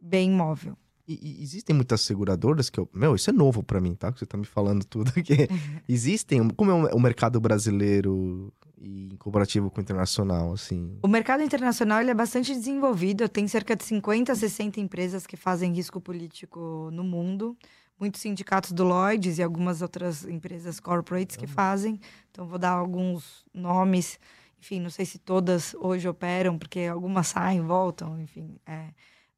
bem 0.00 0.30
imóvel. 0.30 0.76
E, 1.08 1.18
e, 1.22 1.42
existem 1.42 1.74
muitas 1.74 2.02
seguradoras 2.02 2.68
que 2.68 2.78
eu. 2.78 2.86
Meu, 2.92 3.14
isso 3.14 3.30
é 3.30 3.32
novo 3.32 3.62
para 3.62 3.80
mim, 3.80 3.94
tá? 3.94 4.12
Que 4.12 4.18
você 4.18 4.26
tá 4.26 4.36
me 4.36 4.44
falando 4.44 4.84
tudo 4.84 5.10
aqui. 5.16 5.48
Existem. 5.88 6.46
Como 6.50 6.70
é 6.70 6.94
o 6.94 7.00
mercado 7.00 7.40
brasileiro 7.40 8.52
e 8.78 9.08
em 9.12 9.16
comparativo 9.16 9.70
com 9.70 9.78
o 9.78 9.80
internacional, 9.80 10.52
assim? 10.52 10.98
O 11.02 11.08
mercado 11.08 11.42
internacional 11.42 12.02
ele 12.02 12.10
é 12.10 12.14
bastante 12.14 12.52
desenvolvido. 12.54 13.26
Tem 13.26 13.48
cerca 13.48 13.74
de 13.74 13.84
50, 13.84 14.34
60 14.34 14.80
empresas 14.80 15.26
que 15.26 15.36
fazem 15.36 15.72
risco 15.72 15.98
político 15.98 16.90
no 16.92 17.02
mundo. 17.02 17.56
Muitos 17.98 18.20
sindicatos 18.20 18.70
do 18.72 18.84
Lloyds 18.84 19.38
e 19.38 19.42
algumas 19.42 19.80
outras 19.80 20.24
empresas 20.24 20.78
corporates 20.78 21.36
que 21.36 21.46
fazem. 21.46 21.98
Então, 22.30 22.46
vou 22.46 22.58
dar 22.58 22.72
alguns 22.72 23.46
nomes. 23.52 24.20
Enfim, 24.60 24.78
não 24.78 24.90
sei 24.90 25.06
se 25.06 25.18
todas 25.18 25.74
hoje 25.74 26.06
operam, 26.06 26.58
porque 26.58 26.80
algumas 26.80 27.28
saem, 27.28 27.62
voltam, 27.62 28.20
enfim. 28.20 28.58
É 28.66 28.90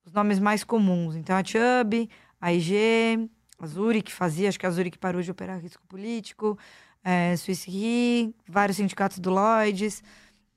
os 0.04 0.12
nomes 0.12 0.38
mais 0.38 0.64
comuns. 0.64 1.16
Então, 1.16 1.36
a 1.36 1.44
Chubb, 1.44 2.08
a 2.40 2.52
IG, 2.52 3.28
a 3.58 3.66
Zurich 3.66 4.12
fazia, 4.12 4.48
acho 4.48 4.58
que 4.58 4.66
a 4.66 4.70
Zurich 4.70 4.98
parou 4.98 5.22
de 5.22 5.30
operar 5.30 5.60
risco 5.60 5.82
político, 5.86 6.58
é, 7.04 7.36
Swiss 7.36 7.64
Re, 7.64 8.34
vários 8.48 8.76
sindicatos 8.76 9.18
do 9.18 9.30
Lloyds. 9.30 10.02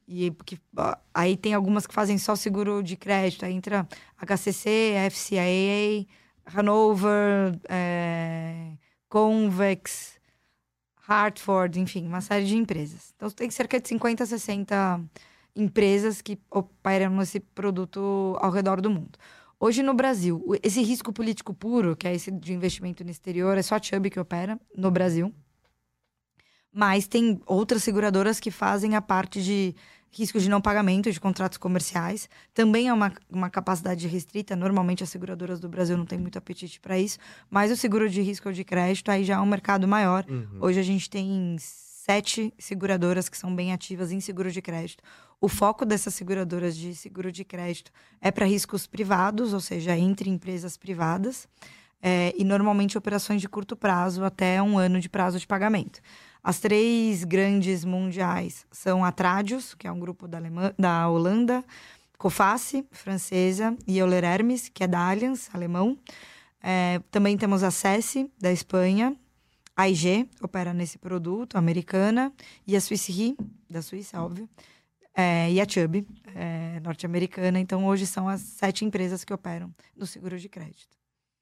E 0.08 0.32
porque, 0.32 0.58
aí 1.14 1.38
tem 1.38 1.54
algumas 1.54 1.88
que 1.88 1.94
fazem 1.94 2.18
só 2.18 2.36
seguro 2.36 2.84
de 2.84 2.98
crédito. 2.98 3.46
Aí 3.46 3.54
entra 3.54 3.88
HCC, 4.18 4.96
FCIA, 5.10 6.06
Hanover, 6.46 7.58
é, 7.70 8.74
Convex, 9.10 10.20
Hartford, 11.08 11.80
enfim, 11.80 12.06
uma 12.08 12.22
série 12.22 12.46
de 12.46 12.56
empresas. 12.56 13.14
Então, 13.16 13.30
tem 13.30 13.50
cerca 13.50 13.80
de 13.80 13.88
50, 13.88 14.26
60 14.26 15.02
empresas 15.56 16.22
que 16.22 16.40
operam 16.50 17.22
esse 17.22 17.40
produto 17.40 18.38
ao 18.40 18.52
redor 18.52 18.82
do 18.82 18.90
mundo. 18.90 19.18
Hoje 19.60 19.82
no 19.82 19.94
Brasil, 19.94 20.44
esse 20.62 20.82
risco 20.82 21.14
político 21.14 21.54
puro, 21.54 21.96
que 21.96 22.08
é 22.08 22.14
esse 22.14 22.30
de 22.32 22.54
investimento 22.54 23.04
no 23.04 23.12
exterior, 23.12 23.58
é 23.58 23.62
só 23.62 23.76
a 23.76 23.82
Chubb 23.82 24.10
que 24.10 24.20
opera 24.20 24.60
no 24.76 24.92
Brasil. 24.92 25.34
Mas 26.74 27.08
tem 27.08 27.40
outras 27.46 27.84
seguradoras 27.84 28.40
que 28.40 28.50
fazem 28.50 28.96
a 28.96 29.02
parte 29.02 29.42
de 29.42 29.76
risco 30.14 30.40
de 30.40 30.50
não 30.50 30.62
pagamento 30.62 31.12
de 31.12 31.20
contratos 31.20 31.58
comerciais. 31.58 32.30
Também 32.54 32.88
é 32.88 32.94
uma, 32.94 33.14
uma 33.30 33.50
capacidade 33.50 34.08
restrita. 34.08 34.56
Normalmente 34.56 35.04
as 35.04 35.10
seguradoras 35.10 35.60
do 35.60 35.70
Brasil 35.70 35.98
não 35.98 36.06
têm 36.06 36.20
muito 36.20 36.38
apetite 36.38 36.80
para 36.80 37.00
isso. 37.00 37.18
Mas 37.50 37.72
o 37.72 37.78
seguro 37.78 38.10
de 38.10 38.22
risco 38.22 38.50
ou 38.50 38.54
de 38.54 38.64
crédito 38.64 39.10
aí 39.10 39.24
já 39.24 39.36
é 39.36 39.40
um 39.40 39.46
mercado 39.46 39.88
maior. 39.88 40.26
Uhum. 40.30 40.60
Hoje 40.62 40.80
a 40.80 40.84
gente 40.84 41.10
tem 41.10 41.56
sete 42.04 42.54
seguradoras 42.60 43.30
que 43.30 43.38
são 43.38 43.56
bem 43.56 43.72
ativas 43.72 44.12
em 44.12 44.20
seguro 44.20 44.52
de 44.52 44.62
crédito. 44.62 45.02
O 45.40 45.48
foco 45.48 45.86
dessas 45.86 46.14
seguradoras 46.14 46.76
de 46.76 46.94
seguro 46.94 47.32
de 47.32 47.46
crédito 47.46 47.94
é 48.20 48.30
para 48.30 48.46
riscos 48.46 48.86
privados, 48.86 49.54
ou 49.54 49.62
seja, 49.62 49.98
entre 49.98 50.30
empresas 50.30 50.76
privadas. 50.76 51.48
É, 52.02 52.34
e 52.38 52.44
normalmente 52.44 52.98
operações 52.98 53.40
de 53.40 53.48
curto 53.48 53.78
prazo, 53.78 54.26
até 54.26 54.62
um 54.62 54.78
ano 54.78 55.00
de 55.00 55.08
prazo 55.08 55.40
de 55.40 55.48
pagamento. 55.48 56.02
As 56.44 56.60
três 56.60 57.24
grandes 57.24 57.86
mundiais 57.86 58.66
são 58.70 59.06
a 59.06 59.12
Tradius, 59.14 59.74
que 59.74 59.88
é 59.88 59.92
um 59.92 60.00
grupo 60.00 60.28
da, 60.28 60.40
Alemanha, 60.40 60.76
da 60.78 61.08
Holanda, 61.08 61.64
Coface, 62.18 62.86
francesa, 62.92 63.78
e 63.88 63.98
Euler 63.98 64.26
Hermes, 64.26 64.68
que 64.68 64.84
é 64.84 64.88
da 64.88 65.00
Allianz, 65.10 65.50
alemão. 65.54 65.98
É, 66.62 67.00
também 67.10 67.38
temos 67.38 67.64
a 67.64 67.72
SESI, 67.72 68.30
da 68.38 68.52
Espanha, 68.52 69.16
a 69.76 69.90
IG, 69.90 70.30
opera 70.42 70.74
nesse 70.74 70.98
produto, 70.98 71.58
americana, 71.58 72.32
e 72.66 72.76
a 72.76 72.82
Swiss 72.82 73.08
Re, 73.08 73.36
da 73.70 73.82
Suíça, 73.82 74.22
óbvio, 74.22 74.48
é, 75.16 75.52
e 75.52 75.62
a 75.62 75.68
Chubb, 75.68 76.06
é, 76.36 76.80
norte-americana. 76.80 77.60
Então, 77.60 77.86
hoje 77.86 78.06
são 78.06 78.28
as 78.28 78.42
sete 78.42 78.86
empresas 78.86 79.24
que 79.24 79.34
operam 79.34 79.74
no 79.96 80.06
seguro 80.06 80.40
de 80.40 80.50
crédito. 80.50 80.98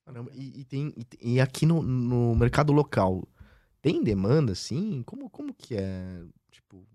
Caramba, 0.05 0.31
e, 0.33 0.61
e, 0.61 0.65
tem, 0.65 0.93
e, 0.97 1.33
e 1.33 1.41
aqui 1.41 1.65
no, 1.65 1.81
no 1.81 2.35
mercado 2.35 2.73
local, 2.73 3.27
tem 3.81 4.03
demanda, 4.03 4.55
sim? 4.55 5.03
Como, 5.05 5.29
como 5.29 5.53
que 5.53 5.75
é? 5.75 6.21
Tipo... 6.51 6.85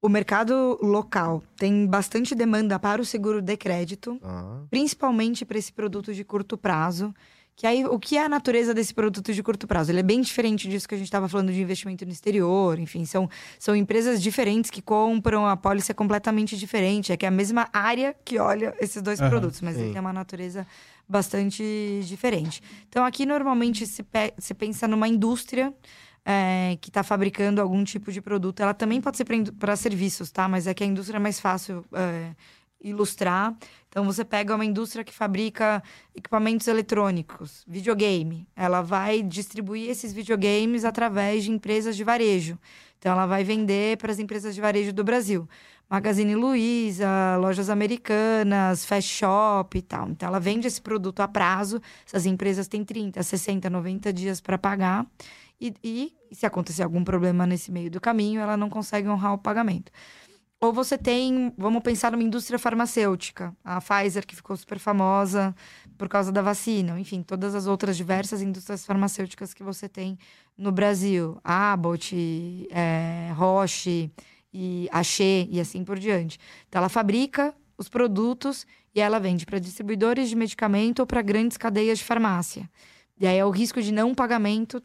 O 0.00 0.08
mercado 0.08 0.78
local 0.80 1.42
tem 1.56 1.86
bastante 1.86 2.34
demanda 2.34 2.78
para 2.78 3.02
o 3.02 3.04
seguro 3.04 3.42
de 3.42 3.56
crédito, 3.56 4.18
ah. 4.22 4.64
principalmente 4.70 5.44
para 5.44 5.58
esse 5.58 5.72
produto 5.72 6.14
de 6.14 6.22
curto 6.22 6.56
prazo. 6.56 7.12
Que 7.58 7.66
aí, 7.66 7.84
o 7.84 7.98
que 7.98 8.16
é 8.16 8.24
a 8.24 8.28
natureza 8.28 8.72
desse 8.72 8.94
produto 8.94 9.34
de 9.34 9.42
curto 9.42 9.66
prazo? 9.66 9.90
Ele 9.90 9.98
é 9.98 10.02
bem 10.04 10.20
diferente 10.20 10.68
disso 10.68 10.88
que 10.88 10.94
a 10.94 10.96
gente 10.96 11.08
estava 11.08 11.28
falando 11.28 11.52
de 11.52 11.60
investimento 11.60 12.06
no 12.06 12.12
exterior, 12.12 12.78
enfim, 12.78 13.04
são, 13.04 13.28
são 13.58 13.74
empresas 13.74 14.22
diferentes 14.22 14.70
que 14.70 14.80
compram, 14.80 15.44
a 15.44 15.56
pólice 15.56 15.90
é 15.90 15.94
completamente 15.94 16.56
diferente, 16.56 17.10
é 17.10 17.16
que 17.16 17.26
é 17.26 17.28
a 17.28 17.32
mesma 17.32 17.68
área 17.72 18.14
que 18.24 18.38
olha 18.38 18.76
esses 18.78 19.02
dois 19.02 19.18
uhum, 19.18 19.28
produtos, 19.28 19.60
mas 19.60 19.74
sim. 19.74 19.82
ele 19.82 19.90
tem 19.90 20.00
uma 20.00 20.12
natureza 20.12 20.64
bastante 21.08 21.64
diferente. 22.04 22.62
Então, 22.88 23.04
aqui 23.04 23.26
normalmente 23.26 23.88
se, 23.88 24.04
pe 24.04 24.32
se 24.38 24.54
pensa 24.54 24.86
numa 24.86 25.08
indústria 25.08 25.74
é, 26.24 26.78
que 26.80 26.90
está 26.90 27.02
fabricando 27.02 27.60
algum 27.60 27.82
tipo 27.82 28.12
de 28.12 28.20
produto. 28.20 28.60
Ela 28.60 28.72
também 28.74 29.00
pode 29.00 29.16
ser 29.16 29.26
para 29.58 29.74
serviços, 29.74 30.30
tá? 30.30 30.46
Mas 30.46 30.68
é 30.68 30.74
que 30.74 30.84
a 30.84 30.86
indústria 30.86 31.16
é 31.16 31.20
mais 31.20 31.40
fácil 31.40 31.84
é, 31.92 32.30
ilustrar. 32.80 33.56
Então, 33.88 34.04
você 34.04 34.24
pega 34.24 34.54
uma 34.54 34.64
indústria 34.64 35.04
que 35.04 35.12
fabrica 35.12 35.82
equipamentos 36.14 36.68
eletrônicos, 36.68 37.64
videogame. 37.66 38.46
Ela 38.54 38.82
vai 38.82 39.22
distribuir 39.22 39.90
esses 39.90 40.12
videogames 40.12 40.84
através 40.84 41.44
de 41.44 41.50
empresas 41.50 41.96
de 41.96 42.04
varejo. 42.04 42.58
Então, 42.98 43.12
ela 43.12 43.26
vai 43.26 43.44
vender 43.44 43.96
para 43.96 44.12
as 44.12 44.18
empresas 44.18 44.54
de 44.54 44.60
varejo 44.60 44.92
do 44.92 45.02
Brasil. 45.02 45.48
Magazine 45.88 46.34
Luiza, 46.34 47.08
lojas 47.40 47.70
americanas, 47.70 48.84
fast 48.84 49.10
shop 49.10 49.78
e 49.78 49.82
tal. 49.82 50.10
Então, 50.10 50.28
ela 50.28 50.38
vende 50.38 50.66
esse 50.66 50.82
produto 50.82 51.20
a 51.20 51.28
prazo. 51.28 51.80
Essas 52.06 52.26
empresas 52.26 52.68
têm 52.68 52.84
30, 52.84 53.22
60, 53.22 53.70
90 53.70 54.12
dias 54.12 54.40
para 54.40 54.58
pagar. 54.58 55.06
E, 55.60 55.74
e, 55.82 56.12
se 56.30 56.44
acontecer 56.44 56.82
algum 56.82 57.02
problema 57.02 57.46
nesse 57.46 57.72
meio 57.72 57.90
do 57.90 58.00
caminho, 58.00 58.40
ela 58.40 58.56
não 58.56 58.68
consegue 58.68 59.08
honrar 59.08 59.32
o 59.32 59.38
pagamento. 59.38 59.90
Ou 60.60 60.72
você 60.72 60.98
tem, 60.98 61.52
vamos 61.56 61.82
pensar 61.82 62.10
numa 62.10 62.22
indústria 62.22 62.58
farmacêutica, 62.58 63.56
a 63.64 63.80
Pfizer, 63.80 64.26
que 64.26 64.34
ficou 64.34 64.56
super 64.56 64.78
famosa 64.78 65.54
por 65.96 66.08
causa 66.08 66.32
da 66.32 66.42
vacina, 66.42 66.98
enfim, 66.98 67.22
todas 67.22 67.54
as 67.54 67.66
outras 67.68 67.96
diversas 67.96 68.42
indústrias 68.42 68.84
farmacêuticas 68.84 69.54
que 69.54 69.62
você 69.62 69.88
tem 69.88 70.18
no 70.56 70.72
Brasil, 70.72 71.38
Abbott, 71.44 72.66
é, 72.72 73.30
Roche, 73.36 74.10
e 74.52 74.88
Axê 74.90 75.46
e 75.50 75.60
assim 75.60 75.84
por 75.84 75.98
diante. 75.98 76.38
Então, 76.68 76.80
ela 76.80 76.88
fabrica 76.88 77.54
os 77.76 77.88
produtos 77.88 78.66
e 78.94 79.00
ela 79.00 79.20
vende 79.20 79.46
para 79.46 79.58
distribuidores 79.58 80.28
de 80.28 80.36
medicamento 80.36 81.00
ou 81.00 81.06
para 81.06 81.22
grandes 81.22 81.56
cadeias 81.56 81.98
de 81.98 82.04
farmácia. 82.04 82.68
E 83.20 83.26
aí 83.26 83.36
é 83.36 83.44
o 83.44 83.50
risco 83.50 83.80
de 83.80 83.92
não 83.92 84.14
pagamento 84.14 84.82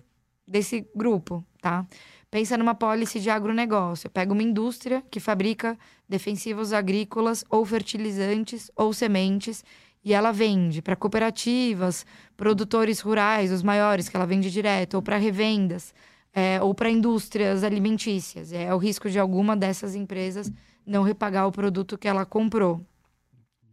desse 0.47 0.87
grupo, 0.95 1.43
tá? 1.61 1.87
Pensa 2.33 2.57
numa 2.57 2.73
pólice 2.73 3.19
de 3.19 3.29
agronegócio. 3.29 4.09
Pega 4.09 4.33
uma 4.33 4.41
indústria 4.41 5.03
que 5.11 5.19
fabrica 5.19 5.77
defensivos 6.09 6.73
agrícolas 6.73 7.45
ou 7.47 7.63
fertilizantes 7.63 8.71
ou 8.75 8.91
sementes 8.91 9.63
e 10.03 10.15
ela 10.15 10.31
vende 10.31 10.81
para 10.81 10.95
cooperativas, 10.95 12.07
produtores 12.35 13.01
rurais, 13.01 13.51
os 13.51 13.61
maiores, 13.61 14.09
que 14.09 14.15
ela 14.15 14.25
vende 14.25 14.49
direto, 14.49 14.95
ou 14.95 15.01
para 15.03 15.17
revendas 15.17 15.93
é, 16.33 16.59
ou 16.59 16.73
para 16.73 16.89
indústrias 16.89 17.63
alimentícias. 17.63 18.51
É 18.51 18.73
o 18.73 18.79
risco 18.79 19.11
de 19.11 19.19
alguma 19.19 19.55
dessas 19.55 19.93
empresas 19.93 20.51
não 20.83 21.03
repagar 21.03 21.47
o 21.47 21.51
produto 21.51 21.99
que 21.99 22.07
ela 22.07 22.25
comprou. 22.25 22.81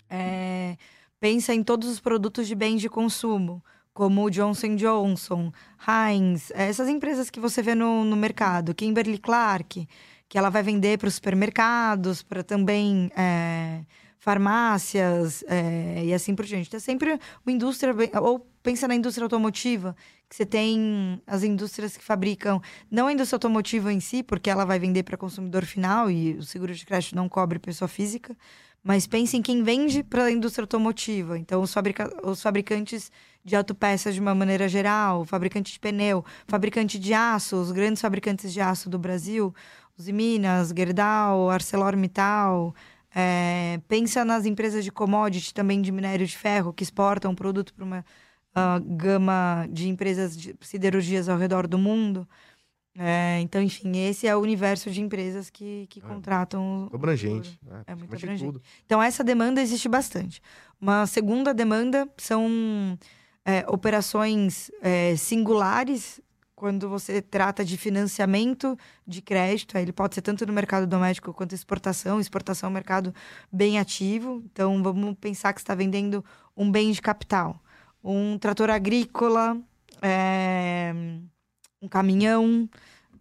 É, 0.06 0.76
pensa 1.18 1.54
em 1.54 1.62
todos 1.62 1.88
os 1.88 1.98
produtos 1.98 2.46
de 2.46 2.54
bens 2.54 2.82
de 2.82 2.90
consumo, 2.90 3.64
como 3.92 4.30
Johnson 4.30 4.76
Johnson, 4.76 5.52
Heinz, 5.86 6.50
essas 6.54 6.88
empresas 6.88 7.28
que 7.30 7.40
você 7.40 7.62
vê 7.62 7.74
no, 7.74 8.04
no 8.04 8.16
mercado, 8.16 8.74
Kimberly 8.74 9.18
Clark, 9.18 9.86
que 10.28 10.38
ela 10.38 10.48
vai 10.48 10.62
vender 10.62 10.98
para 10.98 11.08
os 11.08 11.14
supermercados, 11.14 12.22
para 12.22 12.44
também 12.44 13.10
é, 13.16 13.80
farmácias 14.18 15.42
é, 15.48 16.04
e 16.04 16.14
assim 16.14 16.36
por 16.36 16.44
diante. 16.44 16.68
Então, 16.68 16.78
é 16.78 16.80
sempre 16.80 17.18
uma 17.44 17.52
indústria, 17.52 17.92
ou 18.22 18.46
pensa 18.62 18.86
na 18.86 18.94
indústria 18.94 19.24
automotiva, 19.24 19.96
que 20.28 20.36
você 20.36 20.46
tem 20.46 21.20
as 21.26 21.42
indústrias 21.42 21.96
que 21.96 22.04
fabricam, 22.04 22.62
não 22.88 23.08
a 23.08 23.12
indústria 23.12 23.36
automotiva 23.36 23.92
em 23.92 23.98
si, 23.98 24.22
porque 24.22 24.48
ela 24.48 24.64
vai 24.64 24.78
vender 24.78 25.02
para 25.02 25.16
consumidor 25.16 25.64
final 25.64 26.08
e 26.08 26.34
o 26.34 26.42
seguro 26.44 26.72
de 26.72 26.86
crédito 26.86 27.16
não 27.16 27.28
cobre 27.28 27.58
pessoa 27.58 27.88
física, 27.88 28.36
mas 28.84 29.06
pense 29.06 29.36
em 29.36 29.42
quem 29.42 29.62
vende 29.62 30.02
para 30.02 30.24
a 30.24 30.30
indústria 30.30 30.62
automotiva. 30.62 31.38
Então, 31.38 31.60
os, 31.60 31.72
fabrica 31.72 32.08
os 32.22 32.40
fabricantes 32.40 33.10
de 33.44 33.56
autopeças 33.56 34.14
de 34.14 34.20
uma 34.20 34.34
maneira 34.34 34.68
geral, 34.68 35.24
fabricante 35.24 35.72
de 35.72 35.80
pneu, 35.80 36.24
fabricante 36.46 36.98
de 36.98 37.14
aço, 37.14 37.56
os 37.56 37.72
grandes 37.72 38.00
fabricantes 38.00 38.52
de 38.52 38.60
aço 38.60 38.90
do 38.90 38.98
Brasil, 38.98 39.54
os 39.96 40.08
Minas, 40.08 40.72
Gerdau, 40.76 41.50
ArcelorMittal. 41.50 42.74
É, 43.14 43.80
pensa 43.88 44.24
nas 44.24 44.46
empresas 44.46 44.84
de 44.84 44.92
commodity 44.92 45.52
também 45.52 45.82
de 45.82 45.90
minério 45.90 46.26
de 46.26 46.36
ferro 46.36 46.72
que 46.72 46.82
exportam 46.82 47.34
produto 47.34 47.74
para 47.74 47.84
uma 47.84 48.04
uh, 48.50 48.80
gama 48.96 49.66
de 49.70 49.88
empresas 49.88 50.36
de 50.36 50.54
siderurgias 50.60 51.28
ao 51.28 51.38
redor 51.38 51.66
do 51.66 51.78
mundo. 51.78 52.28
É, 52.96 53.38
então, 53.40 53.62
enfim, 53.62 53.96
esse 53.98 54.26
é 54.26 54.36
o 54.36 54.40
universo 54.40 54.90
de 54.90 55.00
empresas 55.00 55.48
que, 55.48 55.86
que 55.88 56.00
é. 56.00 56.02
contratam. 56.02 56.90
Abrangente. 56.92 57.58
É, 57.86 57.92
é 57.92 57.94
muito 57.94 58.14
abrangente. 58.14 58.44
Tudo. 58.44 58.62
Então, 58.84 59.02
essa 59.02 59.22
demanda 59.22 59.62
existe 59.62 59.88
bastante. 59.88 60.42
Uma 60.80 61.06
segunda 61.06 61.54
demanda 61.54 62.08
são 62.16 62.98
é, 63.44 63.64
operações 63.68 64.70
é, 64.82 65.16
singulares, 65.16 66.20
quando 66.54 66.90
você 66.90 67.22
trata 67.22 67.64
de 67.64 67.78
financiamento 67.78 68.76
de 69.06 69.22
crédito. 69.22 69.78
Ele 69.78 69.92
pode 69.92 70.14
ser 70.14 70.20
tanto 70.20 70.44
no 70.44 70.52
mercado 70.52 70.86
doméstico 70.86 71.32
quanto 71.32 71.54
exportação. 71.54 72.20
Exportação 72.20 72.68
é 72.68 72.70
um 72.70 72.74
mercado 72.74 73.14
bem 73.50 73.78
ativo. 73.78 74.42
Então, 74.52 74.82
vamos 74.82 75.16
pensar 75.18 75.54
que 75.54 75.60
está 75.60 75.74
vendendo 75.74 76.22
um 76.54 76.70
bem 76.70 76.92
de 76.92 77.00
capital 77.00 77.58
um 78.02 78.38
trator 78.38 78.70
agrícola, 78.70 79.58
é, 80.02 80.92
um 81.80 81.88
caminhão, 81.88 82.68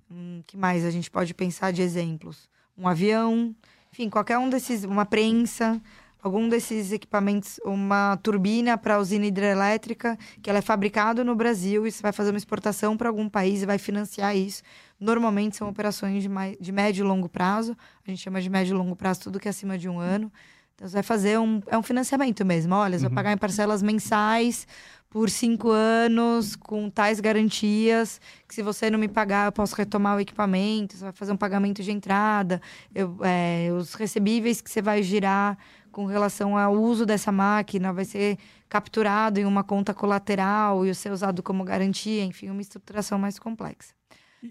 um, 0.10 0.42
que 0.48 0.58
mais 0.58 0.86
a 0.86 0.92
gente 0.92 1.12
pode 1.12 1.34
pensar 1.34 1.72
de 1.72 1.82
exemplos? 1.82 2.50
Um 2.78 2.88
avião, 2.88 3.54
enfim, 3.92 4.10
qualquer 4.10 4.38
um 4.38 4.50
desses, 4.50 4.84
uma 4.84 5.06
prensa, 5.06 5.82
algum 6.22 6.50
desses 6.50 6.92
equipamentos, 6.92 7.60
uma 7.64 8.18
turbina 8.22 8.78
para 8.78 9.00
usina 9.00 9.26
hidrelétrica, 9.26 10.18
que 10.42 10.50
ela 10.50 10.60
é 10.60 10.62
fabricada 10.62 11.24
no 11.24 11.36
Brasil 11.36 11.88
e 11.88 11.92
você 11.92 12.02
vai 12.02 12.12
fazer 12.12 12.32
uma 12.32 12.38
exportação 12.38 12.98
para 12.98 13.08
algum 13.10 13.30
país 13.30 13.62
e 13.62 13.66
vai 13.66 13.78
financiar 13.78 14.36
isso. 14.36 14.62
Normalmente 15.00 15.56
são 15.56 15.70
operações 15.70 16.22
de, 16.22 16.30
mais, 16.30 16.58
de 16.60 16.72
médio 16.72 17.06
e 17.06 17.08
longo 17.08 17.30
prazo, 17.30 17.76
a 18.06 18.10
gente 18.10 18.22
chama 18.22 18.42
de 18.42 18.50
médio 18.50 18.76
e 18.76 18.78
longo 18.78 18.96
prazo 18.96 19.22
tudo 19.22 19.40
que 19.40 19.48
é 19.48 19.52
acima 19.52 19.78
de 19.78 19.88
um 19.88 19.98
ano. 20.00 20.32
Então, 20.76 20.88
você 20.88 20.94
vai 20.94 21.04
fazer 21.04 21.38
um, 21.40 21.62
é 21.68 21.78
um 21.78 21.84
financiamento 21.84 22.46
mesmo. 22.46 22.74
Olha, 22.74 22.98
você 22.98 23.06
Uhum. 23.06 23.10
vai 23.14 23.24
pagar 23.24 23.34
em 23.34 23.38
parcelas 23.38 23.82
mensais 23.82 24.66
por 25.10 25.30
cinco 25.30 25.72
anos, 25.72 26.56
com 26.56 26.90
tais 26.90 27.20
garantias, 27.20 28.22
que 28.48 28.54
se 28.56 28.62
você 28.62 28.90
não 28.90 29.00
me 29.00 29.08
pagar, 29.08 29.48
eu 29.48 29.52
posso 29.52 29.76
retomar 29.76 30.16
o 30.16 30.20
equipamento, 30.20 30.96
você 30.96 31.04
vai 31.04 31.12
fazer 31.12 31.32
um 31.32 31.38
pagamento 31.38 31.82
de 31.84 31.92
entrada, 31.92 32.62
eu, 32.94 33.18
é, 33.24 33.70
os 33.74 33.94
recebíveis 33.96 34.62
que 34.62 34.70
você 34.70 34.82
vai 34.82 35.02
girar 35.04 35.58
com 36.00 36.06
relação 36.06 36.58
ao 36.58 36.74
uso 36.74 37.06
dessa 37.06 37.30
máquina 37.30 37.92
vai 37.92 38.06
ser 38.06 38.38
capturado 38.70 39.38
em 39.38 39.44
uma 39.44 39.66
conta 39.66 39.94
colateral 39.94 40.86
e 40.86 40.96
ser 40.96 41.12
usado 41.12 41.44
como 41.44 41.62
garantia, 41.66 42.24
enfim, 42.24 42.50
uma 42.50 42.62
estruturação 42.62 43.20
mais 43.20 43.38
complexa. 43.38 43.94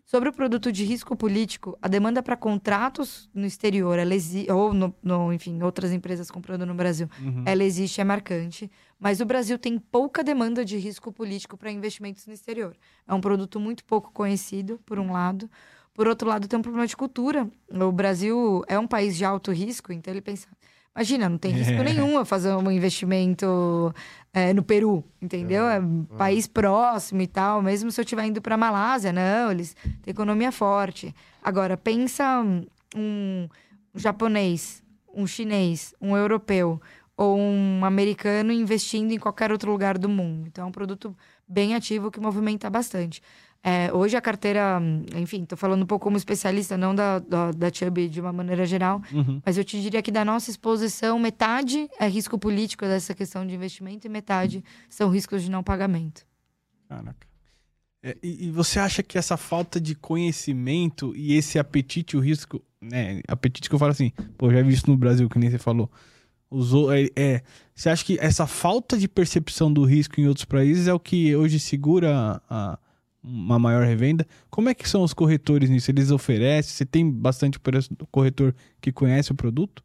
Sobre 0.04 0.28
o 0.28 0.32
produto 0.34 0.70
de 0.70 0.84
risco 0.84 1.16
político, 1.16 1.78
a 1.80 1.88
demanda 1.88 2.22
para 2.22 2.36
contratos 2.36 3.30
no 3.32 3.46
exterior, 3.46 3.98
exi- 4.00 4.46
ou 4.52 4.74
no, 4.74 4.94
no- 5.02 5.32
enfim, 5.32 5.62
outras 5.62 5.90
empresas 5.90 6.30
comprando 6.30 6.66
no 6.66 6.74
Brasil, 6.74 7.08
Uhum. 7.18 7.44
ela 7.46 7.64
existe, 7.64 7.98
é 7.98 8.04
marcante. 8.04 8.70
Mas 9.00 9.18
o 9.22 9.24
Brasil 9.24 9.58
tem 9.58 9.78
pouca 9.78 10.22
demanda 10.22 10.62
de 10.66 10.76
risco 10.76 11.10
político 11.10 11.56
para 11.56 11.70
investimentos 11.72 12.26
no 12.26 12.34
exterior. 12.34 12.76
É 13.06 13.14
um 13.14 13.22
produto 13.22 13.58
muito 13.58 13.82
pouco 13.86 14.12
conhecido, 14.12 14.78
por 14.84 14.98
um 14.98 15.10
lado. 15.12 15.48
Por 15.94 16.06
outro 16.06 16.28
lado, 16.28 16.46
tem 16.46 16.58
um 16.58 16.62
problema 16.62 16.86
de 16.86 16.94
cultura. 16.94 17.48
O 17.70 17.90
Brasil 17.90 18.62
é 18.68 18.78
um 18.78 18.86
país 18.86 19.16
de 19.16 19.24
alto 19.24 19.50
risco, 19.50 19.94
então 19.94 20.12
ele 20.12 20.20
pensa. 20.20 20.46
Imagina, 20.98 21.28
não 21.28 21.38
tem 21.38 21.52
risco 21.52 21.74
É. 21.74 21.84
nenhum 21.84 22.18
eu 22.18 22.24
fazer 22.24 22.52
um 22.52 22.68
investimento 22.72 23.94
é, 24.34 24.52
no 24.52 24.64
Peru, 24.64 25.04
entendeu? 25.22 25.68
É 25.68 25.78
um 25.78 26.02
país 26.02 26.48
próximo 26.48 27.22
e 27.22 27.26
tal. 27.28 27.62
Mesmo 27.62 27.92
se 27.92 28.00
eu 28.00 28.02
estiver 28.02 28.26
indo 28.26 28.42
para 28.42 28.56
Malásia, 28.56 29.12
não, 29.12 29.52
eles 29.52 29.76
têm 30.02 30.10
economia 30.10 30.50
forte. 30.50 31.14
Agora, 31.40 31.76
pensa 31.76 32.40
um, 32.40 32.66
um 32.96 33.48
japonês, 33.94 34.82
um 35.14 35.24
chinês, 35.24 35.94
um 36.00 36.16
europeu 36.16 36.80
ou 37.16 37.38
um 37.38 37.84
americano 37.84 38.52
investindo 38.52 39.12
em 39.12 39.18
qualquer 39.18 39.52
outro 39.52 39.70
lugar 39.70 39.96
do 39.98 40.08
mundo. 40.08 40.48
Então, 40.48 40.64
é 40.64 40.66
um 40.66 40.72
produto 40.72 41.16
bem 41.46 41.76
ativo 41.76 42.10
que 42.10 42.18
movimenta 42.18 42.68
bastante. 42.68 43.22
É, 43.62 43.92
hoje 43.92 44.16
a 44.16 44.20
carteira, 44.20 44.80
enfim, 45.16 45.44
tô 45.44 45.56
falando 45.56 45.82
um 45.82 45.86
pouco 45.86 46.04
como 46.04 46.16
especialista, 46.16 46.76
não 46.76 46.94
da, 46.94 47.18
da, 47.18 47.50
da 47.50 47.72
Chubb 47.72 48.08
de 48.08 48.20
uma 48.20 48.32
maneira 48.32 48.64
geral, 48.64 49.02
Uhum. 49.12 49.42
mas 49.44 49.58
eu 49.58 49.64
te 49.64 49.80
diria 49.82 50.00
que 50.00 50.12
da 50.12 50.24
nossa 50.24 50.48
exposição, 50.50 51.18
metade 51.18 51.88
é 51.98 52.06
risco 52.08 52.38
político 52.38 52.84
dessa 52.84 53.14
questão 53.14 53.44
de 53.46 53.54
investimento 53.54 54.06
e 54.06 54.10
metade 54.10 54.64
são 54.88 55.10
riscos 55.10 55.42
de 55.42 55.50
não 55.50 55.62
pagamento. 55.62 56.24
Caraca. 56.88 57.26
É, 58.00 58.16
e, 58.22 58.46
e 58.46 58.50
você 58.50 58.78
acha 58.78 59.02
que 59.02 59.18
essa 59.18 59.36
falta 59.36 59.80
de 59.80 59.94
conhecimento 59.96 61.12
e 61.16 61.34
esse 61.34 61.58
apetite, 61.58 62.16
o 62.16 62.20
risco, 62.20 62.62
né? 62.80 63.20
Apetite 63.26 63.68
que 63.68 63.74
eu 63.74 63.78
falo 63.78 63.90
assim, 63.90 64.12
pô, 64.38 64.50
já 64.52 64.62
vi 64.62 64.72
isso 64.72 64.88
no 64.88 64.96
Brasil, 64.96 65.28
que 65.28 65.38
nem 65.38 65.50
você 65.50 65.58
falou. 65.58 65.90
Usou, 66.48 66.92
é, 66.92 67.08
é, 67.16 67.42
você 67.74 67.90
acha 67.90 68.04
que 68.04 68.16
essa 68.20 68.46
falta 68.46 68.96
de 68.96 69.08
percepção 69.08 69.70
do 69.70 69.84
risco 69.84 70.20
em 70.20 70.28
outros 70.28 70.44
países 70.46 70.86
é 70.86 70.94
o 70.94 71.00
que 71.00 71.34
hoje 71.34 71.58
segura 71.58 72.40
a- 72.48 72.78
uma 73.28 73.58
maior 73.58 73.84
revenda? 73.84 74.26
Como 74.50 74.68
é 74.68 74.74
que 74.74 74.88
são 74.88 75.02
os 75.02 75.12
corretores 75.12 75.68
nisso? 75.68 75.90
Eles 75.90 76.10
oferecem? 76.10 76.72
Você 76.72 76.86
tem 76.86 77.10
bastante 77.10 77.58
corretor 78.10 78.54
que 78.80 78.90
conhece 78.90 79.32
o 79.32 79.34
produto? 79.34 79.82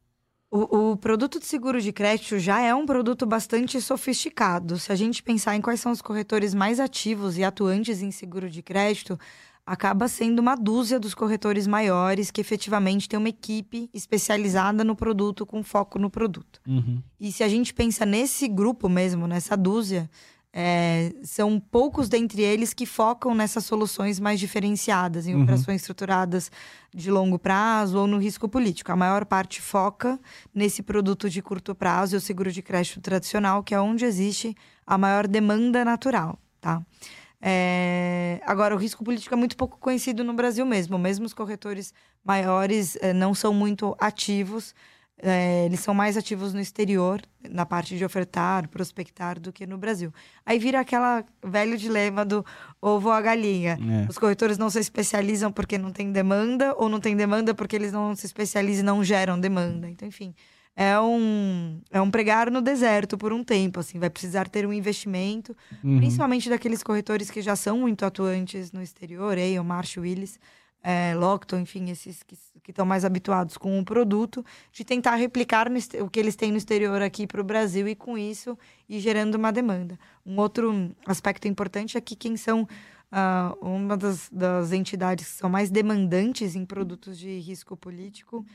O, 0.49 0.91
o 0.91 0.97
produto 0.97 1.39
de 1.39 1.45
seguro 1.45 1.81
de 1.81 1.91
crédito 1.91 2.37
já 2.37 2.61
é 2.61 2.73
um 2.73 2.85
produto 2.85 3.25
bastante 3.25 3.81
sofisticado. 3.81 4.77
Se 4.77 4.91
a 4.91 4.95
gente 4.95 5.23
pensar 5.23 5.55
em 5.55 5.61
quais 5.61 5.79
são 5.79 5.91
os 5.91 6.01
corretores 6.01 6.53
mais 6.53 6.79
ativos 6.79 7.37
e 7.37 7.43
atuantes 7.43 8.01
em 8.01 8.11
seguro 8.11 8.49
de 8.49 8.61
crédito, 8.61 9.19
acaba 9.65 10.07
sendo 10.07 10.39
uma 10.39 10.55
dúzia 10.55 10.99
dos 10.99 11.13
corretores 11.15 11.65
maiores 11.65 12.29
que 12.29 12.41
efetivamente 12.41 13.07
tem 13.07 13.17
uma 13.17 13.29
equipe 13.29 13.89
especializada 13.93 14.83
no 14.83 14.95
produto 14.95 15.45
com 15.45 15.63
foco 15.63 15.97
no 15.97 16.09
produto. 16.09 16.59
Uhum. 16.67 17.01
E 17.19 17.31
se 17.31 17.43
a 17.43 17.47
gente 17.47 17.73
pensa 17.73 18.05
nesse 18.05 18.47
grupo 18.47 18.89
mesmo, 18.89 19.25
nessa 19.25 19.55
dúzia, 19.55 20.09
é, 20.55 21.11
são 21.23 21.59
poucos 21.59 22.07
dentre 22.07 22.43
eles 22.43 22.73
que 22.75 22.85
focam 22.85 23.33
nessas 23.33 23.65
soluções 23.65 24.19
mais 24.19 24.39
diferenciadas, 24.39 25.25
em 25.25 25.33
Uhum. 25.35 25.41
operações 25.43 25.81
estruturadas 25.81 26.51
de 26.93 27.09
longo 27.09 27.39
prazo 27.39 27.97
ou 27.97 28.05
no 28.05 28.19
risco 28.19 28.47
político. 28.47 28.91
A 28.91 28.95
maior 28.95 29.25
parte 29.25 29.59
foca 29.59 30.19
nesse 30.53 30.83
produto 30.83 31.27
de 31.27 31.41
curto 31.41 31.73
prazo 31.73 32.15
e 32.15 32.17
o 32.17 32.21
seguro 32.21 32.51
de 32.51 32.61
crédito 32.61 33.01
tradicional, 33.01 33.63
que 33.63 33.73
é 33.73 33.79
onde 33.81 34.05
existe 34.05 34.55
a 34.85 34.95
maior 34.97 35.27
demanda 35.27 35.83
natural, 35.83 36.37
tá? 36.61 36.81
É, 37.41 38.39
Agora, 38.45 38.73
o 38.75 38.77
risco 38.77 39.03
político 39.03 39.33
é 39.33 39.37
muito 39.37 39.57
pouco 39.57 39.77
conhecido 39.79 40.23
no 40.23 40.33
Brasil 40.33 40.65
mesmo. 40.65 40.97
Mesmo 40.97 41.25
os 41.25 41.33
corretores 41.33 41.93
maiores 42.23 42.95
eh, 43.01 43.11
não 43.13 43.33
são 43.33 43.53
muito 43.53 43.95
ativos. 43.99 44.73
É, 45.25 45.65
eles 45.65 45.79
são 45.79 45.93
mais 45.93 46.17
ativos 46.17 46.53
no 46.53 46.59
exterior, 46.59 47.21
na 47.49 47.65
parte 47.65 47.97
de 47.97 48.03
ofertar, 48.03 48.67
prospectar, 48.67 49.39
do 49.39 49.53
que 49.53 49.65
no 49.65 49.77
Brasil. 49.77 50.11
Aí 50.45 50.59
vira 50.59 50.81
aquela 50.81 51.23
velho 51.41 51.77
dilema 51.77 52.25
do 52.25 52.45
ovo 52.81 53.07
ou 53.07 53.13
a 53.13 53.21
galinha. 53.21 53.79
É. 54.05 54.09
Os 54.09 54.17
corretores 54.17 54.57
não 54.57 54.69
se 54.69 54.79
especializam 54.79 55.49
porque 55.49 55.77
não 55.77 55.91
tem 55.93 56.11
demanda, 56.11 56.75
ou 56.77 56.89
não 56.89 56.99
tem 56.99 57.15
demanda 57.15 57.53
porque 57.53 57.75
eles 57.77 57.93
não 57.93 58.13
se 58.13 58.25
especializam 58.25 58.81
e 58.83 58.85
não 58.85 59.01
geram 59.01 59.39
demanda. 59.39 59.89
Então, 59.89 60.05
enfim, 60.05 60.35
é 60.75 60.99
um, 60.99 61.79
é 61.89 62.01
um 62.01 62.11
pregar 62.11 62.51
no 62.51 62.61
deserto 62.61 63.17
por 63.17 63.31
um 63.31 63.45
tempo, 63.45 63.79
assim. 63.79 63.99
Vai 63.99 64.09
precisar 64.09 64.49
ter 64.49 64.67
um 64.67 64.73
investimento, 64.73 65.55
Uhum. 65.81 65.99
principalmente 65.99 66.49
daqueles 66.49 66.83
corretores 66.83 67.31
que 67.31 67.41
já 67.41 67.55
são 67.55 67.77
muito 67.79 68.03
atuantes 68.05 68.73
no 68.73 68.81
exterior, 68.81 69.37
Aon, 69.37 69.63
Marsh, 69.63 69.95
Willis, 69.97 70.37
é, 70.83 71.15
enfim, 71.57 71.89
esses 71.89 72.21
que 72.21 72.35
estão 72.71 72.85
mais 72.85 73.03
habituados 73.03 73.57
com 73.57 73.79
o 73.79 73.85
produto, 73.85 74.45
de 74.71 74.83
tentar 74.83 75.15
replicar 75.15 75.69
no 75.69 75.77
o 76.01 76.09
que 76.09 76.19
eles 76.19 76.35
têm 76.35 76.51
no 76.51 76.57
exterior 76.57 77.01
aqui 77.01 77.25
para 77.25 77.41
o 77.41 77.43
Brasil 77.43 77.87
e 77.87 77.95
com 77.95 78.17
isso 78.17 78.57
ir 78.87 78.99
gerando 78.99 79.35
uma 79.35 79.51
demanda. 79.51 79.97
Um 80.25 80.37
outro 80.39 80.93
aspecto 81.05 81.47
importante 81.47 81.97
é 81.97 82.01
que 82.01 82.15
quem 82.15 82.37
são 82.37 82.67
ah, 83.11 83.53
uma 83.61 83.95
das, 83.95 84.29
das 84.31 84.71
entidades 84.71 85.33
que 85.33 85.37
são 85.37 85.49
mais 85.49 85.69
demandantes 85.69 86.55
em 86.55 86.65
produtos 86.65 87.17
de 87.17 87.39
risco 87.39 87.77
político 87.77 88.45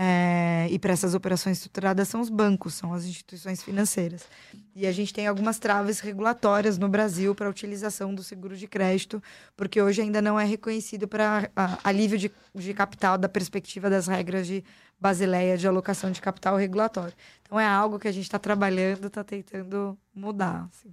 é, 0.00 0.68
e 0.70 0.78
para 0.78 0.92
essas 0.92 1.12
operações 1.12 1.56
estruturadas 1.56 2.06
são 2.06 2.20
os 2.20 2.30
bancos, 2.30 2.74
são 2.74 2.94
as 2.94 3.04
instituições 3.04 3.64
financeiras. 3.64 4.28
E 4.76 4.86
a 4.86 4.92
gente 4.92 5.12
tem 5.12 5.26
algumas 5.26 5.58
traves 5.58 5.98
regulatórias 5.98 6.78
no 6.78 6.88
Brasil 6.88 7.34
para 7.34 7.48
a 7.48 7.50
utilização 7.50 8.14
do 8.14 8.22
seguro 8.22 8.56
de 8.56 8.68
crédito, 8.68 9.20
porque 9.56 9.82
hoje 9.82 10.00
ainda 10.00 10.22
não 10.22 10.38
é 10.38 10.44
reconhecido 10.44 11.08
para 11.08 11.50
alívio 11.82 12.16
de, 12.16 12.30
de 12.54 12.72
capital 12.74 13.18
da 13.18 13.28
perspectiva 13.28 13.90
das 13.90 14.06
regras 14.06 14.46
de 14.46 14.62
Basileia 15.00 15.56
de 15.56 15.66
alocação 15.66 16.10
de 16.12 16.20
capital 16.20 16.56
regulatório. 16.56 17.14
Então 17.42 17.58
é 17.58 17.66
algo 17.66 17.98
que 17.98 18.06
a 18.08 18.12
gente 18.12 18.24
está 18.24 18.38
trabalhando, 18.38 19.06
está 19.06 19.24
tentando 19.24 19.98
mudar. 20.14 20.68
assim. 20.68 20.92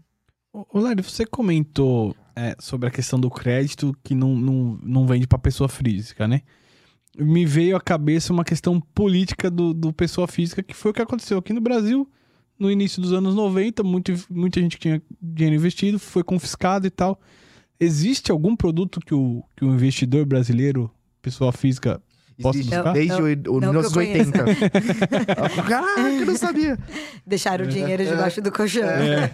Você 1.03 1.25
comentou 1.25 2.15
é, 2.35 2.55
sobre 2.59 2.87
a 2.87 2.91
questão 2.91 3.19
do 3.19 3.29
crédito 3.29 3.95
que 4.03 4.15
não, 4.15 4.35
não, 4.35 4.79
não 4.81 5.07
vende 5.07 5.27
para 5.27 5.37
pessoa 5.37 5.67
física, 5.67 6.27
né? 6.27 6.41
Me 7.17 7.45
veio 7.45 7.75
à 7.75 7.81
cabeça 7.81 8.33
uma 8.33 8.43
questão 8.43 8.79
política 8.79 9.49
do, 9.49 9.73
do 9.73 9.93
pessoa 9.93 10.27
física, 10.27 10.61
que 10.61 10.73
foi 10.73 10.91
o 10.91 10.93
que 10.93 11.01
aconteceu 11.01 11.37
aqui 11.37 11.53
no 11.53 11.61
Brasil 11.61 12.09
no 12.57 12.71
início 12.71 13.01
dos 13.01 13.13
anos 13.13 13.35
90. 13.35 13.83
Muito, 13.83 14.13
muita 14.29 14.59
gente 14.59 14.77
que 14.77 14.81
tinha 14.81 15.01
dinheiro 15.21 15.55
investido 15.55 15.99
foi 15.99 16.23
confiscado 16.23 16.87
e 16.87 16.89
tal. 16.89 17.19
Existe 17.79 18.31
algum 18.31 18.55
produto 18.55 18.99
que 18.99 19.13
o, 19.13 19.43
que 19.55 19.65
o 19.65 19.73
investidor 19.73 20.25
brasileiro, 20.25 20.89
pessoa 21.21 21.51
física, 21.51 22.01
Posso 22.41 22.59
Existe 22.59 22.75
buscar? 22.75 22.93
desde 22.93 23.13
Não, 23.13 23.53
o, 23.53 23.57
o 23.57 23.61
não 23.61 23.81
que 23.81 23.87
eu 23.87 24.01
1980. 24.01 24.43
Caraca, 25.63 26.01
eu 26.11 26.25
não 26.25 26.35
sabia. 26.35 26.77
Deixar 27.25 27.61
o 27.61 27.67
dinheiro 27.67 28.03
debaixo 28.03 28.41
do 28.41 28.51
colchão. 28.51 28.83
É. 28.83 29.31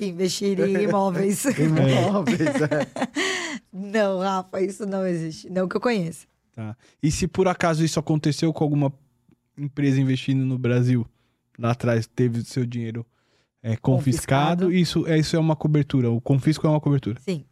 Investir 0.00 0.58
em 0.60 0.84
imóveis. 0.84 1.44
Imóveis, 1.44 2.40
é. 2.40 2.86
Não, 3.70 4.20
Rafa, 4.20 4.62
isso 4.62 4.86
não 4.86 5.06
existe. 5.06 5.50
Não 5.50 5.68
que 5.68 5.76
eu 5.76 5.80
conheça. 5.80 6.26
Tá. 6.56 6.74
E 7.02 7.10
se 7.10 7.28
por 7.28 7.46
acaso 7.46 7.84
isso 7.84 8.00
aconteceu 8.00 8.50
com 8.50 8.64
alguma 8.64 8.90
empresa 9.58 10.00
investindo 10.00 10.42
no 10.44 10.58
Brasil, 10.58 11.06
lá 11.58 11.72
atrás 11.72 12.06
teve 12.06 12.42
seu 12.44 12.64
dinheiro 12.64 13.04
é, 13.62 13.76
confiscado, 13.76 14.64
Confiscado. 14.64 14.72
Isso, 14.72 15.06
é, 15.06 15.18
isso 15.18 15.36
é 15.36 15.38
uma 15.38 15.54
cobertura. 15.54 16.10
O 16.10 16.18
confisco 16.20 16.66
é 16.66 16.70
uma 16.70 16.80
cobertura. 16.80 17.20
Sim. 17.20 17.44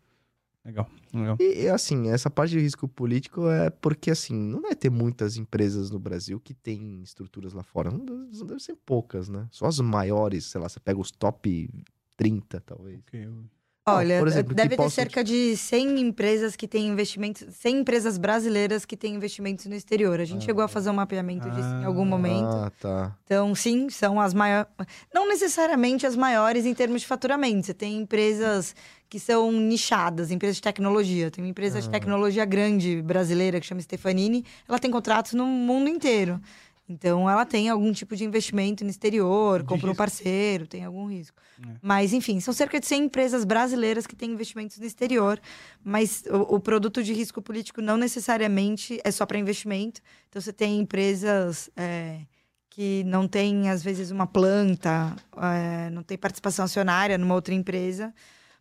Legal. 0.65 0.89
legal. 1.13 1.37
E, 1.39 1.69
assim, 1.69 2.09
essa 2.09 2.31
parte 2.31 2.53
de 2.53 2.61
risco 2.61 2.89
político 2.89 3.51
é 3.51 3.69
porque, 3.69 4.11
assim, 4.11 4.35
não 4.35 4.63
deve 4.63 4.77
ter 4.77 4.89
muitas 4.91 5.37
empresas 5.37 5.91
no 5.91 5.99
Brasil 5.99 6.41
que 6.41 6.55
têm 6.55 7.03
estruturas 7.03 7.53
lá 7.53 7.63
fora. 7.63 7.91
Não 7.91 8.03
deve, 8.03 8.39
não 8.39 8.47
deve 8.47 8.61
ser 8.63 8.75
poucas, 8.87 9.29
né? 9.29 9.47
Só 9.51 9.67
as 9.67 9.79
maiores, 9.81 10.47
sei 10.47 10.59
lá, 10.63 10.69
você 10.69 10.81
pega 10.81 10.99
os 10.99 11.11
top 11.11 11.69
30, 12.17 12.61
talvez. 12.63 12.99
Ok, 13.01 13.23
eu- 13.27 13.45
Olha, 13.87 14.19
por 14.19 14.29
exemplo, 14.29 14.49
que 14.49 14.55
deve 14.55 14.77
ter 14.79 14.89
cerca 14.91 15.23
de 15.23 15.55
100 15.59 16.01
empresas 16.01 16.57
que 16.57 16.67
têm 16.67 16.87
investimentos, 16.89 17.45
100 17.55 17.81
empresas 17.81 18.17
brasileiras 18.17 18.87
que 18.87 18.97
têm 18.97 19.15
investimentos 19.15 19.67
no 19.67 19.75
exterior. 19.75 20.19
A 20.21 20.25
gente 20.25 20.39
Ah. 20.43 20.47
chegou 20.47 20.65
a 20.65 20.69
fazer 20.69 20.89
um 20.89 20.95
mapeamento 20.95 21.51
disso 21.51 21.69
em 21.69 21.85
algum 21.85 22.01
Ah. 22.01 22.07
momento. 22.07 22.47
Ah, 22.49 22.73
tá. 22.81 23.17
Então, 23.25 23.55
sim, 23.55 23.91
são 23.91 24.19
as 24.19 24.33
maiores. 24.33 24.69
Não 25.13 25.29
necessariamente 25.29 26.07
as 26.07 26.17
maiores 26.17 26.65
em 26.65 26.73
termos 26.73 27.03
de 27.03 27.07
faturamento. 27.07 27.67
Você 27.67 27.75
tem 27.75 27.99
empresas 27.99 28.75
que 29.07 29.21
são 29.21 29.53
nichadas, 29.53 30.31
empresas 30.31 30.57
de 30.57 30.63
tecnologia. 30.63 31.31
Tem 31.31 31.45
uma 31.45 31.51
empresa 31.51 31.79
de 31.83 31.89
Ah. 31.89 31.91
tecnologia 31.91 32.47
grande 32.47 33.03
brasileira 33.03 33.61
que 33.61 33.67
chama 33.67 33.83
Stefanini. 33.83 34.47
Ela 34.67 34.79
tem 34.79 34.91
contratos 34.91 35.35
no 35.35 35.45
mundo 35.45 35.91
inteiro. 35.91 36.41
Então, 36.87 37.29
ela 37.29 37.47
tem 37.47 37.71
algum 37.71 37.93
tipo 37.93 38.15
de 38.15 38.25
investimento 38.25 38.85
no 38.85 38.91
exterior, 38.91 39.63
De 39.63 39.69
compra 39.69 39.91
um 39.91 39.95
parceiro, 39.95 40.67
tem 40.67 40.85
algum 40.85 41.07
risco. 41.07 41.41
É. 41.59 41.77
Mas, 41.81 42.13
enfim, 42.13 42.41
são 42.41 42.53
cerca 42.53 42.79
de 42.79 42.87
100 42.87 43.05
empresas 43.05 43.45
brasileiras 43.45 44.07
que 44.07 44.15
têm 44.15 44.33
investimentos 44.33 44.79
no 44.79 44.85
exterior, 44.85 45.41
mas 45.83 46.25
o, 46.31 46.57
o 46.57 46.61
produto 46.61 47.03
de 47.03 47.15
risco 47.15 47.41
político 47.41 47.81
não 47.81 47.97
necessariamente 47.97 49.01
é 49.03 49.11
só 49.11 49.25
para 49.25 49.39
investimento. 49.39 50.03
Então, 50.29 50.43
você 50.43 50.53
tem 50.53 50.79
empresas 50.79 51.71
é, 51.75 52.21
que 52.69 53.03
não 53.05 53.27
têm, 53.27 53.71
às 53.71 53.83
vezes, 53.83 54.11
uma 54.11 54.27
planta, 54.27 55.17
é, 55.39 55.89
não 55.89 56.03
tem 56.03 56.19
participação 56.19 56.67
acionária 56.67 57.17
numa 57.17 57.35
outra 57.35 57.55
empresa, 57.55 58.13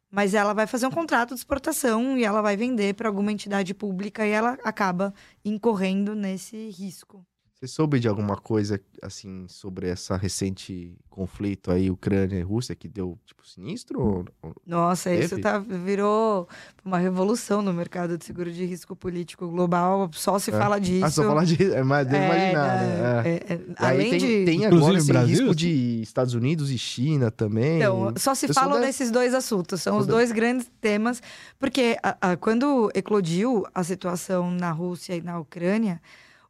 mas 0.09 0.33
ela 0.33 0.53
vai 0.53 0.65
fazer 0.65 0.87
um 0.87 0.91
contrato 0.91 1.29
de 1.29 1.39
exportação 1.41 2.17
e 2.17 2.23
ela 2.23 2.41
vai 2.41 2.55
vender 2.55 2.93
para 2.93 3.09
alguma 3.09 3.33
entidade 3.33 3.73
pública 3.73 4.25
e 4.25 4.31
ela 4.31 4.57
acaba 4.63 5.13
incorrendo 5.43 6.15
nesse 6.15 6.69
risco. 6.69 7.25
Você 7.63 7.67
soube 7.67 7.97
de 7.97 8.09
alguma 8.09 8.35
coisa, 8.35 8.77
assim, 9.01 9.45
sobre 9.47 9.87
essa 9.87 10.17
recente 10.17 10.97
conflito 11.09 11.71
aí, 11.71 11.89
Ucrânia 11.89 12.37
e 12.37 12.41
Rússia, 12.41 12.75
que 12.75 12.89
deu, 12.89 13.17
tipo, 13.25 13.47
sinistro? 13.47 14.01
Ou... 14.01 14.53
Nossa, 14.67 15.15
isso 15.15 15.39
tá, 15.39 15.59
virou 15.59 16.45
uma 16.83 16.97
revolução 16.97 17.61
no 17.61 17.71
mercado 17.71 18.17
de 18.17 18.25
seguro 18.25 18.51
de 18.51 18.65
risco 18.65 18.97
político 18.97 19.47
global. 19.47 20.09
Só 20.11 20.37
se 20.39 20.51
É. 20.51 20.57
fala 20.57 20.77
disso. 20.77 21.05
Ah, 21.05 21.09
só 21.09 21.23
falar 21.23 21.45
de... 21.45 21.71
É 21.71 21.81
mais 21.83 22.05
de 22.05 22.13
É, 22.17 22.25
imaginar, 22.25 22.81
né? 22.81 23.01
né? 23.01 23.21
É. 23.23 23.29
É, 23.29 23.53
é, 23.53 23.59
além 23.77 23.99
aí 24.01 24.09
tem, 24.09 24.19
de. 24.19 24.45
tem 24.45 24.55
Inclusive 24.65 24.75
agora 24.83 24.97
esse 24.97 25.07
Brasil, 25.07 25.37
risco 25.37 25.55
de 25.55 26.01
Estados 26.01 26.33
Unidos 26.33 26.69
e 26.69 26.77
China 26.77 27.31
também. 27.31 27.77
Então, 27.77 28.13
só 28.17 28.35
se 28.35 28.53
falam 28.53 28.77
da- 28.81 28.85
desses 28.87 29.09
dois 29.09 29.33
assuntos, 29.33 29.81
são 29.81 29.99
os 29.99 30.05
da- 30.05 30.15
dois 30.15 30.33
grandes 30.33 30.69
temas, 30.81 31.21
porque 31.57 31.97
a- 32.03 32.31
a- 32.31 32.35
quando 32.35 32.91
eclodiu 32.93 33.65
a 33.73 33.85
situação 33.85 34.51
na 34.51 34.71
Rússia 34.71 35.15
e 35.15 35.21
na 35.21 35.39
Ucrânia, 35.39 36.01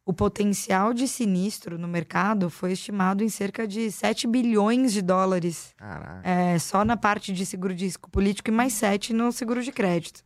o 0.06 0.12
potencial 0.12 0.92
de 0.92 1.08
sinistro 1.08 1.78
no 1.78 1.88
mercado 1.88 2.50
foi 2.50 2.72
estimado 2.72 3.24
em 3.24 3.28
cerca 3.28 3.66
de 3.66 3.90
7 3.90 4.26
bilhões 4.26 4.92
de 4.92 5.00
dólares 5.00 5.74
é, 6.22 6.58
só 6.58 6.84
na 6.84 6.96
parte 6.96 7.32
de 7.32 7.46
seguro 7.46 7.74
de 7.74 7.86
risco 7.86 8.10
político 8.10 8.50
e 8.50 8.52
mais 8.52 8.74
7 8.74 9.14
no 9.14 9.32
seguro 9.32 9.62
de 9.62 9.72
crédito. 9.72 10.22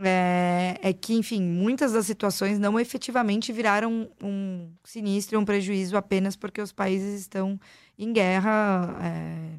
É, 0.00 0.78
é 0.80 0.92
que, 0.92 1.14
enfim, 1.14 1.42
muitas 1.42 1.92
das 1.92 2.06
situações 2.06 2.58
não 2.58 2.78
efetivamente 2.78 3.52
viraram 3.52 4.08
um 4.22 4.70
sinistro 4.84 5.36
e 5.36 5.38
um 5.38 5.44
prejuízo 5.44 5.96
apenas 5.96 6.36
porque 6.36 6.60
os 6.60 6.72
países 6.72 7.20
estão 7.20 7.58
em 7.98 8.12
guerra. 8.12 8.96
é, 9.02 9.58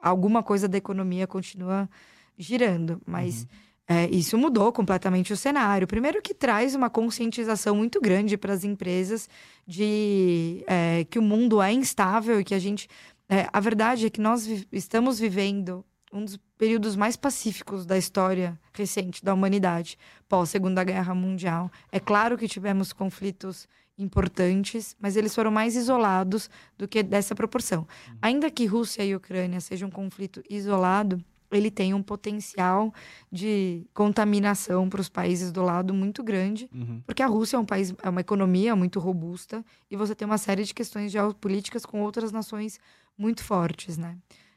alguma 0.00 0.42
coisa 0.42 0.68
da 0.68 0.78
economia 0.78 1.26
continua 1.26 1.88
girando, 2.36 3.00
mas 3.04 3.46
é, 3.88 4.06
isso 4.10 4.36
mudou 4.36 4.70
completamente 4.70 5.32
o 5.32 5.36
cenário. 5.36 5.86
Primeiro 5.86 6.20
que 6.20 6.34
traz 6.34 6.74
uma 6.74 6.90
conscientização 6.90 7.74
muito 7.74 8.00
grande 8.00 8.36
para 8.36 8.52
as 8.52 8.62
empresas 8.62 9.28
de 9.66 10.62
é, 10.66 11.04
que 11.08 11.18
o 11.18 11.22
mundo 11.22 11.62
é 11.62 11.72
instável 11.72 12.38
e 12.38 12.44
que 12.44 12.54
a 12.54 12.58
gente. 12.58 12.86
é, 13.28 13.48
a 13.50 13.60
verdade 13.60 14.06
é 14.06 14.10
que 14.10 14.20
nós 14.20 14.46
vi- 14.46 14.68
estamos 14.70 15.18
vivendo 15.18 15.84
um 16.12 16.24
dos 16.24 16.38
períodos 16.56 16.96
mais 16.96 17.16
pacíficos 17.16 17.84
da 17.86 17.96
história 17.96 18.58
recente 18.72 19.24
da 19.24 19.32
humanidade, 19.34 19.98
pós 20.28 20.48
Segunda 20.50 20.82
Guerra 20.84 21.14
Mundial. 21.14 21.70
É 21.92 22.00
claro 22.00 22.36
que 22.38 22.48
tivemos 22.48 22.92
conflitos 22.92 23.66
importantes, 23.98 24.96
mas 25.00 25.16
eles 25.16 25.34
foram 25.34 25.50
mais 25.50 25.76
isolados 25.76 26.48
do 26.78 26.86
que 26.88 27.02
dessa 27.02 27.34
proporção. 27.34 27.86
Ainda 28.22 28.50
que 28.50 28.64
Rússia 28.64 29.04
e 29.04 29.14
Ucrânia 29.14 29.60
sejam 29.60 29.88
um 29.88 29.92
conflito 29.92 30.42
isolado, 30.48 31.22
ele 31.50 31.70
tem 31.70 31.94
um 31.94 32.02
potencial 32.02 32.92
de 33.32 33.86
contaminação 33.94 34.88
para 34.88 35.00
os 35.00 35.08
países 35.08 35.50
do 35.52 35.62
lado 35.62 35.94
muito 35.94 36.22
grande, 36.22 36.68
Uhum. 36.74 37.00
porque 37.06 37.22
a 37.22 37.26
Rússia 37.26 37.56
é 37.56 37.60
um 37.60 37.64
país, 37.64 37.94
é 38.02 38.08
uma 38.08 38.20
economia 38.20 38.74
muito 38.76 38.98
robusta 39.00 39.64
e 39.90 39.96
você 39.96 40.14
tem 40.14 40.26
uma 40.26 40.38
série 40.38 40.64
de 40.64 40.74
questões 40.74 41.10
geopolíticas 41.12 41.86
com 41.86 42.02
outras 42.02 42.32
nações 42.32 42.78
muito 43.16 43.42
fortes, 43.42 43.96
né? 43.96 44.16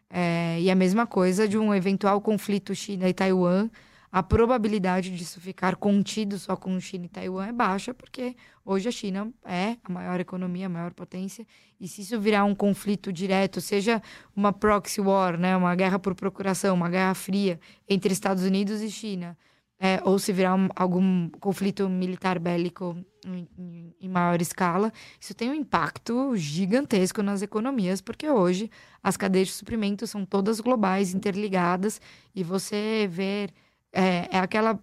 É, 0.09 0.59
e 0.59 0.69
a 0.69 0.75
mesma 0.75 1.07
coisa 1.07 1.47
de 1.47 1.57
um 1.57 1.73
eventual 1.73 2.19
conflito 2.19 2.75
China 2.75 3.07
e 3.07 3.13
Taiwan, 3.13 3.69
a 4.11 4.21
probabilidade 4.21 5.15
disso 5.15 5.39
ficar 5.39 5.77
contido 5.77 6.37
só 6.37 6.55
com 6.57 6.77
China 6.81 7.05
e 7.05 7.09
Taiwan 7.09 7.47
é 7.47 7.51
baixa, 7.53 7.93
porque 7.93 8.35
hoje 8.65 8.89
a 8.89 8.91
China 8.91 9.31
é 9.45 9.77
a 9.83 9.91
maior 9.91 10.19
economia, 10.19 10.65
a 10.65 10.69
maior 10.69 10.93
potência, 10.93 11.47
e 11.79 11.87
se 11.87 12.01
isso 12.01 12.19
virar 12.19 12.43
um 12.43 12.53
conflito 12.53 13.11
direto, 13.13 13.61
seja 13.61 14.01
uma 14.35 14.51
proxy 14.51 14.99
war, 14.99 15.37
né, 15.37 15.55
uma 15.55 15.73
guerra 15.75 15.97
por 15.97 16.13
procuração, 16.13 16.75
uma 16.75 16.89
guerra 16.89 17.13
fria 17.13 17.57
entre 17.87 18.11
Estados 18.11 18.43
Unidos 18.43 18.81
e 18.81 18.91
China, 18.91 19.37
é, 19.79 19.99
ou 20.03 20.19
se 20.19 20.31
virar 20.33 20.55
um- 20.55 20.69
algum 20.75 21.29
conflito 21.39 21.89
militar 21.89 22.37
bélico 22.37 22.95
em, 23.25 23.47
em- 23.57 23.95
em 24.01 24.09
maior 24.09 24.41
escala, 24.41 24.91
isso 25.19 25.33
tem 25.33 25.49
um 25.49 25.53
impacto 25.55 26.35
gigantesco 26.35 27.23
nas 27.23 27.41
economias, 27.41 28.01
porque 28.01 28.29
hoje 28.29 28.69
as 29.01 29.15
cadeias 29.15 29.47
de 29.47 29.53
suprimento 29.53 30.05
são 30.05 30.25
todas 30.25 30.59
globais, 30.59 31.13
interligadas, 31.13 32.01
e 32.35 32.43
você 32.43 33.07
vê. 33.09 33.47
É, 33.93 34.27
é 34.31 34.39
aquela. 34.39 34.79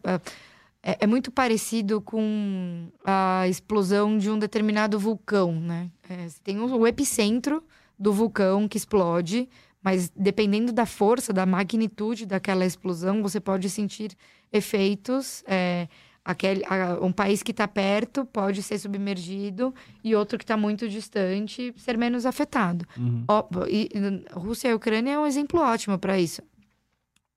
É, 0.83 0.99
é 1.01 1.07
muito 1.07 1.31
parecido 1.31 2.01
com 2.01 2.89
a 3.05 3.47
explosão 3.49 4.17
de 4.17 4.31
um 4.31 4.39
determinado 4.39 4.99
vulcão, 4.99 5.53
né? 5.53 5.91
É, 6.09 6.29
você 6.29 6.39
tem 6.43 6.59
o, 6.61 6.87
epicentro 6.87 7.63
do 7.99 8.13
vulcão 8.13 8.69
que 8.69 8.77
explode, 8.77 9.49
mas 9.83 10.11
dependendo 10.15 10.73
da 10.73 10.87
força, 10.87 11.33
da 11.33 11.45
magnitude 11.45 12.27
daquela 12.27 12.65
explosão, 12.65 13.23
você 13.23 13.41
pode 13.41 13.69
sentir 13.69 14.13
efeitos. 14.53 15.43
é, 15.47 15.89
aquele, 16.25 16.63
a- 16.67 16.99
um 17.01 17.11
país 17.11 17.43
que 17.43 17.53
está 17.53 17.67
perto 17.67 18.25
pode 18.27 18.63
ser 18.63 18.79
submergido 18.79 19.75
e 20.05 20.15
outro 20.15 20.37
que 20.37 20.45
está 20.45 20.57
muito 20.59 20.87
distante 20.89 21.73
ser 21.79 21.97
menos 21.97 22.27
afetado. 22.27 22.85
Uhum. 22.99 23.25
Ó, 23.27 23.45
e, 23.67 23.89
Rússia 24.33 24.69
e 24.69 24.75
Ucrânia 24.75 25.13
é 25.13 25.19
um 25.19 25.27
exemplo 25.27 25.59
ótimo 25.61 25.99
para 25.99 26.19
isso. 26.21 26.43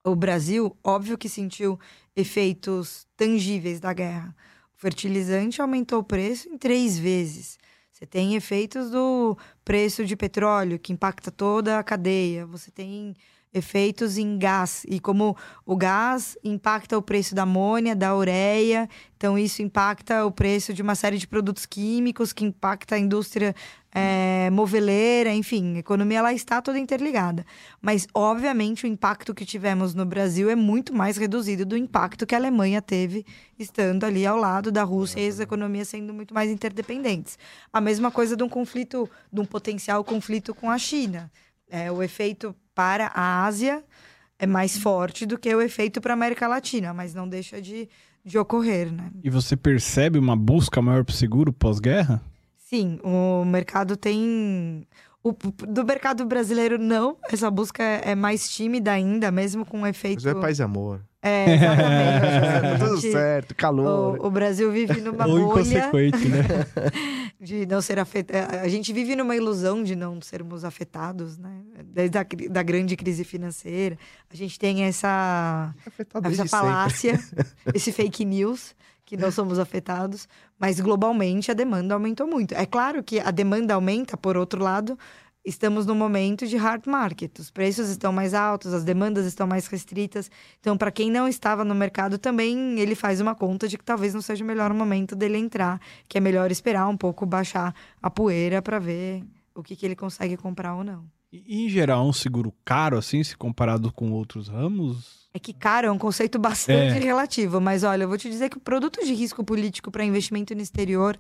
O 0.04 0.16
Brasil, 0.16 0.76
óbvio 0.84 1.18
que 1.18 1.30
sentiu 1.30 1.80
efeitos 2.16 3.06
tangíveis 3.16 3.80
da 3.80 3.93
guerra. 3.93 4.36
O 4.76 4.82
fertilizante 4.82 5.62
aumentou 5.62 5.99
o 5.99 6.04
preço 6.04 6.49
em 6.49 6.58
três 6.58 6.97
vezes. 6.97 7.60
Você 7.91 8.08
tem 8.08 8.34
efeitos 8.34 8.89
do 8.89 9.38
preço 9.64 10.04
de 10.04 10.16
petróleo, 10.16 10.80
que 10.80 10.91
impacta 10.91 11.30
toda 11.30 11.78
a 11.78 11.84
cadeia. 11.84 12.47
Você 12.47 12.72
tem 12.72 13.16
efeitos 13.54 14.18
em 14.18 14.38
gás. 14.38 14.86
E 14.88 14.99
como 14.99 15.36
o 15.66 15.76
gás 15.76 16.38
impacta 16.43 16.97
o 16.97 17.02
preço 17.02 17.36
da 17.36 17.43
amônia, 17.43 17.95
da 17.95 18.16
ureia, 18.16 18.89
então 19.18 19.38
isso 19.38 19.62
impacta 19.62 20.26
o 20.26 20.32
preço 20.32 20.74
de 20.74 20.82
uma 20.82 20.95
série 20.95 21.18
de 21.18 21.28
produtos 21.28 21.66
químicos, 21.66 22.34
que 22.34 22.45
impacta 22.45 22.95
a 22.95 22.99
indústria 22.99 23.54
é, 23.93 24.49
moveleira, 24.52 25.34
enfim, 25.34 25.76
a 25.76 25.80
economia 25.80 26.20
ela 26.20 26.34
está 26.34 26.62
toda 26.62 26.80
interligada. 26.80 27.45
Mas, 27.82 28.08
obviamente, 28.14 28.86
o 28.86 28.88
impacto 28.88 29.34
que 29.34 29.45
tivemos 29.45 29.93
no 29.93 30.06
Brasil 30.06 30.49
é 30.49 30.56
muito 30.56 30.93
mais 30.93 31.18
reduzido 31.18 31.66
do 31.66 31.76
impacto 31.76 32.26
que 32.26 32.34
a 32.34 32.38
Alemanha 32.38 32.82
teve 32.82 33.26
estando 33.60 34.06
ali 34.06 34.26
ao 34.26 34.38
lado 34.38 34.72
da 34.72 34.84
Rússia 34.84 35.20
e 35.20 35.28
as 35.28 35.39
economias 35.39 35.89
sendo 35.89 36.14
muito 36.14 36.34
mais 36.34 36.49
interdependentes. 36.49 37.38
A 37.72 37.82
mesma 37.82 38.10
coisa 38.10 38.36
de 38.36 38.43
um 38.43 38.49
conflito, 38.49 39.10
de 39.32 39.41
um 39.41 39.45
potencial 39.45 40.04
conflito 40.04 40.56
com 40.56 40.72
a 40.72 40.78
China. 40.78 41.30
É, 41.70 41.91
o 41.91 42.02
efeito 42.02 42.56
para 42.74 43.12
a 43.14 43.46
Ásia 43.46 43.84
é 44.40 44.48
mais 44.48 44.78
forte 44.78 45.26
do 45.26 45.38
que 45.38 45.54
o 45.54 45.62
efeito 45.62 46.02
para 46.02 46.14
a 46.14 46.16
América 46.16 46.48
Latina, 46.48 46.94
mas 46.94 47.14
não 47.14 47.28
deixa 47.28 47.62
de, 47.62 47.88
de 48.26 48.38
ocorrer, 48.38 48.92
né? 48.92 49.12
E 49.24 49.30
você 49.30 49.56
percebe 49.56 50.18
uma 50.18 50.36
busca 50.36 50.82
maior 50.82 51.04
por 51.06 51.14
seguro 51.14 51.54
pós-guerra? 51.54 52.22
Sim, 52.58 53.00
o 53.04 53.44
mercado 53.46 53.96
tem. 53.98 54.88
O, 55.24 55.34
do 55.68 55.86
mercado 55.86 56.26
brasileiro, 56.26 56.80
não. 56.80 57.18
Essa 57.32 57.52
busca 57.52 57.84
é, 57.84 58.12
é 58.12 58.16
mais 58.16 58.50
tímida 58.50 58.92
ainda, 58.92 59.30
mesmo 59.30 59.64
com 59.66 59.82
o 59.82 59.86
efeito. 59.88 60.24
Mas 60.24 60.36
é 60.36 60.40
paz 60.40 60.58
e 60.58 60.64
amor. 60.64 61.02
É, 61.22 61.46
exatamente. 61.54 62.80
Tudo 62.80 62.94
A 62.94 62.96
gente- 62.96 63.12
certo, 63.12 63.54
calor. 63.56 64.18
O, 64.20 64.26
o 64.28 64.32
Brasil 64.32 64.72
vive 64.72 65.00
numa 65.02 65.28
Ou 65.28 65.34
bolha 65.48 65.62
inconsequente, 65.62 66.28
né? 66.28 66.40
de 67.42 67.66
não 67.66 67.82
ser 67.82 67.98
afetado. 67.98 68.58
A 68.58 68.68
gente 68.68 68.94
vive 68.94 69.16
numa 69.16 69.36
ilusão 69.36 69.84
de 69.84 69.96
não 69.96 70.22
sermos 70.22 70.64
afetados, 70.64 71.39
né? 71.39 71.64
Desde 71.84 72.20
a 72.20 72.26
da 72.52 72.62
grande 72.62 72.96
crise 72.96 73.24
financeira. 73.24 73.98
A 74.30 74.36
gente 74.36 74.60
tem 74.60 74.84
essa, 74.84 75.74
Afetado 75.86 76.28
essa 76.28 76.46
falácia, 76.46 77.20
esse 77.74 77.92
fake 77.92 78.24
news, 78.24 78.76
que 79.04 79.18
não 79.18 79.32
somos 79.32 79.58
afetados, 79.58 80.30
mas 80.60 80.80
globalmente 80.80 81.50
a 81.50 81.56
demanda 81.56 81.96
aumentou 81.96 82.28
muito. 82.28 82.54
É 82.54 82.66
claro 82.66 83.02
que 83.02 83.20
a 83.20 83.32
demanda 83.32 83.74
aumenta, 83.74 84.16
por 84.16 84.38
outro 84.38 84.64
lado, 84.64 84.98
estamos 85.46 85.86
num 85.86 85.96
momento 85.96 86.46
de 86.48 86.56
hard 86.58 86.86
market. 86.88 87.39
Os 87.39 87.50
preços 87.50 87.89
estão 87.89 88.12
mais 88.14 88.34
altos, 88.34 88.74
as 88.74 88.84
demandas 88.84 89.26
estão 89.26 89.48
mais 89.48 89.68
restritas. 89.68 90.30
Então, 90.60 90.78
para 90.78 90.92
quem 90.92 91.10
não 91.10 91.28
estava 91.28 91.64
no 91.66 91.74
mercado 91.74 92.18
também, 92.18 92.80
ele 92.80 92.96
faz 92.96 93.20
uma 93.20 93.34
conta 93.36 93.68
de 93.68 93.78
que 93.78 93.84
talvez 93.84 94.14
não 94.14 94.22
seja 94.22 94.44
o 94.44 94.48
melhor 94.48 94.74
momento 94.74 95.16
dele 95.16 95.38
entrar, 95.38 95.80
que 96.08 96.18
é 96.18 96.22
melhor 96.22 96.52
esperar 96.52 96.88
um 96.88 96.98
pouco 96.98 97.26
baixar 97.26 97.74
a 98.02 98.10
poeira 98.10 98.62
para 98.62 98.78
ver 98.80 99.24
o 99.56 99.64
que, 99.64 99.76
que 99.76 99.86
ele 99.86 99.96
consegue 99.96 100.38
comprar 100.38 100.76
ou 100.76 100.84
não. 100.84 101.04
E, 101.34 101.66
em 101.66 101.70
geral, 101.70 102.06
é 102.06 102.10
um 102.10 102.14
seguro 102.14 102.54
caro, 102.66 102.98
assim, 102.98 103.24
se 103.24 103.38
comparado 103.38 103.92
com 103.94 104.12
outros 104.12 104.48
ramos? 104.50 105.22
É 105.34 105.39
que 105.39 105.54
caro 105.54 105.88
é 105.88 105.92
um 105.92 105.98
conceito 105.98 106.38
bastante 106.39 106.98
É. 106.98 107.00
relativo, 107.00 107.62
mas 107.62 107.84
olha, 107.84 108.04
eu 108.04 108.08
vou 108.10 108.18
te 108.18 108.30
dizer 108.30 108.50
que 108.50 108.58
o 108.58 108.60
produto 108.62 109.00
de 109.04 109.14
risco 109.14 109.42
político 109.44 109.89
para 109.89 110.04
investimento 110.04 110.54
no 110.54 110.62
exterior, 110.62 111.18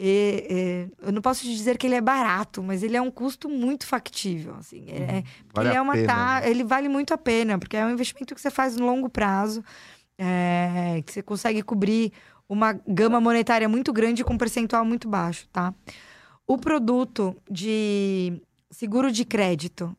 E, 0.00 0.88
e, 1.00 1.06
eu 1.06 1.12
não 1.12 1.20
posso 1.20 1.42
te 1.42 1.48
dizer 1.48 1.76
que 1.76 1.86
ele 1.86 1.96
é 1.96 2.00
barato, 2.00 2.62
mas 2.62 2.82
ele 2.82 2.96
é 2.96 3.02
um 3.02 3.10
custo 3.10 3.48
muito 3.48 3.86
factível. 3.86 4.54
Assim, 4.56 4.84
é, 4.88 5.24
Vale 5.52 5.68
ele 5.68 5.76
é 5.76 5.80
uma 5.80 5.94
pena, 5.94 6.06
ta- 6.06 6.40
né? 6.40 6.50
ele 6.50 6.64
vale 6.64 6.88
muito 6.88 7.12
a 7.12 7.18
pena, 7.18 7.58
porque 7.58 7.76
é 7.76 7.84
um 7.84 7.90
investimento 7.90 8.34
que 8.34 8.40
você 8.40 8.50
faz 8.50 8.76
no 8.76 8.86
longo 8.86 9.08
prazo, 9.08 9.64
é, 10.16 11.02
que 11.04 11.12
você 11.12 11.22
consegue 11.22 11.62
cobrir 11.62 12.12
uma 12.48 12.72
gama 12.86 13.20
monetária 13.20 13.68
muito 13.68 13.92
grande 13.92 14.24
com 14.24 14.34
um 14.34 14.38
percentual 14.38 14.84
muito 14.84 15.08
baixo, 15.08 15.46
tá? 15.52 15.74
O 16.46 16.56
produto 16.56 17.36
de 17.50 18.40
seguro 18.70 19.10
de 19.12 19.24
crédito, 19.24 19.94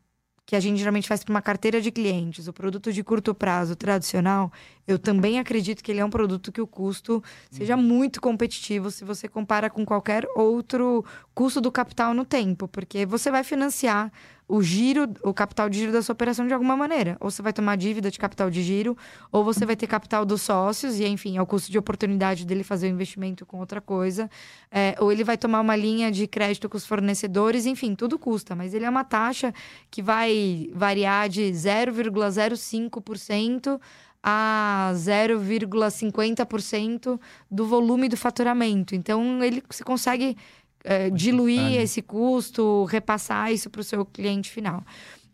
que 0.45 0.55
a 0.55 0.59
gente 0.59 0.79
geralmente 0.79 1.07
faz 1.07 1.23
para 1.23 1.31
uma 1.31 1.43
carteira 1.43 1.79
de 1.79 1.91
clientes, 1.91 2.47
o 2.47 2.53
produto 2.53 2.91
de 2.91 3.03
curto 3.03 3.35
prazo 3.35 3.75
tradicional, 3.75 4.51
eu 4.89 4.97
também 4.97 5.37
acredito 5.37 5.83
que 5.83 5.91
ele 5.91 5.99
é 5.99 6.05
um 6.05 6.09
produto 6.09 6.51
que 6.51 6.59
o 6.59 6.65
custo 6.65 7.23
seja 7.51 7.77
muito 7.77 8.19
competitivo 8.19 8.89
se 8.89 9.05
você 9.05 9.27
compara 9.27 9.69
com 9.69 9.85
qualquer 9.85 10.27
outro 10.35 11.05
custo 11.35 11.61
do 11.61 11.71
capital 11.71 12.11
no 12.11 12.25
tempo, 12.25 12.67
porque 12.67 13.05
você 13.05 13.29
vai 13.29 13.43
financiar 13.43 14.11
o 14.47 14.63
giro, 14.63 15.07
o 15.23 15.31
capital 15.31 15.69
de 15.69 15.77
giro 15.77 15.91
da 15.91 16.01
sua 16.01 16.13
operação 16.13 16.47
de 16.47 16.55
alguma 16.55 16.75
maneira. 16.75 17.15
Ou 17.19 17.29
você 17.29 17.39
vai 17.39 17.53
tomar 17.53 17.77
dívida 17.77 18.09
de 18.09 18.17
capital 18.17 18.49
de 18.49 18.63
giro, 18.63 18.97
ou 19.31 19.43
você 19.43 19.63
vai 19.63 19.75
ter 19.75 19.85
capital 19.85 20.25
dos 20.25 20.41
sócios, 20.41 20.99
e 20.99 21.05
enfim, 21.05 21.37
é 21.37 21.41
o 21.41 21.45
custo 21.45 21.71
de 21.71 21.77
oportunidade 21.77 22.47
dele 22.47 22.63
fazer 22.63 22.87
o 22.87 22.89
investimento 22.89 23.45
com 23.45 23.59
outra 23.59 23.79
coisa. 23.79 24.27
É, 24.71 24.95
ou 24.99 25.11
ele 25.11 25.23
vai 25.23 25.37
tomar 25.37 25.61
uma 25.61 25.75
linha 25.75 26.11
de 26.11 26.25
crédito 26.25 26.67
com 26.67 26.77
os 26.77 26.85
fornecedores, 26.85 27.67
enfim, 27.67 27.93
tudo 27.93 28.17
custa, 28.17 28.55
mas 28.55 28.73
ele 28.73 28.85
é 28.85 28.89
uma 28.89 29.03
taxa 29.03 29.53
que 29.91 30.01
vai 30.01 30.71
variar 30.73 31.29
de 31.29 31.43
0,05% 31.43 33.79
a 34.23 34.91
0,50% 34.95 37.19
do 37.49 37.65
volume 37.65 38.09
do 38.09 38.17
faturamento. 38.17 38.95
Então, 38.95 39.43
ele 39.43 39.63
você 39.69 39.83
consegue 39.83 40.35
é, 40.83 41.09
diluir 41.09 41.61
né? 41.61 41.83
esse 41.83 42.01
custo, 42.01 42.85
repassar 42.85 43.51
isso 43.51 43.69
para 43.69 43.81
o 43.81 43.83
seu 43.83 44.05
cliente 44.05 44.49
final. 44.49 44.83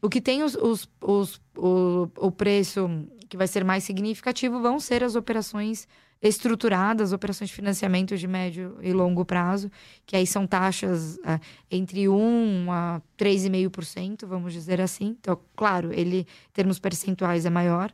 O 0.02 0.10
que 0.10 0.22
tem 0.22 0.44
os, 0.44 0.56
os- 0.56 0.90
os- 1.02 1.42
o, 1.58 2.08
o 2.18 2.32
preço 2.32 2.90
que 3.30 3.38
vai 3.38 3.48
ser 3.48 3.64
mais 3.64 3.84
significativo 3.84 4.60
vão 4.62 4.80
ser 4.80 5.04
as 5.04 5.16
operações 5.16 5.88
estruturadas, 6.22 7.12
operações 7.14 7.50
de 7.50 7.56
financiamento 7.56 8.18
de 8.18 8.28
médio 8.28 8.78
e 8.82 8.92
longo 8.94 9.24
prazo, 9.26 9.70
que 10.06 10.16
aí 10.16 10.26
são 10.26 10.48
taxas 10.48 11.20
é, 11.24 11.40
entre 11.70 12.08
1 12.10 12.72
a 12.72 13.02
3,5%, 13.18 14.26
vamos 14.26 14.54
dizer 14.54 14.82
assim. 14.82 15.16
Então, 15.20 15.40
claro, 15.56 15.92
ele, 15.94 16.20
em 16.20 16.52
termos 16.54 16.80
percentuais, 16.80 17.46
é 17.46 17.50
maior. 17.50 17.92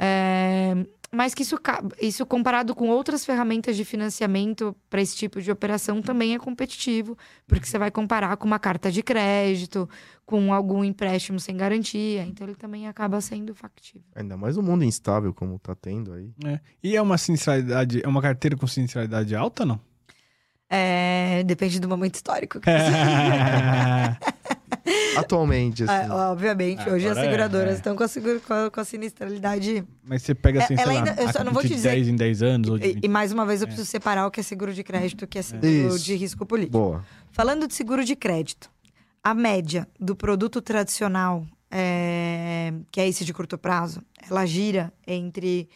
É, 0.00 0.74
mas 1.10 1.34
que 1.34 1.42
isso, 1.42 1.58
isso 2.00 2.24
comparado 2.24 2.72
com 2.74 2.88
outras 2.88 3.24
ferramentas 3.24 3.76
de 3.76 3.84
financiamento 3.84 4.76
para 4.88 5.00
esse 5.00 5.16
tipo 5.16 5.40
de 5.42 5.50
operação 5.50 6.00
também 6.00 6.34
é 6.34 6.38
competitivo, 6.38 7.16
porque 7.48 7.66
você 7.66 7.78
vai 7.78 7.90
comparar 7.90 8.36
com 8.36 8.46
uma 8.46 8.58
carta 8.58 8.92
de 8.92 9.02
crédito, 9.02 9.88
com 10.24 10.52
algum 10.52 10.84
empréstimo 10.84 11.40
sem 11.40 11.56
garantia, 11.56 12.22
então 12.22 12.46
ele 12.46 12.54
também 12.54 12.86
acaba 12.86 13.20
sendo 13.20 13.54
factível. 13.54 14.06
Ainda 14.14 14.36
mais 14.36 14.56
um 14.56 14.62
mundo 14.62 14.84
instável 14.84 15.34
como 15.34 15.58
tá 15.58 15.74
tendo 15.74 16.12
aí. 16.12 16.30
É. 16.44 16.60
E 16.82 16.94
é 16.94 17.02
uma 17.02 17.18
sinistralidade, 17.18 18.00
é 18.04 18.06
uma 18.08 18.22
carteira 18.22 18.56
com 18.56 18.66
sinistralidade 18.66 19.34
alta, 19.34 19.64
não? 19.64 19.80
É, 20.70 21.42
depende 21.44 21.80
do 21.80 21.88
momento 21.88 22.16
histórico. 22.16 22.60
que 22.60 22.66
você- 22.70 24.34
Atualmente, 25.16 25.82
assim. 25.84 25.92
Ah, 26.10 26.30
obviamente, 26.30 26.88
hoje 26.88 27.08
as 27.08 27.16
é, 27.16 27.22
seguradoras 27.24 27.70
é. 27.74 27.76
estão 27.76 27.96
com 27.96 28.02
a, 28.04 28.08
segura- 28.08 28.40
com 28.40 28.52
a- 28.54 28.70
com 28.70 28.80
a 28.80 28.84
sinistralidade. 28.84 29.84
Mas 30.06 30.22
você 30.22 30.34
pega 30.34 30.62
assim, 30.64 30.74
É, 30.74 30.76
sei 30.76 30.84
ela 30.84 30.92
lá, 30.92 30.98
ainda- 31.10 31.22
eu 31.22 31.32
só 31.32 31.42
não 31.44 31.52
vou 31.52 31.62
de 31.62 31.68
te 31.68 31.74
dizer- 31.74 31.90
10 31.90 32.08
em 32.08 32.16
10 32.16 32.42
anos 32.42 32.70
ou 32.70 32.78
de 32.78 32.86
E, 32.86 32.92
20. 32.94 33.04
e 33.04 33.08
mais 33.08 33.32
uma 33.32 33.44
vez 33.46 33.60
eu 33.62 33.66
preciso 33.66 33.88
separar 33.88 34.26
o 34.26 34.30
que 34.30 34.40
é 34.40 34.42
seguro 34.42 34.72
de 34.72 34.82
crédito 34.84 35.22
e 35.22 35.24
o 35.24 35.28
que 35.28 35.38
é 35.38 35.42
seguro 35.42 35.66
Isso. 35.96 36.04
de 36.04 36.14
risco 36.14 36.44
político. 36.46 36.78
Boa. 36.78 37.04
Falando 37.32 37.66
de 37.66 37.74
seguro 37.74 38.04
de 38.04 38.14
crédito, 38.14 38.70
a 39.22 39.34
média 39.34 39.88
do 39.98 40.14
produto 40.14 40.60
tradicional, 40.62 41.44
é, 41.70 42.72
que 42.90 43.00
é 43.00 43.08
esse 43.08 43.24
de 43.24 43.32
curto 43.32 43.58
prazo, 43.58 44.00
ela 44.30 44.44
gira 44.46 44.92
entre 45.06 45.68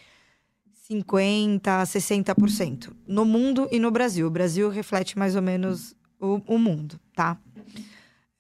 50% 0.89 1.69
a 1.69 1.85
60%. 1.87 2.93
No 3.07 3.25
mundo 3.25 3.69
e 3.71 3.79
no 3.79 3.91
Brasil. 3.91 4.27
O 4.27 4.31
Brasil 4.31 4.69
reflete 4.69 5.19
mais 5.19 5.35
ou 5.37 5.43
menos 5.43 5.95
o, 6.21 6.41
o 6.47 6.59
mundo, 6.59 6.99
tá? 7.15 7.37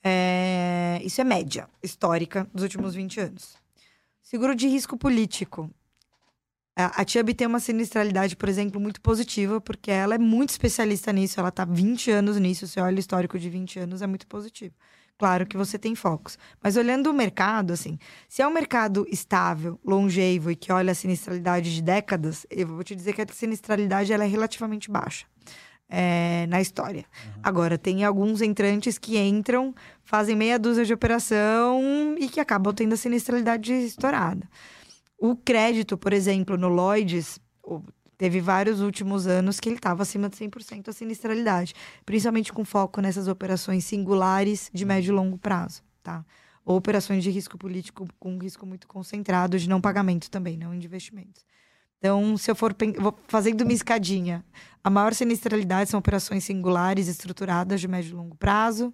É, 0.04 1.00
isso 1.04 1.20
é 1.20 1.24
média 1.24 1.68
histórica 1.82 2.48
dos 2.52 2.62
últimos 2.62 2.94
20 2.94 3.20
anos. 3.20 3.56
Seguro 4.22 4.54
de 4.54 4.66
risco 4.66 4.96
político. 4.96 5.70
A, 6.74 7.02
a 7.02 7.04
tem 7.04 7.46
uma 7.46 7.60
sinistralidade, 7.60 8.34
por 8.34 8.48
exemplo, 8.48 8.80
muito 8.80 9.00
positiva, 9.00 9.60
porque 9.60 9.90
ela 9.90 10.14
é 10.14 10.18
muito 10.18 10.50
especialista 10.50 11.12
nisso, 11.12 11.38
ela 11.38 11.50
está 11.50 11.64
20 11.66 12.10
anos 12.10 12.38
nisso, 12.38 12.66
você 12.66 12.80
olha 12.80 12.96
o 12.96 13.00
histórico 13.00 13.38
de 13.38 13.50
20 13.50 13.80
anos, 13.80 14.00
é 14.00 14.06
muito 14.06 14.26
positivo. 14.26 14.74
Claro 15.18 15.46
que 15.46 15.56
você 15.56 15.78
tem 15.78 15.94
focos. 15.94 16.38
Mas 16.60 16.76
olhando 16.76 17.10
o 17.10 17.12
mercado, 17.12 17.72
assim, 17.74 17.98
se 18.28 18.42
é 18.42 18.46
um 18.46 18.52
mercado 18.52 19.06
estável, 19.10 19.78
longevo 19.84 20.50
e 20.50 20.56
que 20.56 20.72
olha 20.72 20.92
a 20.92 20.94
sinistralidade 20.94 21.72
de 21.74 21.82
décadas, 21.82 22.46
eu 22.50 22.66
vou 22.66 22.82
te 22.82 22.96
dizer 22.96 23.12
que 23.12 23.22
a 23.22 23.26
sinistralidade 23.30 24.12
ela 24.12 24.24
é 24.24 24.26
relativamente 24.26 24.90
baixa 24.90 25.26
é, 25.94 26.46
na 26.48 26.58
história. 26.58 27.04
Agora, 27.42 27.76
tem 27.76 28.02
alguns 28.02 28.40
entrantes 28.40 28.96
que 28.96 29.18
entram, 29.18 29.74
fazem 30.02 30.34
meia 30.34 30.58
dúzia 30.58 30.86
de 30.86 30.94
operação 30.94 32.16
e 32.18 32.30
que 32.30 32.40
acabam 32.40 32.72
tendo 32.72 32.94
a 32.94 32.96
sinistralidade 32.96 33.70
estourada. 33.74 34.48
O 35.18 35.36
crédito, 35.36 35.98
por 35.98 36.14
exemplo, 36.14 36.56
no 36.56 36.68
Lloyds, 36.68 37.38
teve 38.16 38.40
vários 38.40 38.80
últimos 38.80 39.26
anos 39.26 39.60
que 39.60 39.68
ele 39.68 39.76
estava 39.76 40.02
acima 40.02 40.30
de 40.30 40.36
100% 40.36 40.88
a 40.88 40.92
sinistralidade, 40.92 41.74
principalmente 42.06 42.54
com 42.54 42.64
foco 42.64 43.02
nessas 43.02 43.28
operações 43.28 43.84
singulares 43.84 44.70
de 44.72 44.86
médio 44.86 45.12
e 45.12 45.14
longo 45.14 45.36
prazo, 45.36 45.82
tá? 46.02 46.24
Ou 46.64 46.76
operações 46.76 47.22
de 47.22 47.30
risco 47.30 47.58
político 47.58 48.08
com 48.18 48.38
risco 48.38 48.64
muito 48.64 48.88
concentrado 48.88 49.58
de 49.58 49.68
não 49.68 49.80
pagamento 49.80 50.30
também, 50.30 50.56
não 50.56 50.76
de 50.78 50.86
investimentos. 50.86 51.44
Então, 52.02 52.36
se 52.36 52.50
eu 52.50 52.56
for 52.56 52.74
fazendo 53.28 53.60
uma 53.60 53.72
escadinha, 53.72 54.44
a 54.84 54.90
maior 54.90 55.14
sinistralidade 55.14 55.90
são 55.90 55.98
operações 55.98 56.44
singulares 56.44 57.08
estruturadas 57.08 57.80
de 57.80 57.88
médio 57.88 58.10
e 58.10 58.14
longo 58.14 58.36
prazo. 58.36 58.92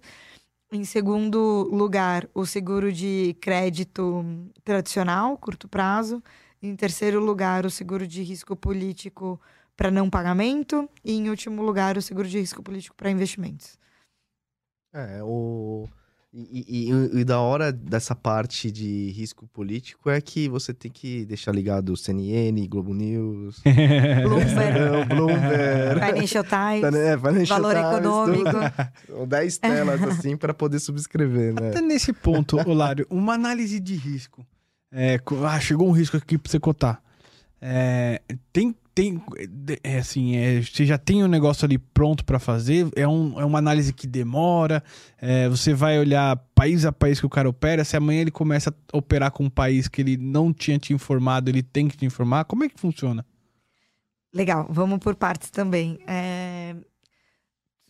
Em 0.71 0.83
segundo 0.83 1.67
lugar, 1.71 2.29
o 2.33 2.45
seguro 2.45 2.91
de 2.91 3.35
crédito 3.41 4.23
tradicional, 4.63 5.35
curto 5.37 5.67
prazo. 5.67 6.21
Em 6.61 6.75
terceiro 6.75 7.19
lugar, 7.19 7.65
o 7.65 7.71
seguro 7.71 8.05
de 8.05 8.21
risco 8.21 8.55
político 8.55 9.41
para 9.75 9.89
não 9.89 10.09
pagamento. 10.09 10.87
E 11.03 11.13
em 11.13 11.29
último 11.29 11.63
lugar, 11.63 11.97
o 11.97 12.01
seguro 12.01 12.27
de 12.27 12.39
risco 12.39 12.61
político 12.61 12.95
para 12.95 13.09
investimentos. 13.09 13.79
É, 14.93 15.23
o. 15.23 15.87
E, 16.31 16.63
e- 16.67 16.91
e- 16.91 17.21
e 17.21 17.23
da 17.23 17.39
hora 17.39 17.71
dessa 17.71 18.13
parte 18.15 18.71
de 18.71 19.09
risco 19.11 19.47
político 19.47 20.11
é 20.11 20.21
que 20.21 20.47
você 20.47 20.71
tem 20.71 20.91
que 20.91 21.25
deixar 21.25 21.51
ligado 21.51 21.89
o 21.89 21.97
CNN, 21.97 22.67
Globo 22.67 22.93
News, 22.93 23.59
Bloomberg, 24.23 24.79
Não, 24.79 25.05
Bloomberg. 25.07 25.99
Financial 26.05 26.43
Times, 26.43 26.93
É, 26.95 27.17
Financial 27.17 27.59
Valor 27.61 27.75
Times, 27.75 27.89
Econômico. 27.93 28.43
tudo. 28.51 28.89
São 29.17 29.27
10 29.27 29.57
telas 29.57 30.03
assim 30.03 30.37
para 30.37 30.53
poder 30.53 30.77
subscrever, 30.79 31.59
né? 31.59 31.69
Até 31.69 31.81
nesse 31.81 32.13
ponto, 32.13 32.57
Olário, 32.69 33.07
uma 33.09 33.33
análise 33.33 33.79
de 33.79 33.95
risco. 33.95 34.45
É, 34.91 35.19
ah, 35.47 35.59
chegou 35.59 35.87
um 35.87 35.91
risco 35.93 36.15
aqui 36.17 36.37
pra 36.37 36.51
você 36.51 36.59
cotar. 36.59 37.01
É, 37.61 38.21
tem, 38.53 38.75
tem, 38.93 39.21
é 39.83 39.97
assim, 39.97 40.35
é, 40.35 40.61
você 40.61 40.85
já 40.85 40.97
tem 40.97 41.23
um 41.23 41.27
negócio 41.27 41.65
ali 41.65 41.77
pronto 41.77 42.25
pra 42.25 42.39
fazer, 42.39 42.87
é, 42.95 43.07
um, 43.07 43.39
é 43.39 43.45
uma 43.45 43.59
análise 43.59 43.93
que 43.93 44.05
demora, 44.05 44.83
é, 45.17 45.47
você 45.47 45.73
vai 45.73 45.99
olhar 45.99 46.35
país 46.53 46.85
a 46.85 46.91
país 46.91 47.19
que 47.19 47.25
o 47.25 47.29
cara 47.29 47.49
opera, 47.49 47.85
se 47.85 47.95
amanhã 47.95 48.21
ele 48.21 48.31
começa 48.31 48.73
a 48.91 48.97
operar 48.97 49.31
com 49.31 49.45
um 49.45 49.49
país 49.49 49.87
que 49.87 50.01
ele 50.01 50.17
não 50.17 50.53
tinha 50.53 50.77
te 50.77 50.93
informado, 50.93 51.49
ele 51.49 51.63
tem 51.63 51.87
que 51.87 51.97
te 51.97 52.05
informar, 52.05 52.45
como 52.45 52.63
é 52.63 52.69
que 52.69 52.79
funciona? 52.79 53.25
Legal, 54.33 54.67
vamos 54.69 54.99
por 54.99 55.15
partes 55.15 55.49
também. 55.49 55.99
É, 56.05 56.75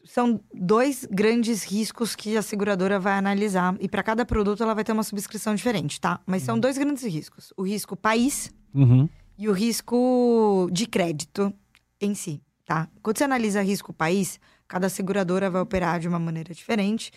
São 0.06 0.40
dois 0.54 1.06
grandes 1.12 1.64
riscos 1.64 2.16
que 2.16 2.38
a 2.38 2.42
seguradora 2.42 2.98
vai 2.98 3.14
analisar. 3.14 3.76
E 3.82 3.90
para 3.90 4.02
cada 4.02 4.26
produto 4.26 4.64
ela 4.64 4.74
vai 4.74 4.86
ter 4.86 4.94
uma 4.94 5.04
subscrição 5.04 5.54
diferente, 5.54 6.00
tá? 6.00 6.22
Mas 6.26 6.44
são 6.44 6.58
dois 6.58 6.78
grandes 6.78 7.04
riscos: 7.04 7.52
o 7.58 7.64
risco 7.64 7.98
país 7.98 8.50
Uhum. 8.74 9.10
E 9.40 9.48
o 9.48 9.54
risco 9.54 10.68
de 10.70 10.86
crédito 10.86 11.54
em 12.02 12.14
si, 12.14 12.42
tá? 12.66 12.90
Quando 13.02 13.18
você 13.18 13.24
analisa 13.24 13.62
risco 13.62 13.94
país, 13.94 14.38
cada 14.68 14.90
seguradora 14.90 15.50
vai 15.50 15.62
operar 15.62 15.98
de 15.98 16.10
uma 16.10 16.20
maneira 16.20 16.54
diferente. 16.54 17.10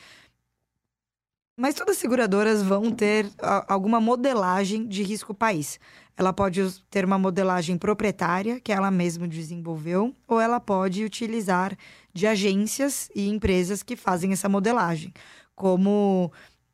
Mas 1.56 1.74
todas 1.74 1.96
as 1.96 2.00
seguradoras 2.00 2.62
vão 2.62 2.92
ter 2.92 3.28
alguma 3.66 4.00
modelagem 4.00 4.86
de 4.86 5.02
risco 5.02 5.34
país. 5.34 5.80
Ela 6.16 6.32
pode 6.32 6.62
ter 6.88 7.04
uma 7.04 7.18
modelagem 7.18 7.76
proprietária, 7.76 8.60
que 8.60 8.72
ela 8.72 8.90
mesma 8.90 9.26
desenvolveu, 9.26 10.14
ou 10.28 10.40
ela 10.40 10.60
pode 10.60 11.04
utilizar 11.04 11.76
de 12.14 12.28
agências 12.28 13.10
e 13.16 13.28
empresas 13.28 13.82
que 13.82 13.96
fazem 13.96 14.32
essa 14.32 14.48
modelagem, 14.48 15.12
como 15.56 16.30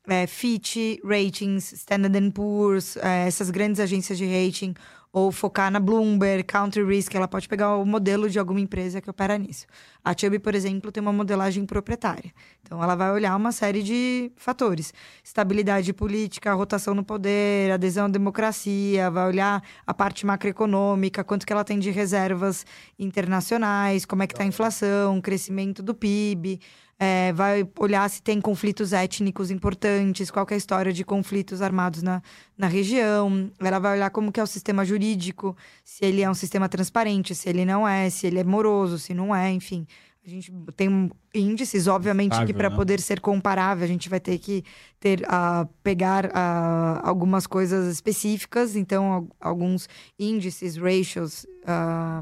é, 0.06 0.26
Fitch, 0.26 0.76
Ratings, 1.02 1.72
Standard 1.72 2.30
Poor's, 2.32 2.98
é, 2.98 3.26
essas 3.26 3.50
grandes 3.50 3.80
agências 3.80 4.18
de 4.18 4.26
rating, 4.26 4.74
ou 5.12 5.32
focar 5.32 5.70
na 5.70 5.80
Bloomberg, 5.80 6.44
Country 6.44 6.84
Risk, 6.84 7.14
ela 7.14 7.26
pode 7.26 7.48
pegar 7.48 7.76
o 7.76 7.84
modelo 7.84 8.28
de 8.28 8.38
alguma 8.38 8.60
empresa 8.60 9.00
que 9.00 9.08
opera 9.08 9.38
nisso. 9.38 9.66
A 10.04 10.14
Chubb, 10.16 10.38
por 10.38 10.54
exemplo, 10.54 10.92
tem 10.92 11.00
uma 11.00 11.12
modelagem 11.12 11.64
proprietária. 11.64 12.32
Então, 12.62 12.82
ela 12.82 12.94
vai 12.94 13.10
olhar 13.10 13.34
uma 13.36 13.52
série 13.52 13.82
de 13.82 14.30
fatores: 14.36 14.92
estabilidade 15.24 15.92
política, 15.92 16.52
rotação 16.54 16.94
no 16.94 17.04
poder, 17.04 17.72
adesão 17.72 18.06
à 18.06 18.08
democracia, 18.08 19.10
vai 19.10 19.26
olhar 19.26 19.62
a 19.86 19.94
parte 19.94 20.26
macroeconômica, 20.26 21.24
quanto 21.24 21.46
que 21.46 21.52
ela 21.52 21.64
tem 21.64 21.78
de 21.78 21.90
reservas 21.90 22.66
internacionais, 22.98 24.04
como 24.04 24.22
é 24.22 24.26
que 24.26 24.34
está 24.34 24.44
a 24.44 24.46
inflação, 24.46 25.20
crescimento 25.20 25.82
do 25.82 25.94
PIB. 25.94 26.60
É, 27.00 27.32
vai 27.32 27.68
olhar 27.78 28.08
se 28.10 28.20
tem 28.20 28.40
conflitos 28.40 28.92
étnicos 28.92 29.50
importantes, 29.52 30.30
qual 30.30 30.44
é 30.50 30.54
a 30.54 30.56
história 30.56 30.92
de 30.92 31.04
conflitos 31.04 31.62
armados 31.62 32.02
na, 32.02 32.20
na 32.56 32.66
região. 32.66 33.50
Ela 33.60 33.78
vai 33.78 33.96
olhar 33.96 34.10
como 34.10 34.32
que 34.32 34.40
é 34.40 34.42
o 34.42 34.46
sistema 34.46 34.84
jurídico, 34.84 35.56
se 35.84 36.04
ele 36.04 36.22
é 36.22 36.30
um 36.30 36.34
sistema 36.34 36.68
transparente, 36.68 37.34
se 37.34 37.48
ele 37.48 37.64
não 37.64 37.86
é, 37.86 38.10
se 38.10 38.26
ele 38.26 38.40
é 38.40 38.44
moroso, 38.44 38.98
se 38.98 39.14
não 39.14 39.34
é, 39.34 39.50
enfim. 39.52 39.86
A 40.28 40.30
gente 40.30 40.52
tem 40.76 41.10
índices, 41.34 41.86
obviamente, 41.86 42.44
que 42.44 42.52
para 42.52 42.68
né? 42.68 42.76
poder 42.76 43.00
ser 43.00 43.18
comparável, 43.18 43.82
a 43.82 43.88
gente 43.88 44.10
vai 44.10 44.20
ter 44.20 44.38
que 44.38 44.62
ter 45.00 45.24
a 45.26 45.66
pegar 45.82 46.30
ah, 46.34 47.00
algumas 47.02 47.46
coisas 47.46 47.90
específicas, 47.90 48.76
então 48.76 49.10
al- 49.10 49.28
alguns 49.40 49.88
índices, 50.18 50.76
ratios 50.76 51.46
ah, 51.66 52.20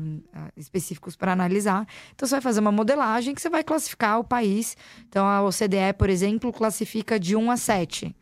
específicos 0.56 1.16
para 1.16 1.32
analisar. 1.32 1.84
Então 2.14 2.28
você 2.28 2.36
vai 2.36 2.42
fazer 2.42 2.60
uma 2.60 2.70
modelagem 2.70 3.34
que 3.34 3.42
você 3.42 3.50
vai 3.50 3.64
classificar 3.64 4.20
o 4.20 4.24
país. 4.24 4.76
Então 5.08 5.26
a 5.26 5.42
OCDE, 5.42 5.92
por 5.98 6.08
exemplo, 6.08 6.52
classifica 6.52 7.18
de 7.18 7.34
1 7.34 7.50
a 7.50 7.56
7. 7.56 8.14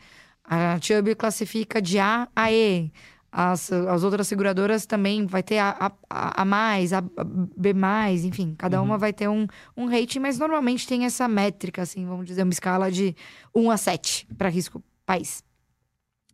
A 0.44 0.78
Chubb 0.80 1.14
classifica 1.14 1.82
de 1.82 1.98
A 1.98 2.26
a 2.34 2.50
E. 2.50 2.90
As, 3.36 3.72
as 3.72 4.04
outras 4.04 4.28
seguradoras 4.28 4.86
também 4.86 5.26
vai 5.26 5.42
ter 5.42 5.58
a, 5.58 5.90
a, 6.08 6.42
a 6.42 6.44
mais, 6.44 6.92
a 6.92 6.98
a 6.98 7.24
B 7.24 7.74
mais, 7.74 8.24
enfim, 8.24 8.54
cada 8.56 8.80
uma 8.80 8.96
vai 8.96 9.12
ter 9.12 9.26
um, 9.26 9.48
um 9.76 9.86
rating, 9.86 10.20
mas 10.20 10.38
normalmente 10.38 10.86
tem 10.86 11.04
essa 11.04 11.26
métrica, 11.26 11.82
assim, 11.82 12.06
vamos 12.06 12.26
dizer, 12.26 12.44
uma 12.44 12.52
escala 12.52 12.92
de 12.92 13.12
1 13.52 13.72
a 13.72 13.76
7 13.76 14.28
para 14.38 14.48
risco 14.48 14.80
país. 15.04 15.42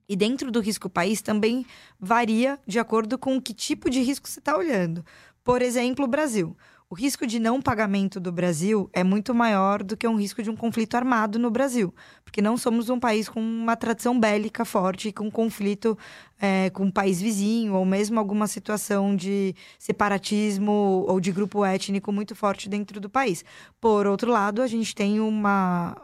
E 0.07 0.15
dentro 0.15 0.51
do 0.51 0.61
risco 0.61 0.91
país 0.91 1.23
também 1.23 1.65
varia 1.99 2.59
de 2.67 2.79
acordo 2.79 3.17
com 3.17 3.41
que 3.41 3.55
tipo 3.55 3.89
de 3.89 4.03
risco 4.03 4.29
você 4.29 4.39
está 4.39 4.55
olhando. 4.55 5.03
Por 5.43 5.63
exemplo, 5.63 6.05
o 6.05 6.09
Brasil. 6.09 6.55
O 6.93 6.97
risco 6.97 7.25
de 7.25 7.39
não 7.39 7.63
pagamento 7.63 8.19
do 8.19 8.33
Brasil 8.33 8.91
é 8.93 9.05
muito 9.05 9.33
maior 9.33 9.81
do 9.81 9.97
que 9.97 10.09
um 10.09 10.17
risco 10.17 10.43
de 10.43 10.51
um 10.51 10.57
conflito 10.57 10.97
armado 10.97 11.39
no 11.39 11.49
Brasil, 11.49 11.95
porque 12.25 12.43
não 12.43 12.57
somos 12.57 12.91
um 12.91 12.99
país 12.99 13.29
com 13.29 13.41
uma 13.41 13.77
tradição 13.77 14.19
bélica 14.19 14.65
forte, 14.65 15.13
com 15.13 15.31
conflito 15.31 15.97
é, 16.41 16.69
com 16.71 16.87
um 16.87 16.91
país 16.91 17.21
vizinho, 17.21 17.75
ou 17.75 17.85
mesmo 17.85 18.19
alguma 18.19 18.49
situação 18.49 19.15
de 19.15 19.55
separatismo 19.79 21.05
ou 21.07 21.21
de 21.21 21.31
grupo 21.31 21.65
étnico 21.65 22.11
muito 22.11 22.35
forte 22.35 22.69
dentro 22.69 22.99
do 22.99 23.09
país. 23.09 23.45
Por 23.81 24.09
outro 24.09 24.33
lado, 24.33 24.61
a 24.61 24.67
gente 24.67 24.93
tem 24.93 25.21
uma, 25.21 25.97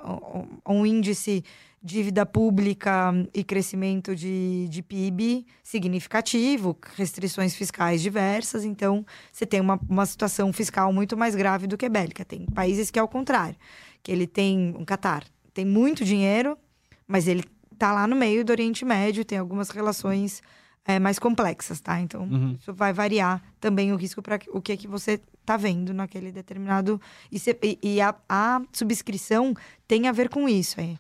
um 0.65 0.77
um 0.77 0.87
índice 0.87 1.43
dívida 1.83 2.27
pública 2.27 3.13
e 3.33 3.45
crescimento 3.45 4.17
de, 4.17 4.67
de 4.69 4.83
PIB 4.83 5.47
significativo, 5.63 6.77
restrições 6.97 7.55
fiscais 7.55 8.03
diversas, 8.03 8.65
então 8.65 9.05
você 9.33 9.47
tem 9.47 9.61
uma, 9.61 9.79
uma 9.89 10.05
situação 10.07 10.53
fiscal 10.53 10.93
muito 10.93 11.17
mais 11.17 11.35
grave 11.35 11.67
do 11.67 11.77
que 11.77 11.89
bélica. 11.89 12.25
Tem 12.25 12.45
países 12.47 12.91
que 12.91 12.99
é 12.99 13.03
o 13.03 13.09
contrário, 13.09 13.57
que 14.03 14.11
ele 14.11 14.27
tem, 14.27 14.75
um 14.79 14.85
Catar, 14.85 15.25
tem 15.55 15.65
muito 15.65 16.05
dinheiro, 16.05 16.59
mas 17.07 17.29
ele 17.29 17.45
tá 17.79 17.93
lá 17.93 18.07
no 18.07 18.17
meio 18.17 18.45
do 18.45 18.51
Oriente 18.51 18.85
Médio, 18.85 19.25
tem 19.25 19.39
algumas 19.39 19.71
relações 19.71 20.43
é, 20.85 20.99
mais 20.99 21.19
complexas, 21.19 21.81
tá? 21.81 22.01
Então, 22.01 22.23
Uhum. 22.23 22.57
isso 22.61 22.73
vai 22.73 22.93
variar 22.93 23.43
também 23.61 23.93
o 23.93 23.97
risco 23.97 24.23
para 24.23 24.39
o 24.49 24.61
que 24.61 24.73
é 24.73 24.77
que 24.77 24.87
você 24.89 25.21
tá 25.45 25.57
vendo 25.57 25.93
naquele 25.95 26.33
determinado... 26.33 27.01
E, 27.31 27.39
cê- 27.39 27.57
e- 27.63 27.79
e 27.83 28.01
a, 28.01 28.15
a 28.29 28.61
subscrição 28.73 29.55
tem 29.87 30.09
a 30.09 30.13
ver 30.13 30.29
com 30.29 30.49
isso, 30.49 30.81
aí. 30.81 30.87
Vai- 30.87 30.99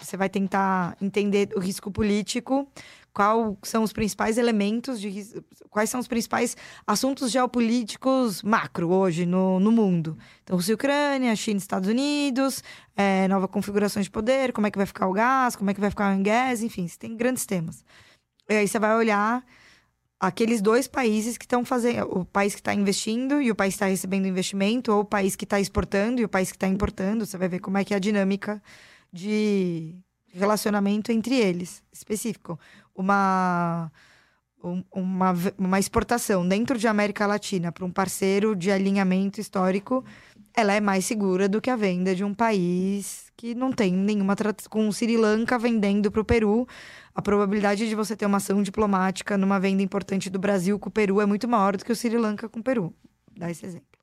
Você 0.00 0.16
vai 0.16 0.28
tentar 0.28 0.96
entender 1.00 1.50
o 1.54 1.60
risco 1.60 1.90
político, 1.90 2.66
quais 3.12 3.56
são 3.64 3.82
os 3.82 3.92
principais 3.92 4.38
elementos 4.38 5.00
de 5.00 5.42
quais 5.68 5.90
são 5.90 6.00
os 6.00 6.08
principais 6.08 6.56
assuntos 6.86 7.30
geopolíticos 7.30 8.42
macro 8.42 8.90
hoje 8.90 9.26
no, 9.26 9.60
no 9.60 9.70
mundo. 9.70 10.16
Então, 10.42 10.56
Rússia 10.56 10.72
e 10.72 10.74
Ucrânia, 10.74 11.36
China 11.36 11.58
e 11.58 11.60
Estados 11.60 11.88
Unidos, 11.88 12.62
é, 12.96 13.28
nova 13.28 13.46
configuração 13.46 14.00
de 14.00 14.10
poder, 14.10 14.52
como 14.52 14.66
é 14.66 14.70
que 14.70 14.78
vai 14.78 14.86
ficar 14.86 15.06
o 15.08 15.12
gás, 15.12 15.56
como 15.56 15.70
é 15.70 15.74
que 15.74 15.80
vai 15.80 15.90
ficar 15.90 16.16
o 16.16 16.22
gás, 16.22 16.62
enfim, 16.62 16.86
você 16.86 16.96
tem 16.98 17.16
grandes 17.16 17.44
temas. 17.44 17.84
E 18.48 18.54
aí 18.54 18.68
você 18.68 18.78
vai 18.78 18.94
olhar 18.96 19.44
aqueles 20.20 20.62
dois 20.62 20.88
países 20.88 21.36
que 21.36 21.44
estão 21.44 21.64
fazendo, 21.64 22.08
o 22.18 22.24
país 22.24 22.54
que 22.54 22.60
está 22.60 22.74
investindo 22.74 23.40
e 23.40 23.50
o 23.50 23.54
país 23.54 23.74
que 23.74 23.76
está 23.76 23.86
recebendo 23.86 24.26
investimento, 24.26 24.92
ou 24.92 25.00
o 25.00 25.04
país 25.04 25.36
que 25.36 25.44
está 25.44 25.60
exportando 25.60 26.20
e 26.20 26.24
o 26.24 26.28
país 26.28 26.50
que 26.50 26.56
está 26.56 26.66
importando, 26.66 27.26
você 27.26 27.36
vai 27.36 27.48
ver 27.48 27.60
como 27.60 27.78
é 27.78 27.84
que 27.84 27.92
é 27.92 27.96
a 27.96 28.00
dinâmica 28.00 28.62
de 29.12 29.94
relacionamento 30.32 31.10
entre 31.12 31.34
eles, 31.34 31.82
específico. 31.92 32.58
Uma, 32.94 33.90
um- 34.62 34.84
uma, 34.92 35.34
uma 35.56 35.78
exportação 35.78 36.46
dentro 36.46 36.78
de 36.78 36.86
América 36.88 37.26
Latina 37.26 37.72
para 37.72 37.84
um 37.84 37.90
parceiro 37.90 38.54
de 38.54 38.70
alinhamento 38.70 39.40
histórico, 39.40 40.04
ela 40.54 40.72
é 40.72 40.80
mais 40.80 41.04
segura 41.04 41.48
do 41.48 41.60
que 41.60 41.70
a 41.70 41.76
venda 41.76 42.14
de 42.14 42.24
um 42.24 42.34
país 42.34 43.30
que 43.36 43.54
não 43.54 43.72
tem 43.72 43.92
nenhuma. 43.92 44.34
Com 44.68 44.88
o 44.88 44.92
Sri 44.92 45.16
Lanka 45.16 45.58
vendendo 45.58 46.10
para 46.10 46.20
o 46.20 46.24
Peru, 46.24 46.66
a 47.14 47.22
probabilidade 47.22 47.88
de 47.88 47.94
você 47.94 48.16
ter 48.16 48.26
uma 48.26 48.38
ação 48.38 48.62
diplomática 48.62 49.38
numa 49.38 49.60
venda 49.60 49.82
importante 49.82 50.28
do 50.28 50.38
Brasil 50.38 50.78
com 50.78 50.88
o 50.88 50.92
Peru 50.92 51.20
é 51.20 51.26
muito 51.26 51.46
maior 51.48 51.76
do 51.76 51.84
que 51.84 51.92
o 51.92 51.96
Sri 51.96 52.16
Lanka 52.16 52.48
com 52.48 52.60
o 52.60 52.62
Peru. 52.62 52.92
Dá 53.36 53.50
esse 53.50 53.64
exemplo. 53.64 53.97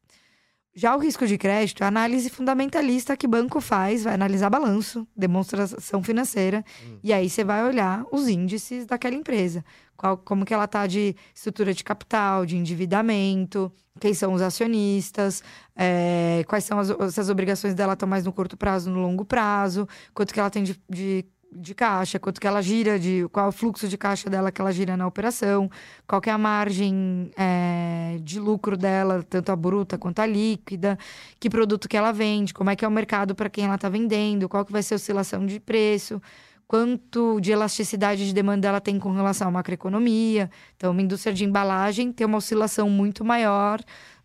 Já 0.77 0.93
o 0.93 0.99
risco 0.99 1.25
de 1.25 1.37
crédito 1.37 1.81
é 1.81 1.85
a 1.85 1.87
análise 1.87 2.29
fundamentalista 2.29 3.15
que 3.15 3.25
banco 3.25 3.61
faz, 3.61 4.03
vai 4.03 4.13
analisar 4.13 4.49
balanço, 4.49 5.07
demonstração 5.15 6.03
financeira, 6.03 6.65
e 7.01 7.13
aí 7.13 7.29
você 7.29 7.45
vai 7.45 7.63
olhar 7.63 8.05
os 8.11 8.27
índices 8.27 8.85
daquela 8.85 9.15
empresa. 9.15 9.63
Qual, 9.95 10.17
como 10.17 10.43
que 10.43 10.53
ela 10.53 10.65
está 10.65 10.85
de 10.85 11.15
estrutura 11.33 11.73
de 11.73 11.81
capital, 11.81 12.45
de 12.45 12.57
endividamento, 12.57 13.71
quem 14.01 14.13
são 14.13 14.33
os 14.33 14.41
acionistas, 14.41 15.41
é, 15.77 16.43
quais 16.45 16.65
são 16.65 16.77
as, 16.77 16.89
se 17.13 17.21
as 17.21 17.29
obrigações 17.29 17.73
dela 17.73 17.93
estão 17.93 18.09
mais 18.09 18.25
no 18.25 18.33
curto 18.33 18.57
prazo, 18.57 18.89
no 18.89 18.99
longo 18.99 19.23
prazo, 19.23 19.87
quanto 20.13 20.33
que 20.33 20.39
ela 20.41 20.49
tem 20.49 20.63
de, 20.63 20.77
de, 20.89 21.23
de 21.55 21.73
caixa, 21.73 22.19
quanto 22.19 22.41
que 22.41 22.47
ela 22.47 22.61
gira, 22.61 22.99
de 22.99 23.27
qual 23.31 23.45
é 23.45 23.49
o 23.49 23.51
fluxo 23.51 23.87
de 23.87 23.97
caixa 23.97 24.29
dela 24.29 24.51
que 24.51 24.59
ela 24.59 24.71
gira 24.71 24.97
na 24.97 25.07
operação, 25.07 25.69
qual 26.07 26.19
que 26.19 26.29
é 26.29 26.33
a 26.33 26.37
margem 26.37 27.31
é, 27.37 28.17
de 28.21 28.39
lucro 28.39 28.75
dela, 28.75 29.23
tanto 29.23 29.51
a 29.51 29.55
bruta 29.55 29.97
quanto 29.97 30.19
a 30.19 30.25
líquida, 30.25 30.97
que 31.39 31.49
produto 31.49 31.87
que 31.87 31.95
ela 31.95 32.11
vende, 32.11 32.53
como 32.53 32.69
é 32.69 32.75
que 32.75 32.83
é 32.83 32.87
o 32.87 32.91
mercado 32.91 33.33
para 33.33 33.49
quem 33.49 33.65
ela 33.65 33.75
está 33.75 33.87
vendendo, 33.87 34.49
qual 34.49 34.65
que 34.65 34.71
vai 34.71 34.83
ser 34.83 34.95
a 34.95 34.97
oscilação 34.97 35.45
de 35.45 35.59
preço, 35.59 36.21
quanto 36.67 37.39
de 37.39 37.51
elasticidade 37.51 38.25
de 38.27 38.33
demanda 38.33 38.67
ela 38.67 38.81
tem 38.81 38.99
com 38.99 39.11
relação 39.11 39.47
à 39.47 39.51
macroeconomia. 39.51 40.49
Então, 40.75 40.91
uma 40.91 41.01
indústria 41.01 41.33
de 41.33 41.45
embalagem 41.45 42.11
tem 42.11 42.25
uma 42.27 42.37
oscilação 42.37 42.89
muito 42.89 43.23
maior 43.23 43.79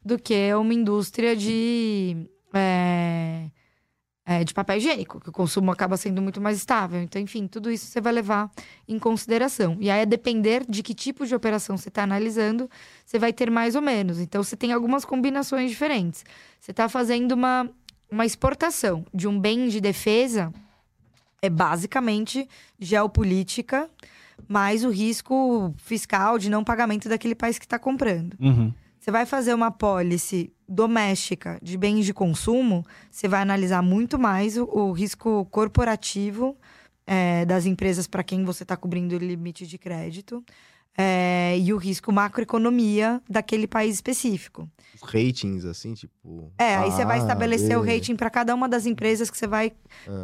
do 0.04 0.18
que 0.18 0.52
uma 0.54 0.72
indústria 0.74 1.36
de, 1.36 2.28
é, 2.54 3.50
é, 4.30 4.44
de 4.44 4.54
papel 4.54 4.76
higiênico, 4.76 5.18
que 5.18 5.28
o 5.28 5.32
consumo 5.32 5.72
acaba 5.72 5.96
sendo 5.96 6.22
muito 6.22 6.40
mais 6.40 6.56
estável. 6.56 7.02
Então, 7.02 7.20
enfim, 7.20 7.48
tudo 7.48 7.68
isso 7.68 7.86
você 7.86 8.00
vai 8.00 8.12
levar 8.12 8.48
em 8.86 8.96
consideração. 8.96 9.76
E 9.80 9.90
aí, 9.90 10.02
a 10.02 10.04
depender 10.04 10.64
de 10.68 10.84
que 10.84 10.94
tipo 10.94 11.26
de 11.26 11.34
operação 11.34 11.76
você 11.76 11.88
está 11.88 12.04
analisando, 12.04 12.70
você 13.04 13.18
vai 13.18 13.32
ter 13.32 13.50
mais 13.50 13.74
ou 13.74 13.82
menos. 13.82 14.20
Então, 14.20 14.40
você 14.40 14.56
tem 14.56 14.72
algumas 14.72 15.04
combinações 15.04 15.68
diferentes. 15.68 16.24
Você 16.60 16.70
está 16.70 16.88
fazendo 16.88 17.32
uma, 17.32 17.68
uma 18.08 18.24
exportação 18.24 19.04
de 19.12 19.26
um 19.26 19.36
bem 19.36 19.66
de 19.66 19.80
defesa, 19.80 20.52
é 21.42 21.50
basicamente 21.50 22.48
geopolítica, 22.78 23.90
mais 24.46 24.84
o 24.84 24.90
risco 24.90 25.74
fiscal 25.76 26.38
de 26.38 26.48
não 26.48 26.62
pagamento 26.62 27.08
daquele 27.08 27.34
país 27.34 27.58
que 27.58 27.64
está 27.64 27.80
comprando. 27.80 28.36
Uhum. 28.38 28.72
Você 29.00 29.10
vai 29.10 29.24
fazer 29.24 29.54
uma 29.54 29.70
pólice 29.70 30.52
doméstica 30.68 31.58
de 31.62 31.78
bens 31.78 32.04
de 32.04 32.12
consumo, 32.12 32.84
você 33.10 33.26
vai 33.26 33.40
analisar 33.40 33.80
muito 33.80 34.18
mais 34.18 34.58
o, 34.58 34.64
o 34.64 34.92
risco 34.92 35.46
corporativo 35.46 36.54
é, 37.06 37.46
das 37.46 37.64
empresas 37.64 38.06
para 38.06 38.22
quem 38.22 38.44
você 38.44 38.62
está 38.62 38.76
cobrindo 38.76 39.16
o 39.16 39.18
limite 39.18 39.66
de 39.66 39.78
crédito 39.78 40.44
é, 40.96 41.56
e 41.58 41.72
o 41.72 41.76
risco 41.76 42.12
macroeconomia 42.12 43.22
daquele 43.28 43.66
país 43.66 43.94
específico. 43.94 44.68
Os 44.94 45.02
ratings, 45.08 45.64
assim, 45.64 45.94
tipo. 45.94 46.52
É, 46.58 46.76
aí 46.76 46.90
você 46.90 47.04
vai 47.04 47.18
A, 47.18 47.22
estabelecer 47.22 47.78
o 47.78 47.82
B. 47.82 47.94
rating 47.94 48.16
para 48.16 48.28
cada 48.28 48.54
uma 48.54 48.68
das 48.68 48.84
empresas 48.86 49.30
que 49.30 49.38
você 49.38 49.46
vai. 49.46 49.72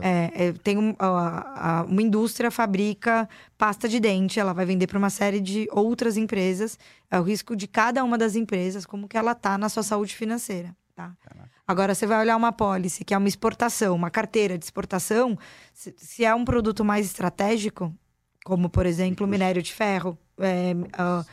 é, 0.03 0.47
é, 0.49 0.53
tem 0.53 0.77
um- 0.79 0.95
a- 0.99 1.81
a- 1.81 1.83
uma 1.85 2.03
indústria 2.03 2.51
fabrica 2.51 3.29
pasta 3.57 3.89
de 3.89 3.99
dente, 4.01 4.39
ela 4.41 4.53
vai 4.53 4.67
vender 4.67 4.87
para 4.87 4.99
uma 4.99 5.11
série 5.11 5.41
de 5.41 5.69
outras 5.71 6.17
empresas. 6.17 6.79
É 7.11 7.19
o 7.19 7.23
risco 7.23 7.55
de 7.57 7.67
cada 7.67 8.03
uma 8.05 8.19
das 8.19 8.35
empresas, 8.37 8.85
como 8.85 9.09
que 9.09 9.17
ela 9.17 9.35
tá 9.35 9.57
na 9.57 9.69
sua 9.69 9.83
saúde 9.83 10.15
financeira, 10.15 10.75
tá? 10.95 11.13
Agora 11.67 11.95
você 11.95 12.07
vai 12.07 12.21
olhar 12.21 12.37
uma 12.37 12.53
pólice, 12.53 13.05
que 13.05 13.13
é 13.15 13.19
uma 13.19 13.29
exportação, 13.29 13.95
uma 13.95 14.11
carteira 14.11 14.57
de 14.59 14.65
exportação, 14.65 15.37
se, 15.75 15.95
se 15.97 16.25
é 16.25 16.35
um 16.35 16.45
produto 16.45 16.85
mais 16.85 17.07
estratégico, 17.07 17.93
como 18.45 18.69
por 18.71 18.87
exemplo 18.87 19.27
o 19.27 19.29
minério 19.29 19.61
de 19.63 19.73
ferro, 19.73 20.17
é, 20.39 20.75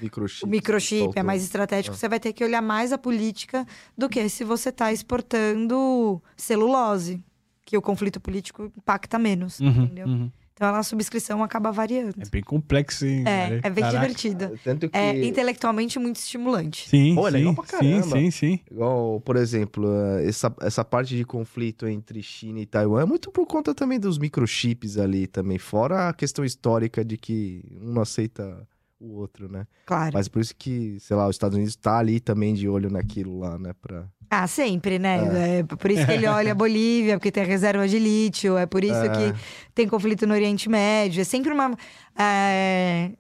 Microchip, 0.02 0.46
o 0.46 0.48
microchip 0.48 1.12
é 1.20 1.24
mais 1.24 1.44
estratégico, 1.44 1.96
Ah. 1.96 1.98
você 1.98 2.08
vai 2.10 2.20
ter 2.20 2.34
que 2.34 2.44
olhar 2.44 2.62
mais 2.62 2.92
a 2.94 2.98
política 2.98 3.66
do 3.98 4.08
que 4.10 4.28
se 4.30 4.44
você 4.44 4.70
está 4.70 4.92
exportando 4.94 6.22
celulose, 6.38 7.24
que 7.66 7.78
o 7.78 7.82
conflito 7.82 8.20
político 8.20 8.72
impacta 8.78 9.18
menos, 9.20 9.60
Uhum, 9.60 9.84
entendeu? 9.84 10.08
uhum. 10.08 10.32
Então 10.56 10.76
a 10.76 10.84
subscrição 10.84 11.42
acaba 11.44 11.72
variando. 11.72 12.14
É 12.20 12.30
bem 12.30 12.44
complexo, 12.44 13.08
hein? 13.08 13.24
É, 13.28 13.60
é 13.64 13.70
bem 13.72 13.84
Caraca. 13.84 13.92
divertido. 14.00 14.58
Tanto 14.64 14.88
que. 14.88 14.96
É 14.96 15.26
intelectualmente 15.26 15.98
muito 15.98 16.18
estimulante. 16.18 16.88
Sim, 16.88 17.16
Pô, 17.16 17.28
é 17.28 17.32
sim, 17.32 17.38
legal 17.38 17.56
pra 17.56 17.64
sim, 17.66 17.70
caramba. 17.72 18.18
sim, 18.20 18.32
sim. 18.32 18.60
Igual, 18.70 19.20
por 19.22 19.36
exemplo, 19.36 19.88
eh, 20.20 20.28
essa, 20.28 20.54
essa 20.62 20.86
parte 20.86 21.18
de 21.18 21.26
conflito 21.26 21.88
entre 21.88 22.22
China 22.22 22.60
e 22.60 22.68
Taiwan 22.68 23.02
é 23.02 23.06
muito 23.06 23.32
por 23.32 23.48
conta 23.48 23.74
também 23.74 24.00
dos 24.00 24.20
microchips 24.20 24.98
ali 25.00 25.26
também, 25.26 25.58
fora 25.58 26.10
a 26.10 26.14
questão 26.14 26.46
histórica 26.46 27.04
de 27.04 27.18
que 27.18 27.64
um 27.82 27.92
não 27.92 28.04
aceita 28.04 28.66
o 29.06 29.14
outro, 29.20 29.52
né? 29.52 29.66
Claro. 29.86 30.12
Mas 30.14 30.28
por 30.28 30.42
isso 30.42 30.56
que, 30.56 30.98
sei 31.00 31.16
lá, 31.16 31.28
os 31.28 31.36
Estados 31.36 31.56
Unidos 31.56 31.76
tá 31.76 31.98
ali 32.00 32.20
também 32.20 32.54
de 32.54 32.68
olho 32.70 32.90
naquilo 32.90 33.40
lá, 33.40 33.58
né? 33.60 33.74
Pra... 33.82 34.06
Ah, 34.30 34.48
sempre, 34.48 34.98
né? 34.98 35.60
É. 35.60 35.64
por 35.64 35.92
isso 35.92 36.06
que 36.06 36.12
ele 36.12 36.26
olha 36.28 36.54
a 36.54 36.56
Bolívia, 36.56 37.18
porque 37.18 37.32
tem 37.32 37.44
a 37.44 37.46
reserva 37.46 37.88
de 37.88 38.00
lítio, 38.00 38.58
é 38.58 38.66
por 38.66 38.84
isso 38.84 38.94
É. 38.96 39.10
que 39.34 39.40
tem 39.76 39.88
conflito 39.88 40.26
no 40.26 40.34
Oriente 40.34 40.70
Médio. 40.70 41.22
É 41.22 41.24
sempre 41.24 41.52
uma. 41.54 41.76
É, 42.18 43.12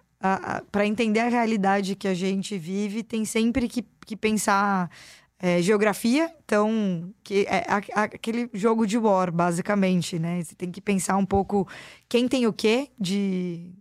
para 0.71 0.85
entender 0.87 1.19
a 1.19 1.27
realidade 1.27 1.95
que 1.95 2.07
a 2.07 2.13
gente 2.13 2.57
vive, 2.57 3.03
tem 3.03 3.25
sempre 3.25 3.67
que, 3.67 3.85
que 4.05 4.15
pensar 4.15 4.89
é, 5.37 5.61
geografia. 5.61 6.31
Então, 6.45 7.11
que 7.23 7.45
é 7.49 7.65
a- 7.67 8.03
aquele 8.03 8.49
jogo 8.53 8.87
de 8.87 8.97
war, 8.97 9.31
basicamente, 9.31 10.17
né? 10.17 10.41
Você 10.41 10.55
tem 10.55 10.71
que 10.71 10.79
pensar 10.79 11.17
um 11.17 11.25
pouco 11.25 11.67
quem 12.07 12.27
tem 12.27 12.47
o 12.47 12.53
quê 12.53 12.87
de. 12.97 13.73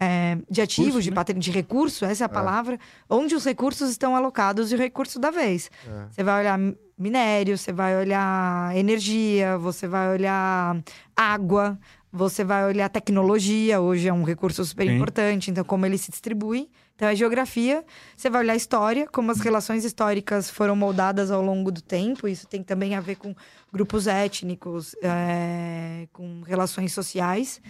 É, 0.00 0.38
de 0.50 0.60
ativos, 0.60 0.86
Recurso, 0.88 1.02
de, 1.04 1.10
né? 1.10 1.14
patri- 1.14 1.38
de 1.38 1.50
recurso, 1.50 2.04
essa 2.04 2.24
é 2.24 2.26
a 2.26 2.28
palavra, 2.28 2.78
onde 3.08 3.34
os 3.34 3.44
recursos 3.44 3.90
estão 3.90 4.14
alocados 4.14 4.70
e 4.70 4.74
o 4.74 4.78
recurso 4.78 5.18
da 5.18 5.30
vez. 5.30 5.70
É. 5.86 6.06
Você 6.10 6.22
vai 6.22 6.40
olhar 6.40 6.58
mi- 6.58 6.76
minério, 6.96 7.56
você 7.58 7.72
vai 7.72 7.96
olhar 7.96 8.76
energia, 8.76 9.58
você 9.58 9.86
vai 9.88 10.08
olhar 10.12 10.76
água, 11.16 11.78
você 12.12 12.42
vai 12.44 12.64
olhar 12.64 12.88
tecnologia, 12.88 13.80
hoje 13.80 14.08
é 14.08 14.12
um 14.12 14.22
recurso 14.24 14.64
super 14.64 14.86
Sim. 14.86 14.94
importante, 14.96 15.50
então 15.50 15.64
como 15.64 15.84
ele 15.84 15.98
se 15.98 16.10
distribui. 16.10 16.70
Então 16.96 17.06
é 17.06 17.14
geografia, 17.14 17.84
você 18.16 18.28
vai 18.28 18.40
olhar 18.42 18.56
história, 18.56 19.06
como 19.06 19.30
as 19.30 19.38
relações 19.38 19.84
históricas 19.84 20.50
foram 20.50 20.74
moldadas 20.74 21.30
ao 21.30 21.40
longo 21.40 21.70
do 21.70 21.80
tempo, 21.80 22.26
isso 22.26 22.44
tem 22.48 22.60
também 22.60 22.96
a 22.96 23.00
ver 23.00 23.14
com 23.14 23.32
grupos 23.72 24.08
étnicos, 24.08 24.96
é, 25.00 26.08
com 26.12 26.42
relações 26.44 26.92
sociais. 26.92 27.60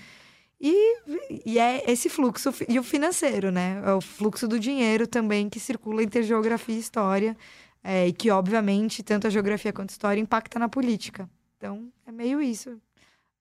E, 0.60 0.98
e 1.46 1.58
é 1.58 1.88
esse 1.90 2.08
fluxo, 2.08 2.52
e 2.68 2.78
o 2.78 2.82
financeiro, 2.82 3.52
né? 3.52 3.80
É 3.84 3.92
o 3.92 4.00
fluxo 4.00 4.48
do 4.48 4.58
dinheiro 4.58 5.06
também 5.06 5.48
que 5.48 5.60
circula 5.60 6.02
entre 6.02 6.22
geografia 6.22 6.74
e 6.74 6.78
história. 6.78 7.36
É, 7.82 8.08
e 8.08 8.12
que, 8.12 8.30
obviamente, 8.30 9.02
tanto 9.02 9.26
a 9.26 9.30
geografia 9.30 9.72
quanto 9.72 9.90
a 9.90 9.92
história 9.92 10.20
impacta 10.20 10.58
na 10.58 10.68
política. 10.68 11.30
Então, 11.56 11.88
é 12.06 12.12
meio 12.12 12.42
isso. 12.42 12.76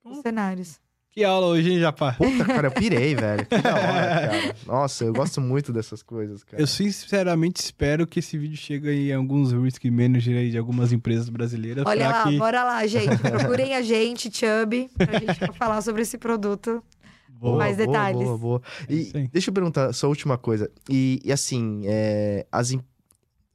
Os 0.04 0.20
cenários. 0.20 0.80
Que 1.18 1.24
aula 1.24 1.48
hoje, 1.48 1.72
hein, 1.72 1.80
Japá? 1.80 2.14
Puta, 2.14 2.46
cara, 2.46 2.68
eu 2.68 2.72
pirei, 2.72 3.16
velho. 3.18 3.44
Que 3.48 3.58
da 3.58 3.74
hora, 3.74 4.28
cara. 4.28 4.56
Nossa, 4.68 5.04
eu 5.04 5.12
gosto 5.12 5.42
muito 5.42 5.74
dessas 5.74 6.04
coisas, 6.04 6.44
cara. 6.44 6.62
Eu 6.62 6.68
sinceramente 6.68 7.60
espero 7.60 8.06
que 8.06 8.20
esse 8.20 8.38
vídeo 8.38 8.56
chegue 8.56 9.10
em 9.10 9.14
alguns 9.14 9.52
risk 9.52 9.84
manager 9.86 10.38
aí 10.38 10.52
de 10.52 10.58
algumas 10.60 10.94
empresas 10.94 11.28
brasileiras. 11.28 11.84
Olha 11.88 12.08
lá, 12.08 12.24
que... 12.24 12.38
bora 12.38 12.64
lá, 12.64 12.86
gente. 12.86 13.18
Procurem 13.18 13.74
a 13.76 13.82
gente, 13.82 14.30
Chubby, 14.32 14.92
pra 14.96 15.20
gente 15.20 15.52
falar 15.58 15.82
sobre 15.82 16.04
esse 16.04 16.20
produto. 16.20 16.84
Boa. 17.40 17.58
mais 17.58 17.78
detalhes. 17.78 18.24
Boa, 18.24 18.38
boa. 18.38 18.62
É 18.90 18.94
E 18.94 19.28
deixa 19.28 19.50
eu 19.50 19.54
perguntar, 19.54 19.94
só 19.94 20.08
a 20.08 20.10
última 20.10 20.38
coisa. 20.38 20.70
E, 20.90 21.20
e 21.24 21.32
assim, 21.32 21.84
é, 21.86 22.46
as, 22.52 22.72
im- 22.72 22.82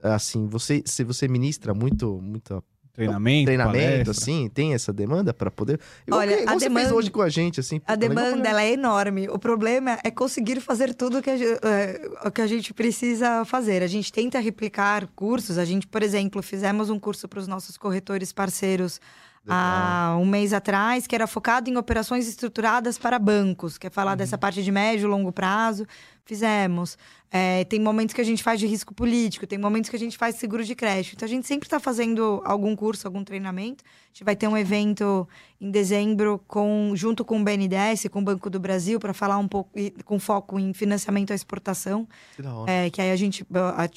assim, 0.03 0.47
você, 0.47 0.83
se 0.85 1.05
você 1.05 1.29
ministra 1.29 1.75
muito, 1.75 2.21
muito 2.23 2.63
Treinamento, 2.95 3.47
treinamento, 3.47 3.89
palestra. 4.05 4.11
assim, 4.11 4.51
tem 4.53 4.75
essa 4.75 4.93
demanda 4.93 5.33
para 5.33 5.51
poder. 5.51 5.81
Igual 6.07 6.21
Olha, 6.21 6.37
que, 6.37 6.43
igual 6.43 6.57
a 6.57 6.59
você 6.59 6.65
demanda- 6.67 6.81
fez 6.89 6.93
hoje 6.99 7.11
com 7.11 7.23
a 7.23 7.29
gente, 7.31 7.59
assim. 7.59 7.81
A 7.87 7.95
demanda 7.95 8.47
ela 8.47 8.63
é 8.63 8.73
enorme. 8.73 9.31
O 9.31 9.39
problema 9.39 9.99
é 10.05 10.11
conseguir 10.11 10.61
fazer 10.61 10.93
tudo 10.93 11.23
que 11.23 11.31
a, 11.31 11.35
é, 11.35 12.11
o 12.27 12.31
que 12.31 12.43
a 12.43 12.47
gente 12.47 12.75
precisa 12.75 13.47
fazer. 13.47 13.83
A 13.83 13.87
gente 13.87 14.13
tenta 14.13 14.39
replicar 14.41 15.07
cursos. 15.17 15.57
A 15.57 15.65
gente, 15.65 15.87
por 15.87 16.03
exemplo, 16.03 16.43
fizemos 16.43 16.91
um 16.91 16.99
curso 16.99 17.27
para 17.27 17.39
os 17.39 17.49
nossos 17.49 17.79
corretores 17.79 18.31
parceiros 18.31 19.01
há 19.49 20.17
um 20.21 20.25
mês 20.27 20.53
atrás, 20.53 21.07
que 21.07 21.15
era 21.15 21.27
focado 21.27 21.69
em 21.69 21.77
operações 21.77 22.29
estruturadas 22.29 22.99
para 22.99 23.19
bancos, 23.19 23.77
que 23.79 23.87
é 23.87 23.91
falar 23.91 24.15
dessa 24.15 24.39
parte 24.39 24.63
de 24.63 24.71
médio 24.73 25.07
e 25.07 25.11
longo 25.11 25.33
prazo. 25.33 25.87
Fizemos. 26.25 26.97
É, 27.35 27.65
tem 27.65 27.81
momentos 27.81 28.15
que 28.15 28.21
a 28.21 28.25
gente 28.25 28.43
faz 28.43 28.61
de 28.61 28.67
risco 28.67 28.95
político, 28.95 29.47
tem 29.47 29.59
momentos 29.59 29.89
que 29.91 29.97
a 29.97 29.99
gente 29.99 30.17
faz 30.19 30.37
seguro 30.37 30.63
de 30.63 30.75
crédito. 30.75 31.15
Então, 31.17 31.27
a 31.27 31.29
gente 31.29 31.47
sempre 31.47 31.67
está 31.67 31.81
fazendo 31.81 32.41
algum 32.45 32.77
curso, 32.77 33.09
algum 33.09 33.25
treinamento. 33.25 33.83
A 33.85 34.09
gente 34.13 34.23
vai 34.23 34.37
ter 34.37 34.47
um 34.47 34.57
evento 34.57 35.27
em 35.61 35.71
dezembro 35.71 36.41
com, 36.47 36.93
junto 36.95 37.25
com 37.25 37.41
o 37.41 37.43
BNDES, 37.45 38.07
com 38.11 38.19
o 38.21 38.23
Banco 38.23 38.49
do 38.51 38.61
Brasil, 38.61 39.01
para 39.01 39.15
falar 39.15 39.39
um 39.39 39.49
pouco, 39.49 39.71
com 40.05 40.19
foco 40.21 40.61
em 40.61 40.73
financiamento 40.75 41.33
à 41.33 41.35
exportação. 41.35 42.07
Que 42.37 42.43
da 42.43 42.55
hora. 42.55 42.71
É, 42.71 42.91
que 42.91 43.01
aí 43.01 43.11
a 43.11 43.17
gente, 43.17 43.45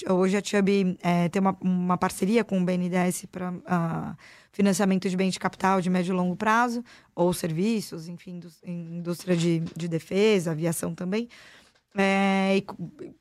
a- 0.07 0.13
hoje 0.13 0.37
a 0.37 0.41
Chubb 0.43 0.97
é, 1.03 1.27
tem 1.29 1.41
uma, 1.41 1.55
uma 1.61 1.97
parceria 1.97 2.43
com 2.43 2.57
o 2.59 2.63
BNDES 2.65 3.25
para 3.29 4.15
financiamento 4.55 5.09
de 5.09 5.17
bens 5.17 5.33
de 5.33 5.39
capital 5.39 5.81
de 5.81 5.89
médio 5.89 6.13
e 6.13 6.15
longo 6.15 6.33
prazo, 6.33 6.81
ou 7.13 7.33
serviços, 7.33 8.07
enfim, 8.07 8.39
indústria 8.65 9.35
de, 9.35 9.59
de 9.75 9.87
defesa, 9.89 10.51
aviação 10.51 10.95
também. 10.95 11.27
É, 11.93 12.63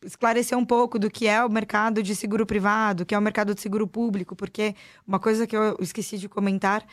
esclarecer 0.04 0.56
um 0.56 0.64
pouco 0.64 0.96
do 0.96 1.10
que 1.10 1.26
é 1.26 1.44
o 1.44 1.50
mercado 1.50 2.04
de 2.04 2.14
seguro 2.14 2.46
privado, 2.46 3.04
que 3.04 3.16
é 3.16 3.18
o 3.18 3.22
mercado 3.22 3.52
de 3.52 3.60
seguro 3.60 3.84
público, 3.84 4.36
porque 4.36 4.76
uma 5.04 5.18
coisa 5.18 5.44
que 5.44 5.56
eu 5.56 5.76
esqueci 5.80 6.18
de 6.18 6.28
comentar 6.28 6.86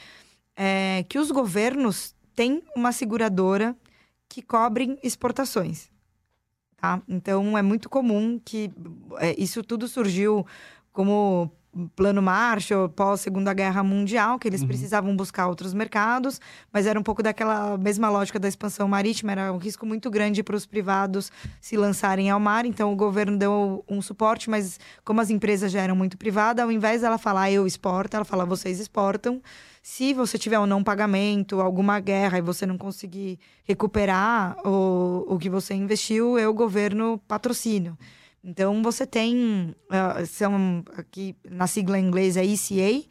é 0.56 1.06
que 1.08 1.20
os 1.20 1.30
governos 1.30 2.16
têm 2.36 2.64
uma 2.76 2.92
seguradora 2.92 3.76
que 4.28 4.42
cobrem 4.42 4.98
exportações. 5.04 5.92
Tá? 6.78 7.00
Então 7.08 7.56
é 7.56 7.62
muito 7.62 7.88
comum 7.88 8.42
que 8.44 8.72
é, 9.20 9.40
isso 9.40 9.62
tudo 9.62 9.88
surgiu 9.88 10.48
como 10.92 11.52
plano 11.96 12.22
Marshall 12.22 12.90
pós 12.90 13.22
Segunda 13.22 13.54
Guerra 13.54 13.82
Mundial, 13.84 14.38
que 14.38 14.48
eles 14.48 14.62
Uhum. 14.62 14.68
precisavam 14.68 15.16
buscar 15.16 15.48
outros 15.48 15.74
mercados, 15.74 16.40
mas 16.72 16.86
era 16.86 17.00
um 17.00 17.04
pouco 17.04 17.24
daquela 17.24 17.78
mesma 17.78 18.10
lógica 18.10 18.38
da 18.38 18.48
expansão 18.48 18.88
marítima, 18.88 19.32
era 19.32 19.54
um 19.54 19.58
risco 19.58 19.86
muito 19.86 20.10
grande 20.10 20.44
para 20.44 20.56
os 20.56 20.66
privados 20.66 21.32
se 21.62 21.78
lançarem 21.78 22.30
ao 22.30 22.40
mar, 22.40 22.66
então 22.66 22.92
o 22.92 22.96
governo 22.96 23.38
deu 23.38 23.86
um 23.88 24.02
suporte, 24.02 24.50
mas 24.50 24.80
como 25.06 25.22
as 25.22 25.30
empresas 25.30 25.72
já 25.72 25.82
eram 25.82 25.96
muito 25.96 26.18
privadas, 26.18 26.64
ao 26.64 26.72
invés 26.72 27.02
dela 27.02 27.18
falar 27.18 27.52
eu 27.52 27.66
exporto, 27.66 28.16
ela 28.18 28.26
fala 28.26 28.46
vocês 28.46 28.80
exportam. 28.80 29.42
Se 29.84 30.14
você 30.14 30.38
tiver 30.38 30.60
um 30.60 30.68
não 30.68 30.84
pagamento, 30.84 31.60
alguma 31.60 32.00
guerra 32.00 32.38
e 32.38 32.42
você 32.42 32.66
não 32.68 32.78
conseguir 32.78 33.40
recuperar 33.64 34.56
o, 34.68 35.26
o 35.28 35.40
que 35.40 35.50
você 35.50 35.74
investiu, 35.74 36.38
eu, 36.38 36.54
governo, 36.54 37.20
patrocínio. 37.28 37.98
Então, 38.44 38.82
você 38.82 39.06
tem, 39.06 39.76
ah, 39.90 40.26
são 40.26 40.84
aqui 40.98 41.36
na 41.50 41.68
sigla 41.68 42.00
em 42.00 42.08
inglês 42.08 42.38
é 42.38 42.44
ECA, 42.44 43.08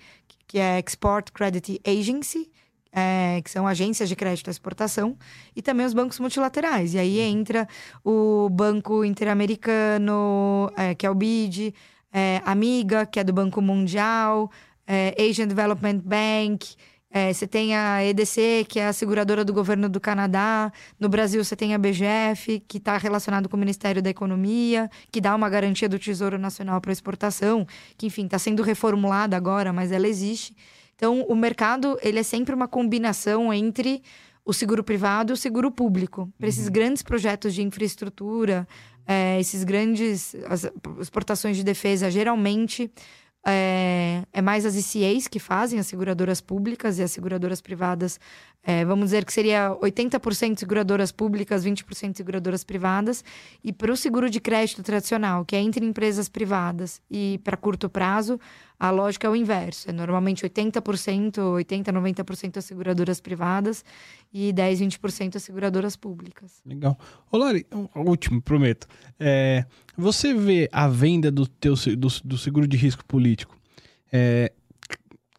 que 0.46 0.58
é 0.58 0.80
Export 0.80 1.30
Credit 1.32 1.80
Agency, 1.86 2.50
é, 2.92 3.40
que 3.42 3.50
são 3.50 3.66
agências 3.66 4.08
de 4.08 4.16
crédito 4.16 4.48
à 4.48 4.50
exportação, 4.50 5.16
e 5.54 5.62
também 5.62 5.86
os 5.86 5.94
bancos 5.94 6.18
multilaterais. 6.18 6.94
E 6.94 6.98
aí 6.98 7.20
entra 7.20 7.68
o 8.04 8.48
Banco 8.50 9.04
Interamericano, 9.04 10.70
é, 10.76 10.94
que 10.94 11.06
é 11.06 11.10
o 11.10 11.14
BID, 11.14 11.72
é, 12.12 12.42
Amiga, 12.44 13.06
que 13.06 13.20
é 13.20 13.24
do 13.24 13.32
Banco 13.32 13.62
Mundial, 13.62 14.50
é, 14.86 15.14
Asian 15.18 15.46
Development 15.46 16.00
Bank, 16.04 16.74
é, 17.12 17.32
você 17.32 17.44
tem 17.44 17.74
a 17.74 18.04
EDC, 18.04 18.66
que 18.68 18.78
é 18.78 18.86
a 18.86 18.92
seguradora 18.92 19.44
do 19.44 19.52
governo 19.52 19.88
do 19.88 19.98
Canadá. 19.98 20.72
No 20.98 21.08
Brasil, 21.08 21.42
você 21.42 21.56
tem 21.56 21.74
a 21.74 21.78
BGF, 21.78 22.60
que 22.68 22.78
está 22.78 22.96
relacionado 22.96 23.48
com 23.48 23.56
o 23.56 23.60
Ministério 23.60 24.00
da 24.00 24.08
Economia, 24.08 24.88
que 25.10 25.20
dá 25.20 25.34
uma 25.34 25.48
garantia 25.48 25.88
do 25.88 25.98
Tesouro 25.98 26.38
Nacional 26.38 26.80
para 26.80 26.92
exportação, 26.92 27.66
que, 27.98 28.06
enfim, 28.06 28.26
está 28.26 28.38
sendo 28.38 28.62
reformulada 28.62 29.36
agora, 29.36 29.72
mas 29.72 29.90
ela 29.90 30.06
existe. 30.06 30.54
Então, 30.94 31.22
o 31.22 31.34
mercado, 31.34 31.98
ele 32.00 32.20
é 32.20 32.22
sempre 32.22 32.54
uma 32.54 32.68
combinação 32.68 33.52
entre 33.52 34.02
o 34.44 34.52
seguro 34.52 34.84
privado 34.84 35.32
e 35.32 35.34
o 35.34 35.36
seguro 35.36 35.70
público. 35.70 36.32
Para 36.38 36.48
esses 36.48 36.68
grandes 36.68 37.02
projetos 37.02 37.54
de 37.54 37.62
infraestrutura, 37.62 38.68
é, 39.04 39.40
esses 39.40 39.64
grandes 39.64 40.36
as 40.46 40.70
exportações 41.00 41.56
de 41.56 41.64
defesa, 41.64 42.08
geralmente 42.08 42.88
é, 43.46 44.22
é 44.32 44.42
mais 44.42 44.66
as 44.66 44.74
ICAs 44.74 45.26
que 45.26 45.38
fazem, 45.38 45.78
as 45.78 45.86
seguradoras 45.86 46.40
públicas 46.40 46.98
e 46.98 47.02
as 47.02 47.10
seguradoras 47.10 47.60
privadas. 47.60 48.20
é, 48.62 48.84
vamos 48.84 49.06
dizer 49.06 49.24
que 49.24 49.32
seria 49.32 49.70
80% 49.80 50.58
seguradoras 50.58 51.10
públicas, 51.10 51.64
20% 51.64 52.16
seguradoras 52.16 52.62
privadas. 52.64 53.24
E 53.64 53.72
para 53.72 53.90
o 53.90 53.96
seguro 53.96 54.28
de 54.28 54.40
crédito 54.40 54.82
tradicional, 54.82 55.44
que 55.44 55.56
é 55.56 55.60
entre 55.60 55.84
empresas 55.84 56.28
privadas 56.28 57.00
e 57.10 57.40
para 57.42 57.56
curto 57.56 57.88
prazo, 57.88 58.38
A 58.82 58.90
lógica 58.90 59.26
é 59.26 59.30
o 59.30 59.36
inverso. 59.36 59.90
É 59.90 59.92
normalmente 59.92 60.42
80%, 60.42 61.34
80%, 61.34 61.92
90% 61.92 62.56
as 62.56 62.64
seguradoras 62.64 63.20
privadas 63.20 63.84
e 64.32 64.54
10, 64.54 64.80
20% 64.80 65.36
as 65.36 65.42
seguradoras 65.42 65.96
públicas. 65.96 66.62
Legal. 66.64 66.98
Ô, 67.30 67.36
Lari, 67.36 67.66
um 67.70 68.08
último, 68.08 68.40
prometo. 68.40 68.86
É, 69.18 69.66
você 70.00 70.34
vê 70.34 70.68
a 70.72 70.88
venda 70.88 71.30
do, 71.30 71.46
teu, 71.46 71.74
do, 71.96 72.08
do 72.24 72.38
seguro 72.38 72.66
de 72.66 72.76
risco 72.76 73.04
político 73.04 73.56
é, 74.12 74.52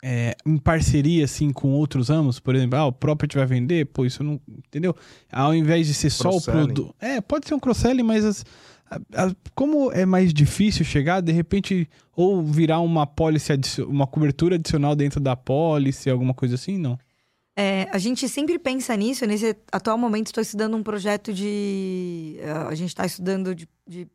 é, 0.03 0.36
em 0.45 0.57
parceria 0.57 1.26
assim 1.26 1.51
com 1.51 1.72
outros 1.72 2.09
ramos, 2.09 2.39
por 2.39 2.55
exemplo, 2.55 2.78
ah, 2.78 2.86
o 2.86 2.91
property 2.91 3.38
vai 3.38 3.45
vender, 3.45 3.86
pô, 3.86 4.05
isso 4.05 4.24
não. 4.24 4.39
Entendeu? 4.47 4.95
Ao 5.32 5.53
invés 5.53 5.88
de 5.88 5.93
ser 5.93 6.09
só 6.09 6.30
o 6.30 6.41
produto. 6.41 6.95
É, 6.99 7.22
pode 7.22 7.47
ser 7.47 7.53
um 7.53 7.59
cross-selling, 7.59 8.03
mas 8.03 8.26
as, 8.26 8.45
a, 8.89 9.26
a, 9.26 9.32
como 9.53 9.91
é 9.91 10.05
mais 10.05 10.34
difícil 10.34 10.84
chegar, 10.84 11.22
de 11.22 11.32
repente, 11.32 11.88
ou 12.16 12.43
virar 12.43 12.80
uma 12.80 13.05
pólice, 13.05 13.53
uma 13.88 14.07
cobertura 14.07 14.55
adicional 14.55 14.95
dentro 14.95 15.20
da 15.20 15.36
pólice, 15.36 16.09
alguma 16.09 16.34
coisa 16.34 16.55
assim, 16.55 16.78
não? 16.78 16.97
É, 17.55 17.88
a 17.91 17.97
gente 17.97 18.28
sempre 18.30 18.57
pensa 18.57 18.95
nisso. 18.95 19.26
Nesse 19.26 19.55
atual 19.72 19.97
momento, 19.97 20.28
estou 20.28 20.41
estudando 20.41 20.76
um 20.76 20.82
projeto 20.82 21.34
de. 21.34 22.38
Uh, 22.39 22.70
a 22.70 22.76
gente 22.76 22.89
está 22.89 23.05
estudando 23.05 23.53
de, 23.53 23.68
de 23.88 24.07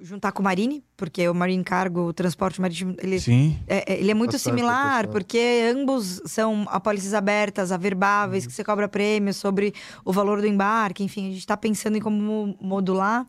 juntar 0.00 0.32
com 0.32 0.40
o 0.40 0.44
Marine, 0.44 0.84
porque 0.96 1.28
o 1.28 1.34
Marine 1.34 1.62
Cargo, 1.62 2.08
o 2.08 2.12
transporte 2.12 2.60
marítimo, 2.60 2.94
ele, 2.98 3.18
Sim. 3.20 3.58
É, 3.66 3.92
é 3.92 4.00
ele 4.00 4.10
é 4.10 4.14
muito 4.14 4.32
bastante, 4.32 4.54
similar, 4.54 5.06
bastante. 5.06 5.12
porque 5.12 5.72
ambos 5.74 6.20
são 6.26 6.66
apólices 6.68 7.14
abertas, 7.14 7.72
averbáveis, 7.72 8.44
uhum. 8.44 8.50
que 8.50 8.54
você 8.54 8.64
cobra 8.64 8.88
prêmio 8.88 9.32
sobre 9.32 9.72
o 10.04 10.12
valor 10.12 10.40
do 10.40 10.46
embarque, 10.46 11.04
enfim, 11.04 11.26
a 11.26 11.30
gente 11.30 11.38
está 11.38 11.56
pensando 11.56 11.96
em 11.96 12.00
como 12.00 12.56
modular. 12.60 13.26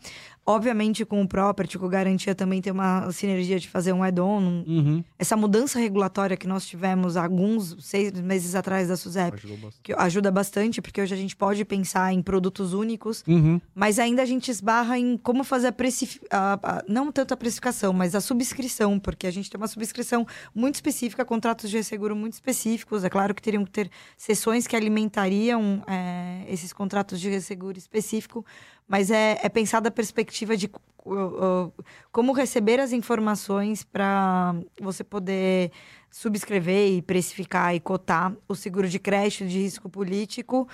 Obviamente, 0.48 1.04
com 1.04 1.24
o 1.24 1.28
property, 1.28 1.80
com 1.80 1.88
garantia, 1.88 2.36
também 2.36 2.62
tem 2.62 2.72
uma 2.72 3.12
sinergia 3.12 3.60
de 3.60 3.68
fazer 3.68 3.93
um 3.93 4.04
add-on. 4.04 4.64
Uhum. 4.68 5.04
Essa 5.18 5.36
mudança 5.36 5.80
regulatória 5.80 6.38
que 6.38 6.48
nós 6.48 6.68
tivemos 6.68 7.18
há 7.18 7.24
alguns 7.24 7.76
seis 7.80 8.12
meses 8.12 8.54
atrás 8.54 8.88
da 8.88 8.96
SUSEP, 8.96 9.41
que 9.82 9.91
ajuda 9.93 10.30
bastante, 10.30 10.84
porque 10.84 11.02
hoje 11.02 11.16
a 11.16 11.18
gente 11.18 11.36
pode 11.36 11.66
pensar 11.66 12.14
em 12.14 12.22
produtos 12.22 12.74
únicos, 12.74 13.24
uhum. 13.28 13.60
mas 13.74 13.98
ainda 13.98 14.22
a 14.22 14.26
gente 14.26 14.52
esbarra 14.52 15.00
em 15.00 15.18
como 15.18 15.43
fazer 15.43 15.68
a, 15.68 15.72
precificação, 15.72 16.60
não 16.88 17.12
tanto 17.12 17.34
a 17.34 17.38
precificação, 17.38 17.91
mas 17.91 18.14
a 18.14 18.22
subscrição, 18.22 19.00
porque 19.00 19.26
a 19.26 19.32
gente 19.32 19.50
tem 19.50 19.60
uma 19.60 19.68
subscrição 19.68 20.28
muito 20.54 20.76
específica, 20.76 21.26
contratos 21.26 21.72
de 21.72 21.78
resseguro 21.78 22.16
muito 22.16 22.34
específicos. 22.34 23.04
É 23.04 23.10
claro 23.10 23.34
que 23.34 23.41
teriam 23.41 23.66
que 23.66 23.72
ter 23.72 23.89
sessões 24.16 24.68
que 24.68 24.76
alimentariam 24.76 25.82
é, 25.88 26.46
esses 26.48 26.72
contratos 26.72 27.20
de 27.20 27.30
resseguro 27.30 27.80
específico, 27.80 28.46
mas 28.88 29.10
é, 29.10 29.40
é 29.42 29.50
pensar 29.50 29.80
da 29.80 29.90
perspectiva 29.92 30.56
de 30.56 30.70
uh, 31.06 31.14
uh, 31.14 31.74
como 32.12 32.34
receber 32.34 32.80
as 32.80 32.92
informações 32.92 33.84
para 33.84 34.56
você 34.80 35.04
poder 35.04 35.72
subscrever 36.12 36.92
e 36.94 37.02
precificar 37.02 37.76
e 37.76 37.80
cotar 37.80 38.34
o 38.48 38.56
seguro 38.56 38.88
de 38.88 39.00
crédito 39.00 39.46
de 39.48 39.60
risco 39.60 39.90
político, 39.90 40.68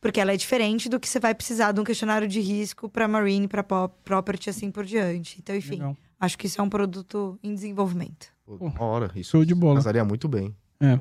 porque 0.00 0.20
ela 0.20 0.32
é 0.32 0.36
diferente 0.36 0.88
do 0.88 0.98
que 0.98 1.08
você 1.08 1.20
vai 1.20 1.34
precisar 1.34 1.72
de 1.72 1.80
um 1.80 1.84
questionário 1.84 2.26
de 2.28 2.40
risco 2.40 2.88
para 2.88 3.06
marine, 3.06 3.48
para 3.48 3.62
property 3.62 4.50
assim 4.50 4.70
por 4.70 4.84
diante. 4.84 5.38
Então, 5.38 5.54
enfim, 5.54 5.76
Legal. 5.76 5.96
acho 6.20 6.38
que 6.38 6.46
isso 6.46 6.60
é 6.60 6.64
um 6.64 6.68
produto 6.68 7.38
em 7.42 7.54
desenvolvimento. 7.54 8.28
Ora, 8.78 9.10
isso 9.16 9.32
Show 9.32 9.44
de 9.44 9.54
bola. 9.54 9.74
casaria 9.74 10.04
muito 10.04 10.28
bem. 10.28 10.54
É. 10.80 10.98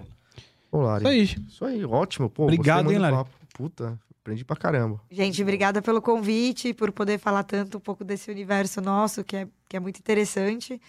Pô, 0.72 0.82
Lari. 0.82 1.04
Isso 1.04 1.08
aí. 1.08 1.46
Isso 1.48 1.66
aí, 1.66 1.86
ótimo. 1.86 2.30
Pô, 2.30 2.44
Obrigado, 2.44 2.92
hein, 2.92 2.98
Lari. 2.98 3.30
Puta, 3.54 3.98
Aprendi 4.26 4.44
pra 4.44 4.56
caramba. 4.56 5.00
Gente, 5.12 5.40
obrigada 5.44 5.84
pelo 5.84 6.02
convite, 6.02 6.74
por 6.74 6.92
poder 6.92 7.20
falar 7.20 7.44
tanto 7.44 7.78
um 7.78 7.80
pouco 7.80 8.04
desse 8.04 8.32
universo 8.32 8.82
nosso, 8.82 9.24
que 9.24 9.36
é, 9.36 9.48
que 9.70 9.78
é 9.78 9.80
muito 9.80 10.00
interessante. 10.00 10.82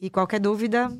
E 0.00 0.08
qualquer 0.08 0.40
dúvida, 0.40 0.90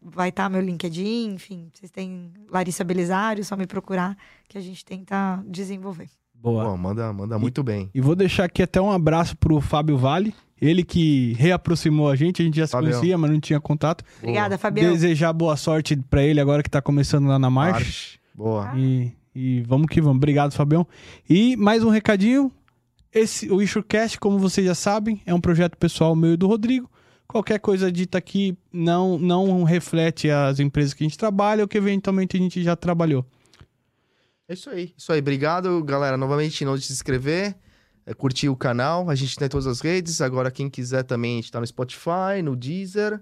vai 0.00 0.28
estar 0.28 0.44
tá 0.44 0.48
meu 0.48 0.60
LinkedIn, 0.60 1.32
enfim, 1.32 1.68
vocês 1.74 1.90
têm 1.90 2.30
Larissa 2.48 2.84
Belisário, 2.84 3.44
só 3.44 3.56
me 3.56 3.66
procurar 3.66 4.16
que 4.48 4.56
a 4.56 4.60
gente 4.60 4.84
tenta 4.84 5.42
desenvolver. 5.44 6.08
Boa. 6.32 6.62
Bom, 6.62 6.76
manda, 6.76 7.12
manda 7.12 7.36
muito 7.40 7.60
bem. 7.64 7.90
E 7.92 8.00
vou 8.00 8.14
deixar 8.14 8.44
aqui 8.44 8.62
até 8.62 8.80
um 8.80 8.92
abraço 8.92 9.36
pro 9.36 9.60
Fábio 9.60 9.98
Vale, 9.98 10.32
ele 10.60 10.84
que 10.84 11.32
reaproximou 11.32 12.08
a 12.08 12.14
gente, 12.14 12.40
a 12.40 12.44
gente 12.44 12.56
já 12.56 12.68
se 12.68 12.72
Fabião. 12.72 12.92
conhecia, 12.92 13.18
mas 13.18 13.30
não 13.32 13.40
tinha 13.40 13.58
contato. 13.58 14.04
Obrigada, 14.18 14.56
Fabião. 14.56 14.92
Desejar 14.92 15.32
boa 15.32 15.56
sorte 15.56 15.96
para 15.96 16.22
ele 16.22 16.38
agora 16.38 16.62
que 16.62 16.70
tá 16.70 16.80
começando 16.80 17.26
lá 17.26 17.36
na 17.36 17.50
Marcha. 17.50 17.80
March. 17.80 18.20
Boa. 18.32 18.72
E 18.76 19.12
e 19.34 19.62
vamos 19.62 19.86
que 19.88 20.00
vamos. 20.00 20.16
Obrigado, 20.16 20.52
Fabião. 20.52 20.86
E 21.28 21.56
mais 21.56 21.82
um 21.82 21.88
recadinho. 21.88 22.52
Esse, 23.12 23.50
o 23.50 23.60
IssueCast, 23.60 24.18
como 24.18 24.38
vocês 24.38 24.66
já 24.66 24.74
sabem, 24.74 25.20
é 25.26 25.34
um 25.34 25.40
projeto 25.40 25.76
pessoal 25.76 26.16
meu 26.16 26.32
e 26.32 26.36
do 26.36 26.46
Rodrigo. 26.46 26.90
Qualquer 27.26 27.58
coisa 27.58 27.90
dita 27.90 28.18
aqui 28.18 28.56
não, 28.72 29.18
não 29.18 29.64
reflete 29.64 30.30
as 30.30 30.60
empresas 30.60 30.92
que 30.92 31.02
a 31.02 31.06
gente 31.06 31.18
trabalha 31.18 31.62
ou 31.62 31.68
que 31.68 31.78
eventualmente 31.78 32.36
a 32.36 32.40
gente 32.40 32.62
já 32.62 32.76
trabalhou. 32.76 33.24
É 34.48 34.54
isso 34.54 34.68
aí. 34.68 34.92
Isso 34.96 35.12
aí. 35.12 35.20
Obrigado, 35.20 35.82
galera. 35.82 36.16
Novamente, 36.16 36.64
não 36.64 36.76
de 36.76 36.82
se 36.82 36.92
inscrever, 36.92 37.54
é, 38.04 38.12
curtir 38.12 38.50
o 38.50 38.56
canal. 38.56 39.08
A 39.08 39.14
gente 39.14 39.36
tem 39.36 39.48
todas 39.48 39.66
as 39.66 39.80
redes. 39.80 40.20
Agora, 40.20 40.50
quem 40.50 40.68
quiser 40.68 41.04
também, 41.04 41.32
a 41.32 41.36
gente 41.36 41.52
tá 41.52 41.60
no 41.60 41.66
Spotify, 41.66 42.42
no 42.42 42.54
Deezer. 42.54 43.18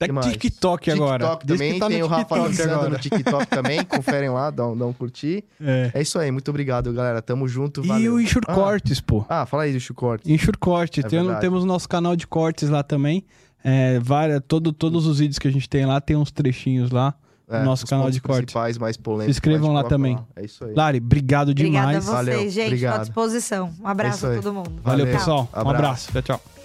Até 0.00 0.30
TikTok 0.30 0.90
agora. 0.90 1.18
TikTok 1.18 1.46
também, 1.46 1.78
tá 1.78 1.88
tem 1.88 2.02
o 2.02 2.06
Rafa 2.06 2.34
lançando 2.36 2.88
no 2.88 2.98
TikTok 2.98 3.46
também, 3.50 3.84
conferem 3.84 4.30
lá, 4.30 4.50
dão, 4.50 4.74
dão 4.74 4.88
um 4.88 4.92
curtir. 4.94 5.44
É. 5.60 5.90
é 5.92 6.00
isso 6.00 6.18
aí, 6.18 6.30
muito 6.30 6.48
obrigado, 6.48 6.90
galera. 6.90 7.20
Tamo 7.20 7.46
junto, 7.46 7.82
valeu. 7.82 8.02
E 8.02 8.08
o 8.08 8.20
Insure 8.20 8.46
ah. 8.48 8.54
Cortes, 8.54 8.98
pô. 8.98 9.26
Ah, 9.28 9.44
fala 9.44 9.64
aí 9.64 9.72
do 9.72 9.76
Insure 9.76 9.94
Cortes. 9.94 10.30
Insure 10.30 10.56
Cortes, 10.56 11.04
é 11.04 11.08
tem, 11.08 11.20
temos 11.40 11.66
nosso 11.66 11.86
canal 11.86 12.16
de 12.16 12.26
cortes 12.26 12.70
lá 12.70 12.82
também. 12.82 13.24
É, 13.62 13.98
várias, 13.98 14.40
todo, 14.48 14.72
todos 14.72 15.06
os 15.06 15.18
vídeos 15.18 15.38
que 15.38 15.46
a 15.46 15.52
gente 15.52 15.68
tem 15.68 15.84
lá, 15.84 16.00
tem 16.00 16.16
uns 16.16 16.30
trechinhos 16.30 16.90
lá. 16.90 17.14
É, 17.46 17.58
no 17.58 17.64
nosso 17.64 17.84
canal 17.84 18.08
de 18.10 18.20
cortes. 18.20 18.44
principais 18.44 18.78
mais 18.78 18.96
polêmicos. 18.96 19.34
Se 19.34 19.40
inscrevam 19.40 19.72
lá 19.72 19.82
também. 19.82 20.14
Lá. 20.14 20.24
É 20.36 20.44
isso 20.44 20.64
aí. 20.64 20.72
Lari, 20.72 20.98
obrigado 20.98 21.52
demais. 21.52 21.96
Obrigada 21.96 21.98
a 21.98 22.00
vocês, 22.00 22.26
Valeu. 22.26 22.50
gente. 22.50 22.74
Estou 22.74 22.90
à 22.90 22.98
disposição. 22.98 23.74
Um 23.82 23.88
abraço 23.88 24.26
é 24.26 24.38
a 24.38 24.40
todo 24.40 24.54
mundo. 24.54 24.70
Valeu, 24.82 25.04
Valeu. 25.04 25.18
pessoal. 25.18 25.48
Abraço. 25.52 25.66
Um 25.66 25.70
abraço. 25.70 26.12
Tchau, 26.12 26.22
tchau. 26.22 26.59